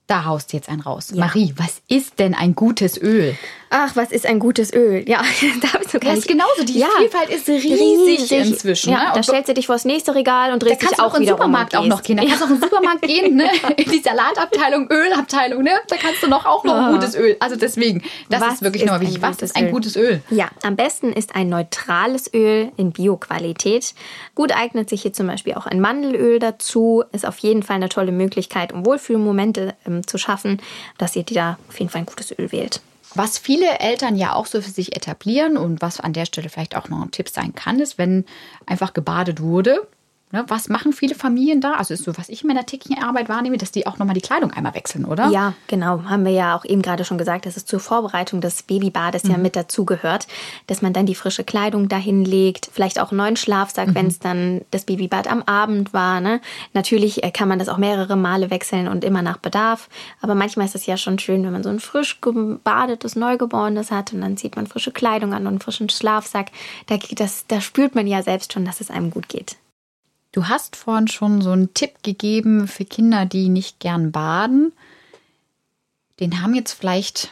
Da 0.08 0.24
haust 0.24 0.54
du 0.54 0.58
jetzt 0.58 0.70
einen 0.70 0.80
raus. 0.80 1.12
Marie, 1.14 1.54
was 1.58 1.82
ist 1.90 2.20
denn 2.20 2.34
ein 2.34 2.56
gutes 2.56 3.02
Öl? 3.02 3.36
Ach, 3.70 3.94
was 3.98 4.12
ist 4.12 4.26
ein 4.26 4.40
gutes 4.40 4.72
Öl? 4.74 5.04
Ja, 5.06 5.22
da 5.62 5.78
bist 5.78 5.94
du 5.94 6.00
gar 6.00 6.12
Das 6.12 6.20
ist 6.20 6.28
genauso. 6.30 6.64
Die 6.64 6.80
Ja. 6.80 6.88
Vielfalt 6.98 7.30
ist 7.30 7.50
riesig, 7.50 8.32
inzwischen. 8.32 8.92
Ja, 8.92 9.10
ne? 9.10 9.12
da 9.16 9.24
stellst 9.24 9.50
du 9.50 9.54
dich 9.54 9.68
vors 9.68 9.84
nächste 9.84 10.16
Regal 10.16 10.54
und 10.54 10.64
drehst 10.64 10.82
dich 10.82 10.98
auch 10.98 11.08
auch 11.08 11.16
in 11.16 11.24
den 11.24 11.30
Supermarkt 11.30 11.76
auch 11.76 11.86
noch 11.86 12.02
gehen. 12.04 12.18
Da 12.18 12.24
kannst 12.24 12.42
du 12.42 12.46
auch 12.46 12.50
in 12.50 12.56
den 12.56 12.64
Supermarkt 12.64 13.02
gehen, 13.02 13.36
ne? 13.36 13.50
in 13.78 13.92
die 13.92 14.00
Salatabteilung, 14.00 14.90
Ölabteilung, 14.90 15.64
ne? 15.64 15.72
Da 15.90 15.98
kannst 15.98 16.24
du 16.24 16.28
noch 16.28 16.46
auch 16.46 16.64
noch 16.64 16.76
ein 16.76 16.94
gutes 16.94 17.16
Öl. 17.16 17.36
Also 17.42 17.58
deswegen, 17.58 18.04
das 18.30 18.42
Was 18.42 18.54
ist 18.56 18.62
wirklich 18.62 18.86
nochmal 18.86 19.02
wichtig. 19.02 19.22
Was 19.22 19.42
ist 19.42 19.56
ein 19.56 19.72
gutes 19.72 19.98
Öl? 19.98 20.22
Ja, 20.30 20.50
am 20.64 20.78
besten 20.78 21.12
ist 21.12 21.36
ein 21.36 21.50
neutrales 21.50 22.34
Öl 22.34 22.72
in 22.78 22.92
Bioqualität. 22.92 23.94
Gut 24.38 24.52
eignet 24.56 24.88
sich 24.88 25.02
hier 25.02 25.14
zum 25.14 25.26
Beispiel 25.26 25.56
auch 25.56 25.66
ein 25.66 25.82
Mandelöl 25.82 26.38
dazu. 26.38 27.04
Ist 27.12 27.26
auf 27.26 27.40
jeden 27.40 27.64
Fall 27.64 27.78
eine 27.78 27.90
tolle 27.90 28.12
Möglichkeit, 28.12 28.72
um 28.72 28.86
Wohlfühlmomente 28.86 29.74
ähm, 29.88 30.06
zu 30.06 30.20
schaffen, 30.20 30.62
dass 31.00 31.16
ihr 31.16 31.24
da 31.24 31.58
auf 31.68 31.80
jeden 31.80 31.90
Fall 31.90 32.02
ein 32.02 32.06
gutes 32.06 32.38
Öl 32.38 32.52
wählt. 32.52 32.80
Was 33.16 33.40
viele 33.40 33.80
Eltern 33.80 34.16
ja 34.16 34.36
auch 34.36 34.46
so 34.46 34.62
für 34.62 34.70
sich 34.70 34.96
etablieren 34.96 35.58
und 35.58 35.82
was 35.82 36.00
an 36.00 36.14
der 36.14 36.28
Stelle 36.28 36.50
vielleicht 36.50 36.76
auch 36.76 36.88
noch 36.88 37.02
ein 37.02 37.10
Tipp 37.10 37.30
sein 37.30 37.56
kann, 37.56 37.80
ist, 37.80 37.98
wenn 37.98 38.26
einfach 38.68 38.94
gebadet 38.94 39.42
wurde. 39.42 39.88
Ne, 40.30 40.44
was 40.50 40.68
machen 40.68 40.92
viele 40.92 41.16
Familien 41.16 41.62
da? 41.62 41.76
Also 41.76 41.94
ist 41.94 42.04
so, 42.04 42.18
was 42.18 42.28
ich 42.28 42.42
in 42.42 42.50
meiner 42.50 42.66
täglichen 42.66 43.02
Arbeit 43.02 43.30
wahrnehme, 43.30 43.58
dass 43.58 43.72
die 43.72 43.88
auch 43.88 43.98
nochmal 43.98 44.14
die 44.14 44.22
Kleidung 44.22 44.52
einmal 44.52 44.74
wechseln, 44.74 45.06
oder? 45.06 45.30
Ja, 45.30 45.54
genau. 45.68 46.04
Haben 46.04 46.26
wir 46.26 46.34
ja 46.34 46.58
auch 46.58 46.66
eben 46.66 46.82
gerade 46.82 47.06
schon 47.06 47.18
gesagt, 47.18 47.46
dass 47.46 47.56
es 47.56 47.66
zur 47.66 47.80
Vorbereitung 47.80 48.42
des 48.42 48.64
Babybades 48.64 49.24
ja 49.24 49.38
mit 49.38 49.56
dazugehört, 49.56 50.28
dass 50.68 50.82
man 50.82 50.92
dann 50.92 51.06
die 51.06 51.16
frische 51.16 51.46
Kleidung 51.46 51.88
dahin 51.88 52.26
legt, 52.26 52.70
vielleicht 52.74 53.00
auch 53.00 53.12
einen 53.12 53.20
neuen 53.20 53.38
Schlafsack, 53.38 53.96
wenn 53.96 54.08
es 54.08 54.20
dann 54.20 54.66
das 54.72 54.84
Babybad 54.84 55.32
am 55.32 55.44
Abend 55.44 55.94
war. 55.94 56.20
Ne? 56.20 56.42
Natürlich 56.74 57.24
äh, 57.24 57.32
kann 57.32 57.48
man 57.48 57.58
das 57.58 57.70
auch 57.70 57.78
mehrere 57.78 58.18
Male 58.18 58.50
wechseln 58.50 58.90
und 58.90 59.06
immer 59.06 59.22
nach 59.22 59.38
Bedarf. 59.38 59.88
Aber 60.20 60.36
manchmal 60.36 60.66
ist 60.66 60.76
es 60.76 60.86
ja 60.86 60.98
schon 60.98 61.20
schön, 61.20 61.46
wenn 61.46 61.54
man 61.54 61.64
so 61.64 61.70
ein 61.70 61.80
frisch 61.80 62.20
gebadetes 62.20 63.16
Neugeborenes 63.16 63.92
hat 63.92 64.12
und 64.12 64.20
dann 64.20 64.36
zieht 64.36 64.58
man 64.58 64.68
frische 64.68 64.92
Kleidung 64.92 65.34
an 65.34 65.44
und 65.44 65.48
einen 65.48 65.60
frischen 65.62 65.88
Schlafsack. 65.88 66.52
Da, 66.88 66.98
geht 66.98 67.22
das, 67.22 67.46
da 67.48 67.62
spürt 67.62 67.96
man 67.96 68.08
ja 68.08 68.22
selbst 68.24 68.52
schon, 68.52 68.66
dass 68.66 68.82
es 68.82 68.92
einem 68.92 69.10
gut 69.10 69.30
geht. 69.30 69.56
Du 70.32 70.48
hast 70.48 70.76
vorhin 70.76 71.08
schon 71.08 71.42
so 71.42 71.52
einen 71.52 71.74
Tipp 71.74 72.04
gegeben 72.04 72.68
für 72.68 72.86
Kinder, 72.86 73.26
die 73.26 73.50
nicht 73.50 73.80
gern 73.80 74.12
baden. 74.12 74.74
Den 76.20 76.42
haben 76.42 76.54
jetzt 76.54 76.74
vielleicht 76.74 77.32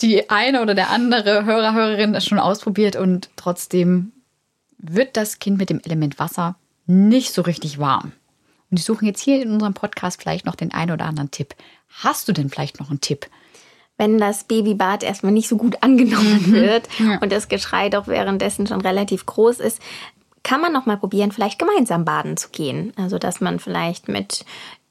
die 0.00 0.28
eine 0.28 0.60
oder 0.60 0.74
der 0.74 0.90
andere 0.90 1.44
Hörer, 1.44 1.72
Hörerin 1.72 2.20
schon 2.20 2.38
ausprobiert 2.38 2.96
und 2.96 3.30
trotzdem 3.36 4.12
wird 4.78 5.16
das 5.16 5.38
Kind 5.38 5.58
mit 5.58 5.70
dem 5.70 5.80
Element 5.80 6.18
Wasser 6.18 6.56
nicht 6.86 7.32
so 7.32 7.42
richtig 7.42 7.78
warm. 7.78 8.12
Und 8.70 8.78
ich 8.78 8.84
suche 8.84 9.06
jetzt 9.06 9.20
hier 9.20 9.40
in 9.40 9.50
unserem 9.50 9.74
Podcast 9.74 10.20
vielleicht 10.20 10.46
noch 10.46 10.56
den 10.56 10.72
einen 10.72 10.90
oder 10.90 11.06
anderen 11.06 11.30
Tipp. 11.30 11.54
Hast 11.88 12.28
du 12.28 12.32
denn 12.32 12.50
vielleicht 12.50 12.80
noch 12.80 12.90
einen 12.90 13.00
Tipp? 13.00 13.28
wenn 13.96 14.18
das 14.18 14.44
Babybad 14.44 15.02
erstmal 15.02 15.32
nicht 15.32 15.48
so 15.48 15.56
gut 15.56 15.76
angenommen 15.82 16.52
wird 16.52 16.88
und 17.20 17.30
das 17.30 17.48
Geschrei 17.48 17.88
doch 17.88 18.08
währenddessen 18.08 18.66
schon 18.66 18.80
relativ 18.80 19.26
groß 19.26 19.60
ist, 19.60 19.80
kann 20.44 20.60
man 20.60 20.72
noch 20.72 20.86
mal 20.86 20.96
probieren, 20.96 21.32
vielleicht 21.32 21.58
gemeinsam 21.58 22.04
baden 22.04 22.36
zu 22.36 22.50
gehen. 22.50 22.92
Also 22.96 23.18
dass 23.18 23.40
man 23.40 23.58
vielleicht 23.58 24.08
mit 24.08 24.44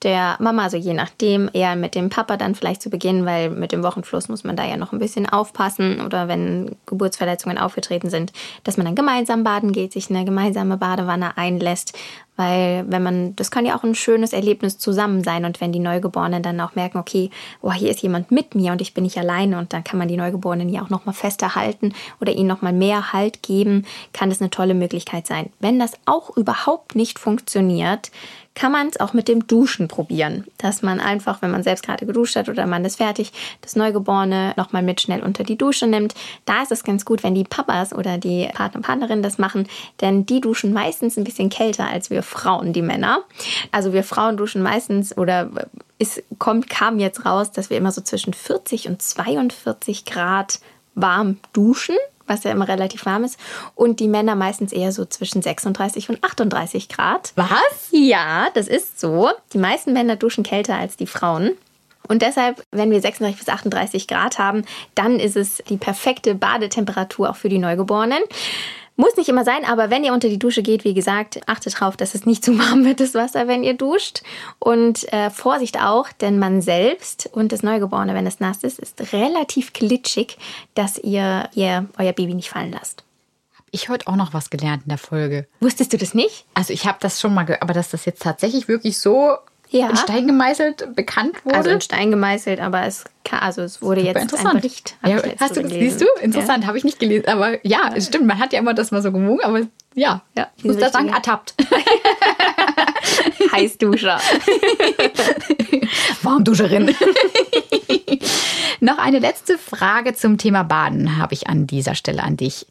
der 0.04 0.36
Mama, 0.40 0.64
also 0.64 0.76
je 0.76 0.94
nachdem, 0.94 1.50
eher 1.54 1.76
mit 1.76 1.96
dem 1.96 2.10
Papa 2.10 2.38
dann 2.38 2.56
vielleicht 2.56 2.82
zu 2.82 2.90
beginnen, 2.90 3.26
weil 3.26 3.50
mit 3.50 3.72
dem 3.72 3.84
Wochenfluss 3.84 4.28
muss 4.28 4.44
man 4.44 4.56
da 4.56 4.66
ja 4.66 4.78
noch 4.78 4.92
ein 4.92 5.00
bisschen 5.00 5.28
aufpassen 5.28 6.02
oder 6.02 6.28
wenn 6.28 6.76
Geburtsverletzungen 6.86 7.58
aufgetreten 7.58 8.10
sind, 8.10 8.34
dass 8.64 8.78
man 8.78 8.86
dann 8.86 8.96
gemeinsam 8.96 9.44
baden 9.44 9.72
geht, 9.72 9.94
sich 9.94 10.10
eine 10.10 10.26
gemeinsame 10.26 10.78
Badewanne 10.78 11.38
einlässt, 11.38 11.98
weil 12.36 12.86
wenn 12.88 13.04
man, 13.04 13.36
das 13.36 13.52
kann 13.52 13.66
ja 13.66 13.78
auch 13.78 13.84
ein 13.84 13.96
schönes 13.96 14.34
Erlebnis 14.34 14.78
zusammen 14.78 15.24
sein 15.24 15.46
und 15.46 15.62
wenn 15.62 15.72
die 15.72 15.80
Neugeborenen 15.80 16.42
dann 16.42 16.60
auch 16.60 16.76
merken, 16.76 16.98
okay, 16.98 17.30
oh, 17.62 17.72
hier 17.72 17.92
ist 17.92 18.02
jemand 18.02 18.32
mit 18.32 18.56
mir 18.56 18.72
und 18.72 18.82
ich 18.82 18.94
bin 18.94 19.04
nicht 19.04 19.18
alleine 19.18 19.60
und 19.60 19.74
dann 19.74 19.84
kann 19.84 20.00
man 20.00 20.08
die 20.08 20.18
Neugeborenen 20.18 20.70
ja 20.70 20.82
auch 20.82 20.90
noch 20.90 21.06
mal 21.06 21.14
fester 21.14 21.56
halten 21.56 21.94
oder 22.20 22.34
ihnen 22.34 22.48
noch 22.48 22.62
mal 22.62 22.74
mehr 22.74 23.14
Halt 23.14 23.44
geben, 23.44 23.86
kann 24.14 24.30
das 24.30 24.42
eine 24.42 24.50
tolle 24.50 24.74
Möglichkeit 24.74 25.28
sein. 25.28 25.52
Wenn 25.60 25.80
das 25.80 25.94
auch 26.06 26.36
überhaupt 26.36 26.96
nicht 26.96 27.20
funktioniert, 27.20 28.12
kann 28.56 28.72
man 28.72 28.88
es 28.88 29.00
auch 29.00 29.14
mit 29.14 29.28
dem 29.28 29.48
Duschen 29.48 29.88
probieren. 29.88 30.46
Dass 30.58 30.82
man 30.82 31.00
einfach, 31.00 31.42
wenn 31.42 31.52
man 31.52 31.64
selbst 31.64 31.86
gerade 31.86 32.06
geduscht 32.06 32.36
hat 32.36 32.50
oder 32.50 32.66
man 32.68 32.86
ist 32.86 32.98
fertig, 32.98 33.32
das 33.62 33.76
Neugeborene 33.76 34.54
nochmal 34.58 34.84
mit 34.84 35.02
schnell 35.02 35.24
unter 35.24 35.44
die 35.44 35.58
Dusche 35.58 35.88
nimmt. 35.88 36.14
Da 36.46 36.62
ist 36.62 36.72
es 36.72 36.84
ganz 36.84 37.06
gut, 37.06 37.24
wenn 37.24 37.36
die 37.36 37.44
Papas 37.44 37.94
oder 37.94 38.18
die 38.18 38.48
Partner 38.54 38.78
und 38.78 38.86
Partnerinnen 38.86 39.24
das 39.24 39.38
machen, 39.38 39.68
denn 40.02 40.26
die 40.26 40.42
duschen 40.42 40.74
meistens 40.74 41.18
ein 41.18 41.24
bisschen 41.24 41.50
kälter 41.50 41.88
als 41.88 42.10
wir 42.10 42.24
Frauen, 42.24 42.74
die 42.74 42.82
Männer. 42.82 43.20
Also 43.72 43.94
wir 43.94 44.04
Frauen 44.04 44.38
duschen 44.38 44.62
meistens 44.62 45.18
oder 45.18 45.50
es 46.00 46.22
kommt, 46.38 46.70
kam 46.70 47.00
jetzt 47.00 47.26
raus, 47.26 47.52
dass 47.52 47.70
wir 47.70 47.78
immer 47.78 47.92
so 47.92 48.02
zwischen 48.02 48.34
40 48.34 48.88
und 48.88 49.02
42 49.02 50.06
Grad 50.06 50.60
warm 50.96 51.40
duschen 51.54 51.96
was 52.28 52.44
ja 52.44 52.52
immer 52.52 52.68
relativ 52.68 53.06
warm 53.06 53.24
ist. 53.24 53.40
Und 53.76 54.00
die 54.00 54.08
Männer 54.08 54.36
meistens 54.36 54.72
eher 54.72 54.92
so 54.92 55.06
zwischen 55.06 55.42
36 55.42 56.10
und 56.10 56.24
38 56.24 56.90
Grad. 56.90 57.34
Was? 57.36 57.90
Ja, 57.92 58.48
das 58.54 58.68
ist 58.68 59.00
so. 59.00 59.30
Die 59.54 59.58
meisten 59.58 59.94
Männer 59.94 60.16
duschen 60.16 60.44
kälter 60.44 60.76
als 60.76 60.98
die 60.98 61.08
Frauen. 61.08 61.52
Und 62.08 62.22
deshalb, 62.22 62.64
wenn 62.72 62.92
wir 62.92 63.00
36 63.00 63.40
bis 63.40 63.50
38 63.50 64.08
Grad 64.08 64.38
haben, 64.38 64.66
dann 64.96 65.20
ist 65.20 65.38
es 65.38 65.64
die 65.70 65.78
perfekte 65.78 66.36
Badetemperatur 66.36 67.30
auch 67.30 67.36
für 67.36 67.50
die 67.50 67.60
Neugeborenen. 67.60 68.22
Muss 68.96 69.16
nicht 69.18 69.28
immer 69.28 69.44
sein, 69.44 69.66
aber 69.66 69.90
wenn 69.90 70.04
ihr 70.04 70.14
unter 70.14 70.30
die 70.30 70.38
Dusche 70.38 70.62
geht, 70.62 70.84
wie 70.84 70.94
gesagt, 70.94 71.42
achtet 71.48 71.74
darauf, 71.74 71.98
dass 71.98 72.14
es 72.14 72.28
nicht 72.28 72.46
zu 72.46 72.58
warm 72.60 72.86
wird, 72.86 73.00
das 73.00 73.16
Wasser, 73.16 73.48
wenn 73.48 73.64
ihr 73.64 73.74
duscht. 73.74 74.22
Und 74.60 75.12
äh, 75.12 75.32
Vorsicht 75.32 75.82
auch, 75.82 76.12
denn 76.12 76.38
man 76.38 76.62
selbst 76.62 77.28
und 77.34 77.52
das 77.52 77.64
Neugeborene, 77.64 78.14
wenn 78.14 78.28
es 78.28 78.40
nass 78.40 78.64
ist, 78.64 78.78
ist 78.78 79.14
relativ 79.14 79.74
glitschig, 79.74 80.38
dass 80.76 81.00
ihr, 81.00 81.50
ihr 81.54 81.88
euer 81.98 82.14
Baby 82.14 82.36
nicht 82.36 82.50
fallen 82.50 82.72
lasst. 82.72 83.04
Habe 83.56 83.68
ich 83.72 83.90
heute 83.90 84.08
auch 84.08 84.16
noch 84.16 84.36
was 84.36 84.52
gelernt 84.52 84.84
in 84.84 84.90
der 84.90 85.00
Folge. 85.00 85.48
Wusstest 85.60 85.92
du 85.94 85.98
das 85.98 86.14
nicht? 86.14 86.46
Also 86.54 86.72
ich 86.72 86.86
habe 86.86 87.00
das 87.02 87.20
schon 87.20 87.34
mal, 87.34 87.58
aber 87.62 87.74
dass 87.74 87.90
das 87.90 88.06
jetzt 88.06 88.22
tatsächlich 88.22 88.68
wirklich 88.68 89.00
so 89.00 89.38
ja. 89.74 89.90
in 89.90 89.98
Stein 89.98 90.28
gemeißelt 90.28 90.96
bekannt 90.96 91.44
wurde. 91.44 91.56
Also 91.56 91.70
in 91.72 91.82
Stein 91.82 92.12
gemeißelt, 92.12 92.60
aber 92.60 92.86
es, 92.86 93.06
also 93.32 93.62
es 93.62 93.82
wurde 93.82 94.02
Super 94.02 94.14
jetzt 94.14 94.22
interessant. 94.22 94.56
ein 94.56 94.62
Bericht. 94.62 94.96
Ja, 95.06 95.22
hast 95.40 95.58
du 95.58 95.62
das, 95.62 95.72
siehst 95.72 96.02
du? 96.02 96.06
Interessant, 96.22 96.64
ja. 96.64 96.68
habe 96.68 96.78
ich 96.78 96.84
nicht 96.84 97.00
gelesen. 97.00 97.28
Aber 97.28 97.66
ja, 97.66 97.92
es 97.96 98.08
stimmt, 98.08 98.28
man 98.28 98.40
hat 98.40 98.54
ja 98.54 98.60
immer 98.60 98.74
das 98.74 98.92
mal 98.92 99.02
so 99.02 99.12
gewogen, 99.12 99.44
aber 99.44 99.62
ja, 99.96 100.22
ja 100.38 100.48
ich 100.58 100.64
muss 100.64 100.78
da 100.78 100.90
sagen, 100.90 101.10
ertappt. 101.10 101.56
Heißduscher. 103.52 104.20
Warmduscherin. 106.22 106.96
Noch 108.80 108.98
eine 108.98 109.20
letzte 109.20 109.58
Frage 109.58 110.14
zum 110.14 110.38
Thema 110.38 110.64
Baden 110.64 111.18
habe 111.18 111.34
ich 111.34 111.48
an 111.48 111.68
dieser 111.68 111.96
Stelle 111.96 112.24
an 112.24 112.38
dich. 112.38 112.66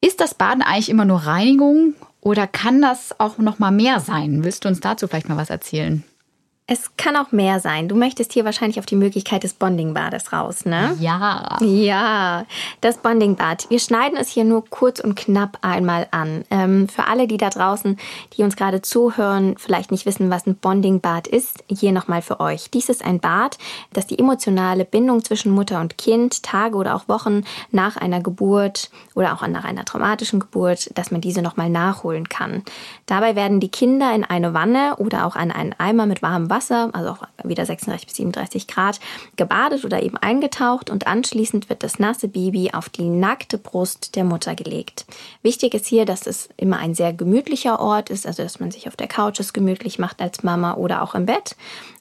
Ist 0.00 0.20
das 0.20 0.34
Baden 0.34 0.62
eigentlich 0.62 0.90
immer 0.90 1.04
nur 1.04 1.20
Reinigung 1.20 1.94
oder 2.24 2.46
kann 2.46 2.82
das 2.82 3.20
auch 3.20 3.38
noch 3.38 3.60
mal 3.60 3.70
mehr 3.70 4.00
sein? 4.00 4.42
Willst 4.42 4.64
du 4.64 4.68
uns 4.68 4.80
dazu 4.80 5.06
vielleicht 5.06 5.28
mal 5.28 5.36
was 5.36 5.50
erzählen? 5.50 6.02
Es 6.66 6.96
kann 6.96 7.14
auch 7.14 7.30
mehr 7.30 7.60
sein. 7.60 7.88
Du 7.88 7.94
möchtest 7.94 8.32
hier 8.32 8.46
wahrscheinlich 8.46 8.78
auf 8.78 8.86
die 8.86 8.96
Möglichkeit 8.96 9.42
des 9.42 9.52
Bondingbades 9.52 10.32
raus, 10.32 10.64
ne? 10.64 10.96
Ja. 10.98 11.58
Ja, 11.60 12.46
das 12.80 12.96
Bondingbad. 12.96 13.68
Wir 13.68 13.78
schneiden 13.78 14.16
es 14.16 14.30
hier 14.30 14.44
nur 14.44 14.64
kurz 14.70 14.98
und 14.98 15.14
knapp 15.14 15.58
einmal 15.60 16.06
an. 16.10 16.46
Ähm, 16.50 16.88
für 16.88 17.06
alle, 17.06 17.26
die 17.26 17.36
da 17.36 17.50
draußen, 17.50 17.98
die 18.32 18.44
uns 18.44 18.56
gerade 18.56 18.80
zuhören, 18.80 19.56
vielleicht 19.58 19.90
nicht 19.90 20.06
wissen, 20.06 20.30
was 20.30 20.46
ein 20.46 20.56
Bondingbad 20.56 21.26
ist, 21.26 21.64
hier 21.68 21.92
nochmal 21.92 22.22
für 22.22 22.40
euch. 22.40 22.70
Dies 22.70 22.88
ist 22.88 23.04
ein 23.04 23.20
Bad, 23.20 23.58
das 23.92 24.06
die 24.06 24.18
emotionale 24.18 24.86
Bindung 24.86 25.22
zwischen 25.22 25.52
Mutter 25.52 25.82
und 25.82 25.98
Kind 25.98 26.42
Tage 26.42 26.78
oder 26.78 26.94
auch 26.94 27.08
Wochen 27.08 27.44
nach 27.72 27.98
einer 27.98 28.22
Geburt 28.22 28.90
oder 29.14 29.34
auch 29.34 29.46
nach 29.46 29.64
einer 29.64 29.84
traumatischen 29.84 30.40
Geburt, 30.40 30.96
dass 30.96 31.10
man 31.10 31.20
diese 31.20 31.42
nochmal 31.42 31.68
nachholen 31.68 32.30
kann. 32.30 32.62
Dabei 33.04 33.36
werden 33.36 33.60
die 33.60 33.70
Kinder 33.70 34.14
in 34.14 34.24
eine 34.24 34.54
Wanne 34.54 34.96
oder 34.96 35.26
auch 35.26 35.36
an 35.36 35.50
einen 35.50 35.74
Eimer 35.76 36.06
mit 36.06 36.22
warmem 36.22 36.48
Wasser 36.48 36.53
Wasser, 36.54 36.90
also 36.92 37.10
auch 37.10 37.26
wieder 37.42 37.66
36 37.66 38.06
bis 38.06 38.16
37 38.16 38.66
Grad, 38.68 39.00
gebadet 39.36 39.84
oder 39.84 40.02
eben 40.02 40.16
eingetaucht 40.16 40.88
und 40.88 41.06
anschließend 41.06 41.68
wird 41.68 41.82
das 41.82 41.98
nasse 41.98 42.28
Baby 42.28 42.70
auf 42.72 42.88
die 42.88 43.08
nackte 43.08 43.58
Brust 43.58 44.14
der 44.14 44.24
Mutter 44.24 44.54
gelegt. 44.54 45.04
Wichtig 45.42 45.74
ist 45.74 45.86
hier, 45.86 46.04
dass 46.04 46.26
es 46.26 46.48
immer 46.56 46.78
ein 46.78 46.94
sehr 46.94 47.12
gemütlicher 47.12 47.80
Ort 47.80 48.08
ist, 48.10 48.26
also 48.26 48.42
dass 48.42 48.60
man 48.60 48.70
sich 48.70 48.86
auf 48.86 48.96
der 48.96 49.08
Couch 49.08 49.40
es 49.40 49.52
gemütlich 49.52 49.98
macht 49.98 50.22
als 50.22 50.42
Mama 50.42 50.74
oder 50.74 51.02
auch 51.02 51.14
im 51.14 51.26
Bett. 51.26 51.56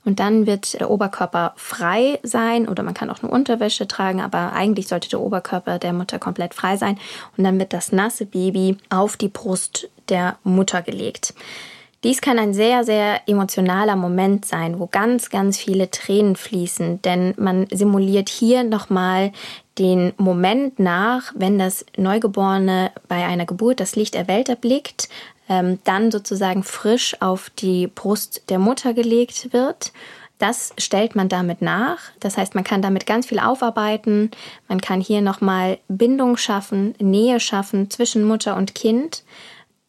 Und 0.06 0.20
dann 0.20 0.46
wird 0.46 0.80
der 0.80 0.90
Oberkörper 0.90 1.54
frei 1.56 2.20
sein 2.24 2.68
oder 2.68 2.84
man 2.84 2.94
kann 2.94 3.10
auch 3.10 3.22
nur 3.22 3.32
Unterwäsche 3.32 3.88
tragen, 3.88 4.22
aber 4.22 4.54
eigentlich 4.54 4.88
sollte 4.88 5.10
der 5.10 5.22
Oberkörper 5.22 5.80
der 5.80 5.94
Mutter 5.94 6.20
komplett 6.20 6.54
frei 6.54 6.78
sein. 6.78 7.00
Und 7.38 7.44
dann 7.46 7.58
wird 7.58 7.74
das 7.74 7.92
nasse 7.92 8.26
Baby 8.26 8.78
auf 8.90 9.18
die 9.18 9.30
Brust 9.30 9.90
der 10.10 10.38
Mutter 10.44 10.82
gelegt. 10.82 11.34
Dies 12.04 12.20
kann 12.20 12.38
ein 12.38 12.54
sehr, 12.54 12.84
sehr 12.84 13.22
emotionaler 13.28 13.96
Moment 13.96 14.46
sein, 14.46 14.78
wo 14.78 14.88
ganz, 14.88 15.30
ganz 15.30 15.58
viele 15.58 15.90
Tränen 15.90 16.36
fließen, 16.36 17.02
denn 17.02 17.34
man 17.38 17.68
simuliert 17.72 18.28
hier 18.28 18.66
nochmal 18.66 19.32
den 19.78 20.12
Moment 20.18 20.80
nach, 20.80 21.32
wenn 21.36 21.58
das 21.58 21.86
Neugeborene 21.96 22.92
bei 23.08 23.26
einer 23.26 23.46
Geburt 23.46 23.80
das 23.80 23.96
Licht 23.96 24.16
der 24.16 24.28
Welt 24.28 24.50
erblickt, 24.50 25.08
ähm, 25.48 25.80
dann 25.86 26.12
sozusagen 26.12 26.64
frisch 26.64 27.16
auf 27.22 27.50
die 27.50 27.88
Brust 27.88 28.50
der 28.50 28.60
Mutter 28.60 28.94
gelegt 28.94 29.54
wird. 29.54 29.94
Das 30.40 30.74
stellt 30.78 31.16
man 31.16 31.30
damit 31.30 31.62
nach. 31.62 32.00
Das 32.20 32.38
heißt, 32.38 32.54
man 32.54 32.66
kann 32.66 32.82
damit 32.82 33.06
ganz 33.06 33.28
viel 33.28 33.40
aufarbeiten. 33.40 34.32
Man 34.68 34.82
kann 34.82 35.00
hier 35.00 35.22
nochmal 35.22 35.78
Bindung 35.88 36.36
schaffen, 36.36 36.96
Nähe 37.00 37.40
schaffen 37.40 37.90
zwischen 37.90 38.26
Mutter 38.26 38.58
und 38.58 38.76
Kind. 38.76 39.24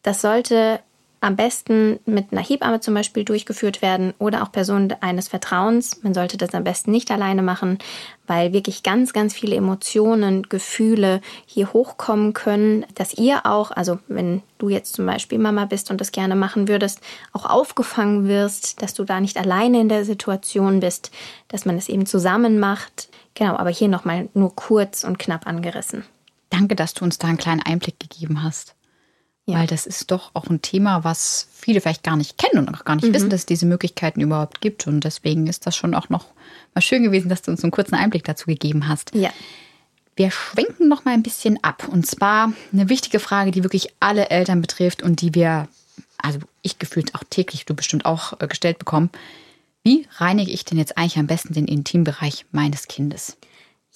Das 0.01 0.21
sollte 0.21 0.79
am 1.25 1.35
besten 1.35 1.99
mit 2.05 2.31
einer 2.31 2.43
Hebamme 2.43 2.81
zum 2.81 2.93
Beispiel 2.93 3.23
durchgeführt 3.23 3.81
werden 3.81 4.13
oder 4.19 4.43
auch 4.43 4.51
Personen 4.51 4.93
eines 5.01 5.27
Vertrauens. 5.27 6.03
Man 6.03 6.13
sollte 6.13 6.37
das 6.37 6.53
am 6.53 6.63
besten 6.63 6.91
nicht 6.91 7.09
alleine 7.09 7.41
machen, 7.41 7.79
weil 8.27 8.53
wirklich 8.53 8.83
ganz, 8.83 9.11
ganz 9.11 9.33
viele 9.33 9.55
Emotionen, 9.55 10.43
Gefühle 10.43 11.21
hier 11.47 11.73
hochkommen 11.73 12.33
können, 12.33 12.85
dass 12.93 13.15
ihr 13.15 13.47
auch, 13.47 13.71
also 13.71 13.97
wenn 14.07 14.43
du 14.59 14.69
jetzt 14.69 14.93
zum 14.93 15.07
Beispiel 15.07 15.39
Mama 15.39 15.65
bist 15.65 15.89
und 15.89 15.99
das 15.99 16.11
gerne 16.11 16.35
machen 16.35 16.67
würdest, 16.67 17.01
auch 17.33 17.49
aufgefangen 17.49 18.27
wirst, 18.27 18.83
dass 18.83 18.93
du 18.93 19.03
da 19.03 19.19
nicht 19.19 19.37
alleine 19.37 19.81
in 19.81 19.89
der 19.89 20.05
Situation 20.05 20.79
bist, 20.79 21.09
dass 21.47 21.65
man 21.65 21.75
es 21.75 21.89
eben 21.89 22.05
zusammen 22.05 22.59
macht. 22.59 23.09
Genau, 23.33 23.55
aber 23.55 23.71
hier 23.71 23.87
nochmal 23.87 24.29
nur 24.35 24.55
kurz 24.55 25.03
und 25.03 25.17
knapp 25.17 25.47
angerissen. 25.47 26.05
Danke, 26.51 26.75
dass 26.75 26.93
du 26.93 27.03
uns 27.03 27.17
da 27.17 27.27
einen 27.27 27.37
kleinen 27.37 27.63
Einblick 27.63 27.99
gegeben 27.99 28.43
hast. 28.43 28.75
Ja. 29.47 29.59
Weil 29.59 29.67
das 29.67 29.85
ist 29.85 30.09
doch 30.09 30.31
auch 30.33 30.47
ein 30.47 30.63
Thema, 30.63 31.03
was 31.03 31.47
viele 31.53 31.79
vielleicht 31.79 32.03
gar 32.03 32.15
nicht 32.15 32.37
kennen 32.37 32.67
und 32.67 32.73
auch 32.73 32.83
gar 32.83 32.95
nicht 32.95 33.07
mhm. 33.07 33.13
wissen, 33.13 33.29
dass 33.29 33.41
es 33.41 33.45
diese 33.45 33.67
Möglichkeiten 33.67 34.19
überhaupt 34.21 34.59
gibt. 34.59 34.87
Und 34.87 35.03
deswegen 35.03 35.45
ist 35.45 35.67
das 35.67 35.75
schon 35.75 35.93
auch 35.93 36.09
noch 36.09 36.25
mal 36.73 36.81
schön 36.81 37.03
gewesen, 37.03 37.29
dass 37.29 37.43
du 37.43 37.51
uns 37.51 37.63
einen 37.63 37.71
kurzen 37.71 37.93
Einblick 37.93 38.23
dazu 38.23 38.47
gegeben 38.47 38.87
hast. 38.87 39.13
Ja. 39.13 39.29
Wir 40.15 40.31
schwenken 40.31 40.87
noch 40.87 41.05
mal 41.05 41.13
ein 41.13 41.21
bisschen 41.21 41.63
ab. 41.63 41.87
Und 41.87 42.07
zwar 42.07 42.53
eine 42.73 42.89
wichtige 42.89 43.19
Frage, 43.19 43.51
die 43.51 43.63
wirklich 43.63 43.89
alle 43.99 44.29
Eltern 44.29 44.61
betrifft 44.61 45.03
und 45.03 45.21
die 45.21 45.35
wir, 45.35 45.67
also 46.17 46.39
ich 46.63 46.79
gefühlt 46.79 47.13
auch 47.13 47.23
täglich, 47.29 47.65
du 47.65 47.75
bestimmt 47.75 48.05
auch 48.05 48.39
äh, 48.39 48.47
gestellt 48.47 48.79
bekommen. 48.79 49.11
Wie 49.83 50.07
reinige 50.17 50.51
ich 50.51 50.65
denn 50.65 50.79
jetzt 50.79 50.97
eigentlich 50.97 51.19
am 51.19 51.27
besten 51.27 51.53
den 51.53 51.67
Intimbereich 51.67 52.45
meines 52.51 52.87
Kindes? 52.87 53.37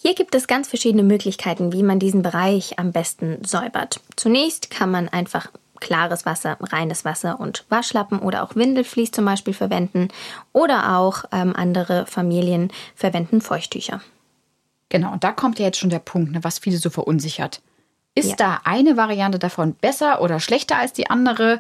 Hier 0.02 0.16
gibt 0.16 0.34
es 0.34 0.48
ganz 0.48 0.70
verschiedene 0.70 1.04
Möglichkeiten, 1.04 1.74
wie 1.74 1.84
man 1.84 2.00
diesen 2.00 2.22
Bereich 2.22 2.80
am 2.80 2.94
besten 2.94 3.44
säubert. 3.44 4.00
Zunächst 4.16 4.70
kann 4.70 4.90
man 4.90 5.10
einfach 5.10 5.52
klares 5.82 6.26
Wasser, 6.26 6.58
reines 6.62 7.04
Wasser 7.04 7.38
und 7.38 7.66
Waschlappen 7.68 8.20
oder 8.20 8.44
auch 8.44 8.56
Windelflies 8.56 9.12
zum 9.12 9.26
Beispiel 9.26 9.54
verwenden 9.54 10.08
oder 10.54 10.98
auch 10.98 11.26
ähm, 11.34 11.54
andere 11.54 12.06
Familien 12.06 12.72
verwenden 12.96 13.42
Feuchttücher. 13.42 14.00
Genau, 14.88 15.12
und 15.12 15.26
da 15.26 15.34
kommt 15.34 15.60
ja 15.60 15.66
jetzt 15.66 15.80
schon 15.80 15.90
der 15.90 16.00
Punkt, 16.00 16.32
ne, 16.32 16.44
was 16.46 16.60
viele 16.60 16.78
so 16.78 16.90
verunsichert. 16.90 17.62
Ist 18.16 18.30
ja. 18.30 18.36
da 18.38 18.62
eine 18.64 18.96
Variante 18.96 19.38
davon 19.38 19.74
besser 19.74 20.22
oder 20.22 20.40
schlechter 20.40 20.78
als 20.78 20.94
die 20.94 21.10
andere? 21.10 21.60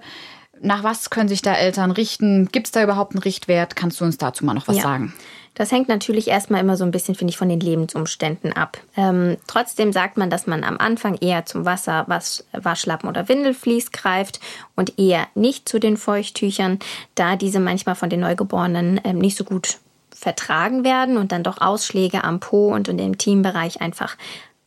Nach 0.61 0.83
was 0.83 1.09
können 1.09 1.27
sich 1.27 1.41
da 1.41 1.55
Eltern 1.55 1.91
richten? 1.91 2.47
Gibt 2.53 2.67
es 2.67 2.71
da 2.71 2.83
überhaupt 2.83 3.13
einen 3.13 3.21
Richtwert? 3.21 3.75
Kannst 3.75 3.99
du 3.99 4.05
uns 4.05 4.17
dazu 4.17 4.45
mal 4.45 4.53
noch 4.53 4.69
was 4.69 4.77
ja. 4.77 4.83
sagen? 4.83 5.13
Das 5.53 5.71
hängt 5.71 5.89
natürlich 5.89 6.27
erstmal 6.27 6.61
immer 6.61 6.77
so 6.77 6.83
ein 6.83 6.91
bisschen, 6.91 7.15
finde 7.15 7.31
ich, 7.31 7.37
von 7.37 7.49
den 7.49 7.59
Lebensumständen 7.59 8.53
ab. 8.53 8.77
Ähm, 8.95 9.37
trotzdem 9.47 9.91
sagt 9.91 10.17
man, 10.17 10.29
dass 10.29 10.47
man 10.47 10.63
am 10.63 10.77
Anfang 10.77 11.15
eher 11.15 11.45
zum 11.45 11.65
Wasser, 11.65 12.05
was, 12.07 12.45
Waschlappen 12.53 13.09
oder 13.09 13.27
Windelflies 13.27 13.91
greift 13.91 14.39
und 14.75 14.97
eher 14.97 15.27
nicht 15.35 15.67
zu 15.67 15.79
den 15.79 15.97
Feuchttüchern, 15.97 16.79
da 17.15 17.35
diese 17.35 17.59
manchmal 17.59 17.95
von 17.95 18.09
den 18.09 18.21
Neugeborenen 18.21 19.01
ähm, 19.03 19.19
nicht 19.19 19.37
so 19.37 19.43
gut 19.43 19.79
vertragen 20.13 20.83
werden 20.83 21.17
und 21.17 21.31
dann 21.31 21.43
doch 21.43 21.61
Ausschläge 21.61 22.23
am 22.23 22.39
Po 22.39 22.73
und 22.73 22.87
in 22.87 22.97
dem 22.97 23.17
Teambereich 23.17 23.81
einfach 23.81 24.17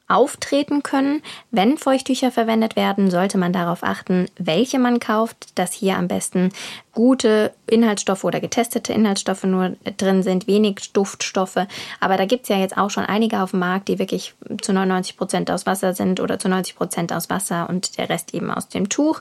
auftreten 0.08 0.82
können. 0.82 1.22
Wenn 1.50 1.78
Feuchttücher 1.78 2.30
verwendet 2.30 2.76
werden, 2.76 3.10
sollte 3.10 3.38
man 3.38 3.52
darauf 3.52 3.82
achten, 3.82 4.26
welche 4.36 4.78
man 4.78 5.00
kauft, 5.00 5.58
dass 5.58 5.72
hier 5.72 5.96
am 5.96 6.08
besten 6.08 6.52
gute 6.92 7.52
Inhaltsstoffe 7.66 8.24
oder 8.24 8.40
getestete 8.40 8.92
Inhaltsstoffe 8.92 9.44
nur 9.44 9.76
drin 9.96 10.22
sind, 10.22 10.46
wenig 10.46 10.92
Duftstoffe. 10.92 11.66
Aber 12.00 12.16
da 12.16 12.26
gibt 12.26 12.42
es 12.44 12.48
ja 12.50 12.58
jetzt 12.58 12.76
auch 12.76 12.90
schon 12.90 13.04
einige 13.04 13.42
auf 13.42 13.52
dem 13.52 13.60
Markt, 13.60 13.88
die 13.88 13.98
wirklich 13.98 14.34
zu 14.60 14.72
99 14.72 15.16
Prozent 15.16 15.50
aus 15.50 15.64
Wasser 15.64 15.94
sind 15.94 16.20
oder 16.20 16.38
zu 16.38 16.48
90 16.48 16.76
Prozent 16.76 17.12
aus 17.12 17.30
Wasser 17.30 17.68
und 17.68 17.96
der 17.96 18.10
Rest 18.10 18.34
eben 18.34 18.50
aus 18.50 18.68
dem 18.68 18.88
Tuch. 18.90 19.20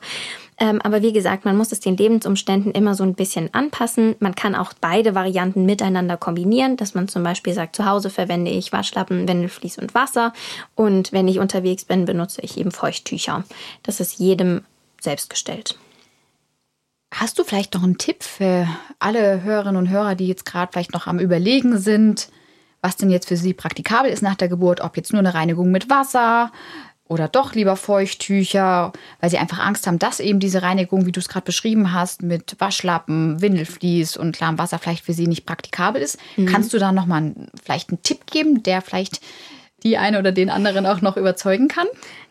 Ähm, 0.60 0.82
aber 0.82 1.02
wie 1.02 1.14
gesagt, 1.14 1.46
man 1.46 1.56
muss 1.56 1.72
es 1.72 1.80
den 1.80 1.96
Lebensumständen 1.96 2.72
immer 2.74 2.94
so 2.94 3.04
ein 3.04 3.16
bisschen 3.16 3.54
anpassen. 3.54 4.16
Man 4.20 4.36
kann 4.36 4.54
auch 4.54 4.74
beide 4.80 5.16
Varianten 5.16 5.66
miteinander 5.66 6.18
kombinieren, 6.18 6.78
dass 6.78 6.94
man 6.94 7.08
zum 7.08 7.24
Beispiel 7.24 7.54
sagt, 7.54 7.76
zu 7.76 7.86
Hause 7.86 8.10
verwende 8.10 8.52
ich 8.52 8.74
Waschlappen, 8.74 9.28
Wendelflies 9.28 9.78
und 9.78 9.96
Wasser 9.96 10.34
und 10.76 11.14
wenn 11.14 11.28
ich 11.28 11.40
unterwegs 11.40 11.86
bin, 11.86 12.06
benutze 12.06 12.42
ich 12.42 12.58
eben 12.58 12.72
Feuchttücher. 12.72 13.44
Das 13.82 14.00
ist 14.00 14.20
jedem 14.20 14.62
selbst 15.00 15.30
gestellt. 15.30 15.78
Hast 17.12 17.38
du 17.38 17.44
vielleicht 17.44 17.74
noch 17.74 17.84
einen 17.84 17.98
Tipp 17.98 18.24
für 18.24 18.68
alle 19.00 19.44
Hörerinnen 19.44 19.78
und 19.78 19.90
Hörer, 19.90 20.16
die 20.16 20.28
jetzt 20.28 20.46
gerade 20.46 20.72
vielleicht 20.72 20.94
noch 20.94 21.08
am 21.08 21.20
Überlegen 21.20 21.78
sind, 21.78 22.30
was 22.82 22.96
denn 22.96 23.10
jetzt 23.10 23.28
für 23.28 23.38
sie 23.38 23.54
praktikabel 23.54 24.12
ist 24.12 24.24
nach 24.24 24.36
der 24.36 24.48
Geburt, 24.48 24.82
ob 24.82 24.98
jetzt 24.98 25.12
nur 25.12 25.20
eine 25.20 25.34
Reinigung 25.34 25.72
mit 25.72 25.90
Wasser, 25.90 26.52
oder 27.12 27.28
doch 27.28 27.54
lieber 27.56 27.76
Feuchttücher, 27.76 28.94
weil 29.20 29.30
sie 29.30 29.38
einfach 29.38 29.60
Angst 29.60 29.86
haben, 29.86 30.00
dass 30.00 30.22
eben 30.22 30.40
diese 30.40 30.62
Reinigung, 30.62 31.06
wie 31.06 31.12
du 31.12 31.20
es 31.20 31.28
gerade 31.28 31.44
beschrieben 31.44 31.92
hast, 31.92 32.24
mit 32.24 32.56
Waschlappen, 32.60 33.42
Windelflies 33.42 34.16
und 34.16 34.34
klarem 34.34 34.58
Wasser 34.58 34.80
vielleicht 34.80 35.04
für 35.04 35.12
sie 35.12 35.28
nicht 35.28 35.46
praktikabel 35.46 36.02
ist. 36.02 36.18
Mhm. 36.38 36.46
Kannst 36.46 36.74
du 36.74 36.78
da 36.80 36.94
nochmal 36.94 37.34
vielleicht 37.62 37.90
einen 37.90 38.02
Tipp 38.02 38.28
geben, 38.28 38.64
der 38.64 38.82
vielleicht 38.82 39.20
die 39.84 39.98
eine 39.98 40.20
oder 40.20 40.32
den 40.32 40.50
anderen 40.50 40.86
auch 40.86 41.02
noch 41.02 41.18
überzeugen 41.18 41.68
kann? 41.68 41.88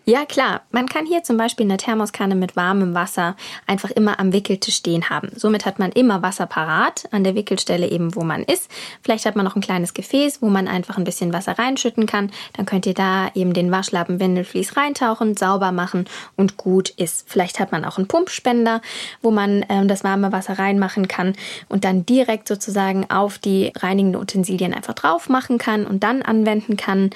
Ja, 0.07 0.25
klar. 0.25 0.63
Man 0.73 0.89
kann 0.89 1.05
hier 1.05 1.23
zum 1.23 1.37
Beispiel 1.37 1.67
eine 1.67 1.77
Thermoskanne 1.77 2.35
mit 2.35 2.57
warmem 2.57 2.95
Wasser 2.95 3.37
einfach 3.67 3.91
immer 3.91 4.19
am 4.19 4.33
Wickeltisch 4.33 4.77
stehen 4.77 5.11
haben. 5.11 5.29
Somit 5.37 5.67
hat 5.67 5.79
man 5.79 5.93
immer 5.93 6.23
Wasser 6.23 6.47
parat, 6.47 7.07
an 7.11 7.23
der 7.23 7.35
Wickelstelle 7.35 7.89
eben, 7.89 8.15
wo 8.15 8.23
man 8.23 8.43
ist. 8.43 8.71
Vielleicht 9.03 9.27
hat 9.27 9.37
man 9.37 9.45
noch 9.45 9.57
ein 9.57 9.61
kleines 9.61 9.93
Gefäß, 9.93 10.41
wo 10.41 10.49
man 10.49 10.69
einfach 10.69 10.97
ein 10.97 11.05
bisschen 11.05 11.35
Wasser 11.35 11.59
reinschütten 11.59 12.07
kann. 12.07 12.31
Dann 12.55 12.65
könnt 12.65 12.87
ihr 12.87 12.95
da 12.95 13.31
eben 13.35 13.53
den 13.53 13.71
Waschlappen 13.71 14.21
Windelflies 14.21 14.77
reintauchen, 14.77 15.37
sauber 15.37 15.71
machen 15.71 16.07
und 16.35 16.57
gut 16.57 16.89
ist. 16.91 17.29
Vielleicht 17.29 17.61
hat 17.61 17.71
man 17.71 17.85
auch 17.85 17.99
einen 17.99 18.09
Pumpspender, 18.09 18.81
wo 19.21 19.31
man 19.31 19.67
ähm, 19.69 19.87
das 19.87 20.03
warme 20.03 20.33
Wasser 20.33 20.59
reinmachen 20.59 21.09
kann 21.09 21.35
und 21.69 21.85
dann 21.85 22.07
direkt 22.07 22.49
sozusagen 22.49 23.11
auf 23.11 23.39
die 23.39 23.71
reinigenden 23.77 24.21
Utensilien 24.21 24.73
einfach 24.73 24.95
drauf 24.95 25.29
machen 25.29 25.59
kann 25.59 25.87
und 25.87 26.03
dann 26.03 26.23
anwenden 26.23 26.79
kann. 26.79 27.11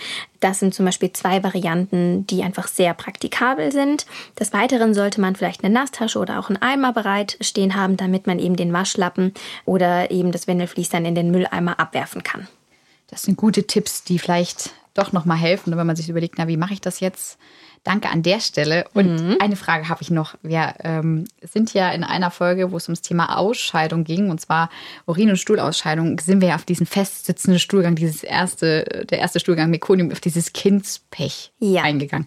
Das 0.45 0.59
sind 0.59 0.75
zum 0.75 0.85
Beispiel 0.85 1.11
zwei 1.11 1.43
Varianten, 1.43 2.27
die 2.27 2.43
einfach 2.43 2.69
sehr 2.69 2.93
praktikabel 2.93 3.73
sind. 3.73 4.05
Des 4.39 4.53
Weiteren 4.53 4.93
sollte 4.93 5.19
man 5.19 5.37
vielleicht 5.37 5.65
eine 5.65 5.73
Nasstasche 5.73 6.19
oder 6.19 6.39
auch 6.39 6.51
einen 6.51 6.61
Eimer 6.61 6.93
bereit 6.93 7.39
stehen 7.41 7.75
haben, 7.75 7.97
damit 7.97 8.27
man 8.27 8.39
eben 8.39 8.55
den 8.55 8.75
Waschlappen 8.75 9.33
oder 9.65 10.11
eben 10.11 10.33
das 10.33 10.47
Wendelflies 10.47 10.91
dann 10.91 11.07
in 11.07 11.15
den 11.15 11.31
Mülleimer 11.31 11.81
abwerfen 11.81 12.23
kann. 12.23 12.47
Das 13.09 13.23
sind 13.23 13.39
gute 13.39 13.67
Tipps, 13.67 14.05
die 14.05 14.19
vielleicht 14.19 14.73
doch 14.93 15.13
nochmal 15.13 15.39
helfen, 15.39 15.75
wenn 15.79 15.87
man 15.87 15.97
sich 15.97 16.11
überlegt, 16.11 16.35
na, 16.37 16.47
wie 16.47 16.59
mache 16.59 16.75
ich 16.75 16.83
das 16.83 17.01
jetzt? 17.01 17.39
Danke 17.85 18.09
an 18.09 18.22
der 18.22 18.41
Stelle. 18.41 18.87
Und 18.95 19.22
mhm. 19.22 19.37
eine 19.41 19.57
Frage 19.57 19.91
habe 19.91 20.03
ich 20.03 20.11
noch. 20.11 20.35
Wir 20.43 20.74
ähm, 20.80 21.26
sind 21.43 21.74
ja 21.74 21.91
in 21.91 22.03
einer 22.03 22.30
Folge, 22.30 22.72
wo 22.72 22.78
es 22.78 22.89
ums 22.89 23.03
Thema 23.03 23.37
Ausscheidung 23.37 24.05
ging, 24.05 24.30
und 24.30 24.41
zwar 24.41 24.70
Urin- 25.07 25.28
und 25.30 25.37
Stuhlausscheidung, 25.37 26.18
sind 26.18 26.41
wir 26.41 26.49
ja 26.49 26.55
auf 26.55 26.64
diesen 26.64 26.87
festsitzenden 26.87 27.61
Stuhlgang, 27.61 27.95
dieses 27.95 28.24
erste, 28.24 29.07
der 29.11 29.18
erste 29.18 29.39
Stuhlgang 29.39 29.68
Mekonium, 29.68 30.11
auf 30.11 30.20
dieses 30.20 30.55
Kindspech 30.55 31.53
ja. 31.59 31.82
eingegangen. 31.82 32.26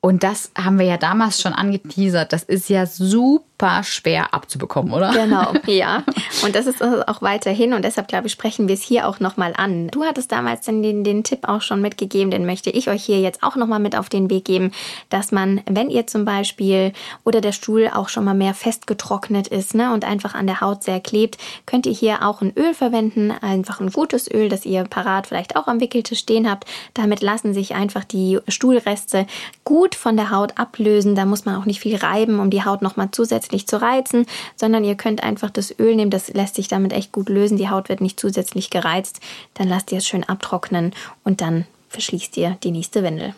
Und 0.00 0.22
das 0.22 0.52
haben 0.56 0.78
wir 0.78 0.86
ja 0.86 0.96
damals 0.98 1.40
schon 1.40 1.54
angeteasert. 1.54 2.32
Das 2.32 2.44
ist 2.44 2.68
ja 2.68 2.86
super 2.86 3.47
super 3.58 3.82
schwer 3.82 4.34
abzubekommen, 4.34 4.92
oder? 4.92 5.10
Genau, 5.12 5.52
ja. 5.66 6.04
Und 6.44 6.54
das 6.54 6.66
ist 6.66 6.80
auch 6.82 7.22
weiterhin 7.22 7.72
und 7.72 7.84
deshalb 7.84 8.06
glaube 8.06 8.28
ich, 8.28 8.32
sprechen 8.32 8.68
wir 8.68 8.74
es 8.74 8.82
hier 8.82 9.08
auch 9.08 9.18
nochmal 9.18 9.52
an. 9.56 9.88
Du 9.88 10.04
hattest 10.04 10.30
damals 10.30 10.64
den, 10.66 11.02
den 11.02 11.24
Tipp 11.24 11.48
auch 11.48 11.60
schon 11.60 11.82
mitgegeben, 11.82 12.30
den 12.30 12.46
möchte 12.46 12.70
ich 12.70 12.88
euch 12.88 13.04
hier 13.04 13.20
jetzt 13.20 13.42
auch 13.42 13.56
nochmal 13.56 13.80
mit 13.80 13.96
auf 13.96 14.08
den 14.08 14.30
Weg 14.30 14.44
geben, 14.44 14.70
dass 15.08 15.32
man, 15.32 15.60
wenn 15.66 15.90
ihr 15.90 16.06
zum 16.06 16.24
Beispiel 16.24 16.92
oder 17.24 17.40
der 17.40 17.50
Stuhl 17.50 17.90
auch 17.92 18.08
schon 18.08 18.24
mal 18.24 18.34
mehr 18.34 18.54
festgetrocknet 18.54 19.48
ist 19.48 19.74
ne, 19.74 19.92
und 19.92 20.04
einfach 20.04 20.34
an 20.36 20.46
der 20.46 20.60
Haut 20.60 20.84
sehr 20.84 21.00
klebt, 21.00 21.36
könnt 21.66 21.86
ihr 21.86 21.92
hier 21.92 22.24
auch 22.24 22.42
ein 22.42 22.52
Öl 22.56 22.74
verwenden, 22.74 23.32
einfach 23.32 23.80
ein 23.80 23.90
gutes 23.90 24.30
Öl, 24.30 24.48
das 24.48 24.66
ihr 24.66 24.84
parat 24.84 25.26
vielleicht 25.26 25.56
auch 25.56 25.66
am 25.66 25.80
Wickeltisch 25.80 26.20
stehen 26.20 26.48
habt. 26.48 26.64
Damit 26.94 27.22
lassen 27.22 27.54
sich 27.54 27.74
einfach 27.74 28.04
die 28.04 28.38
Stuhlreste 28.46 29.26
gut 29.64 29.96
von 29.96 30.16
der 30.16 30.30
Haut 30.30 30.58
ablösen. 30.58 31.16
Da 31.16 31.24
muss 31.24 31.44
man 31.44 31.56
auch 31.56 31.64
nicht 31.64 31.80
viel 31.80 31.96
reiben, 31.96 32.38
um 32.38 32.50
die 32.50 32.64
Haut 32.64 32.82
nochmal 32.82 33.08
zusätzlich 33.10 33.47
zusätzlich 33.48 33.66
zu 33.66 33.80
reizen, 33.80 34.26
sondern 34.56 34.84
ihr 34.84 34.94
könnt 34.94 35.22
einfach 35.22 35.50
das 35.50 35.74
Öl 35.78 35.94
nehmen, 35.96 36.10
das 36.10 36.28
lässt 36.28 36.54
sich 36.54 36.68
damit 36.68 36.92
echt 36.92 37.12
gut 37.12 37.28
lösen. 37.28 37.56
Die 37.56 37.68
Haut 37.68 37.88
wird 37.88 38.00
nicht 38.00 38.20
zusätzlich 38.20 38.70
gereizt. 38.70 39.20
Dann 39.54 39.68
lasst 39.68 39.90
ihr 39.92 39.98
es 39.98 40.06
schön 40.06 40.24
abtrocknen 40.24 40.92
und 41.24 41.40
dann 41.40 41.66
verschließt 41.88 42.36
ihr 42.36 42.58
die 42.62 42.70
nächste 42.70 43.02
Windel. 43.02 43.34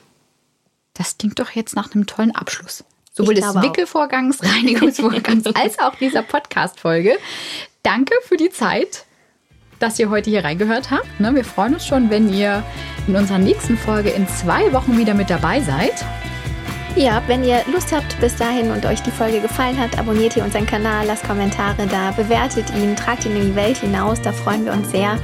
Das 0.94 1.16
klingt 1.16 1.38
doch 1.38 1.50
jetzt 1.50 1.76
nach 1.76 1.94
einem 1.94 2.06
tollen 2.06 2.34
Abschluss. 2.34 2.84
Sowohl 3.12 3.34
des 3.34 3.54
Wickelvorgangs, 3.54 4.42
Reinigungsvorgangs 4.42 5.46
als 5.54 5.78
auch 5.78 5.94
dieser 5.96 6.22
Podcast-Folge. 6.22 7.16
Danke 7.82 8.14
für 8.24 8.36
die 8.36 8.50
Zeit, 8.50 9.04
dass 9.78 9.98
ihr 9.98 10.10
heute 10.10 10.30
hier 10.30 10.44
reingehört 10.44 10.90
habt. 10.90 11.20
Ne, 11.20 11.34
wir 11.34 11.44
freuen 11.44 11.74
uns 11.74 11.86
schon, 11.86 12.10
wenn 12.10 12.32
ihr 12.32 12.62
in 13.06 13.16
unserer 13.16 13.38
nächsten 13.38 13.78
Folge 13.78 14.10
in 14.10 14.28
zwei 14.28 14.72
Wochen 14.72 14.98
wieder 14.98 15.14
mit 15.14 15.30
dabei 15.30 15.60
seid. 15.60 16.04
Ja, 16.96 17.22
wenn 17.28 17.44
ihr 17.44 17.62
Lust 17.72 17.92
habt 17.92 18.20
bis 18.20 18.36
dahin 18.36 18.70
und 18.72 18.84
euch 18.84 19.00
die 19.00 19.12
Folge 19.12 19.40
gefallen 19.40 19.78
hat, 19.78 19.98
abonniert 19.98 20.36
ihr 20.36 20.44
unseren 20.44 20.66
Kanal, 20.66 21.06
lasst 21.06 21.24
Kommentare 21.24 21.86
da, 21.86 22.10
bewertet 22.10 22.66
ihn, 22.74 22.96
tragt 22.96 23.24
ihn 23.24 23.36
in 23.36 23.46
die 23.46 23.54
Welt 23.54 23.78
hinaus, 23.78 24.20
da 24.20 24.32
freuen 24.32 24.64
wir 24.64 24.72
uns 24.72 24.90
sehr. 24.90 25.16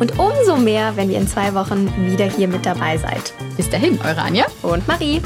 Und 0.00 0.18
umso 0.18 0.56
mehr, 0.56 0.96
wenn 0.96 1.10
ihr 1.10 1.18
in 1.18 1.28
zwei 1.28 1.54
Wochen 1.54 1.88
wieder 2.10 2.26
hier 2.26 2.48
mit 2.48 2.66
dabei 2.66 2.98
seid. 2.98 3.32
Bis 3.56 3.70
dahin, 3.70 3.98
eure 4.04 4.20
Anja 4.20 4.46
und 4.62 4.86
Marie. 4.88 5.22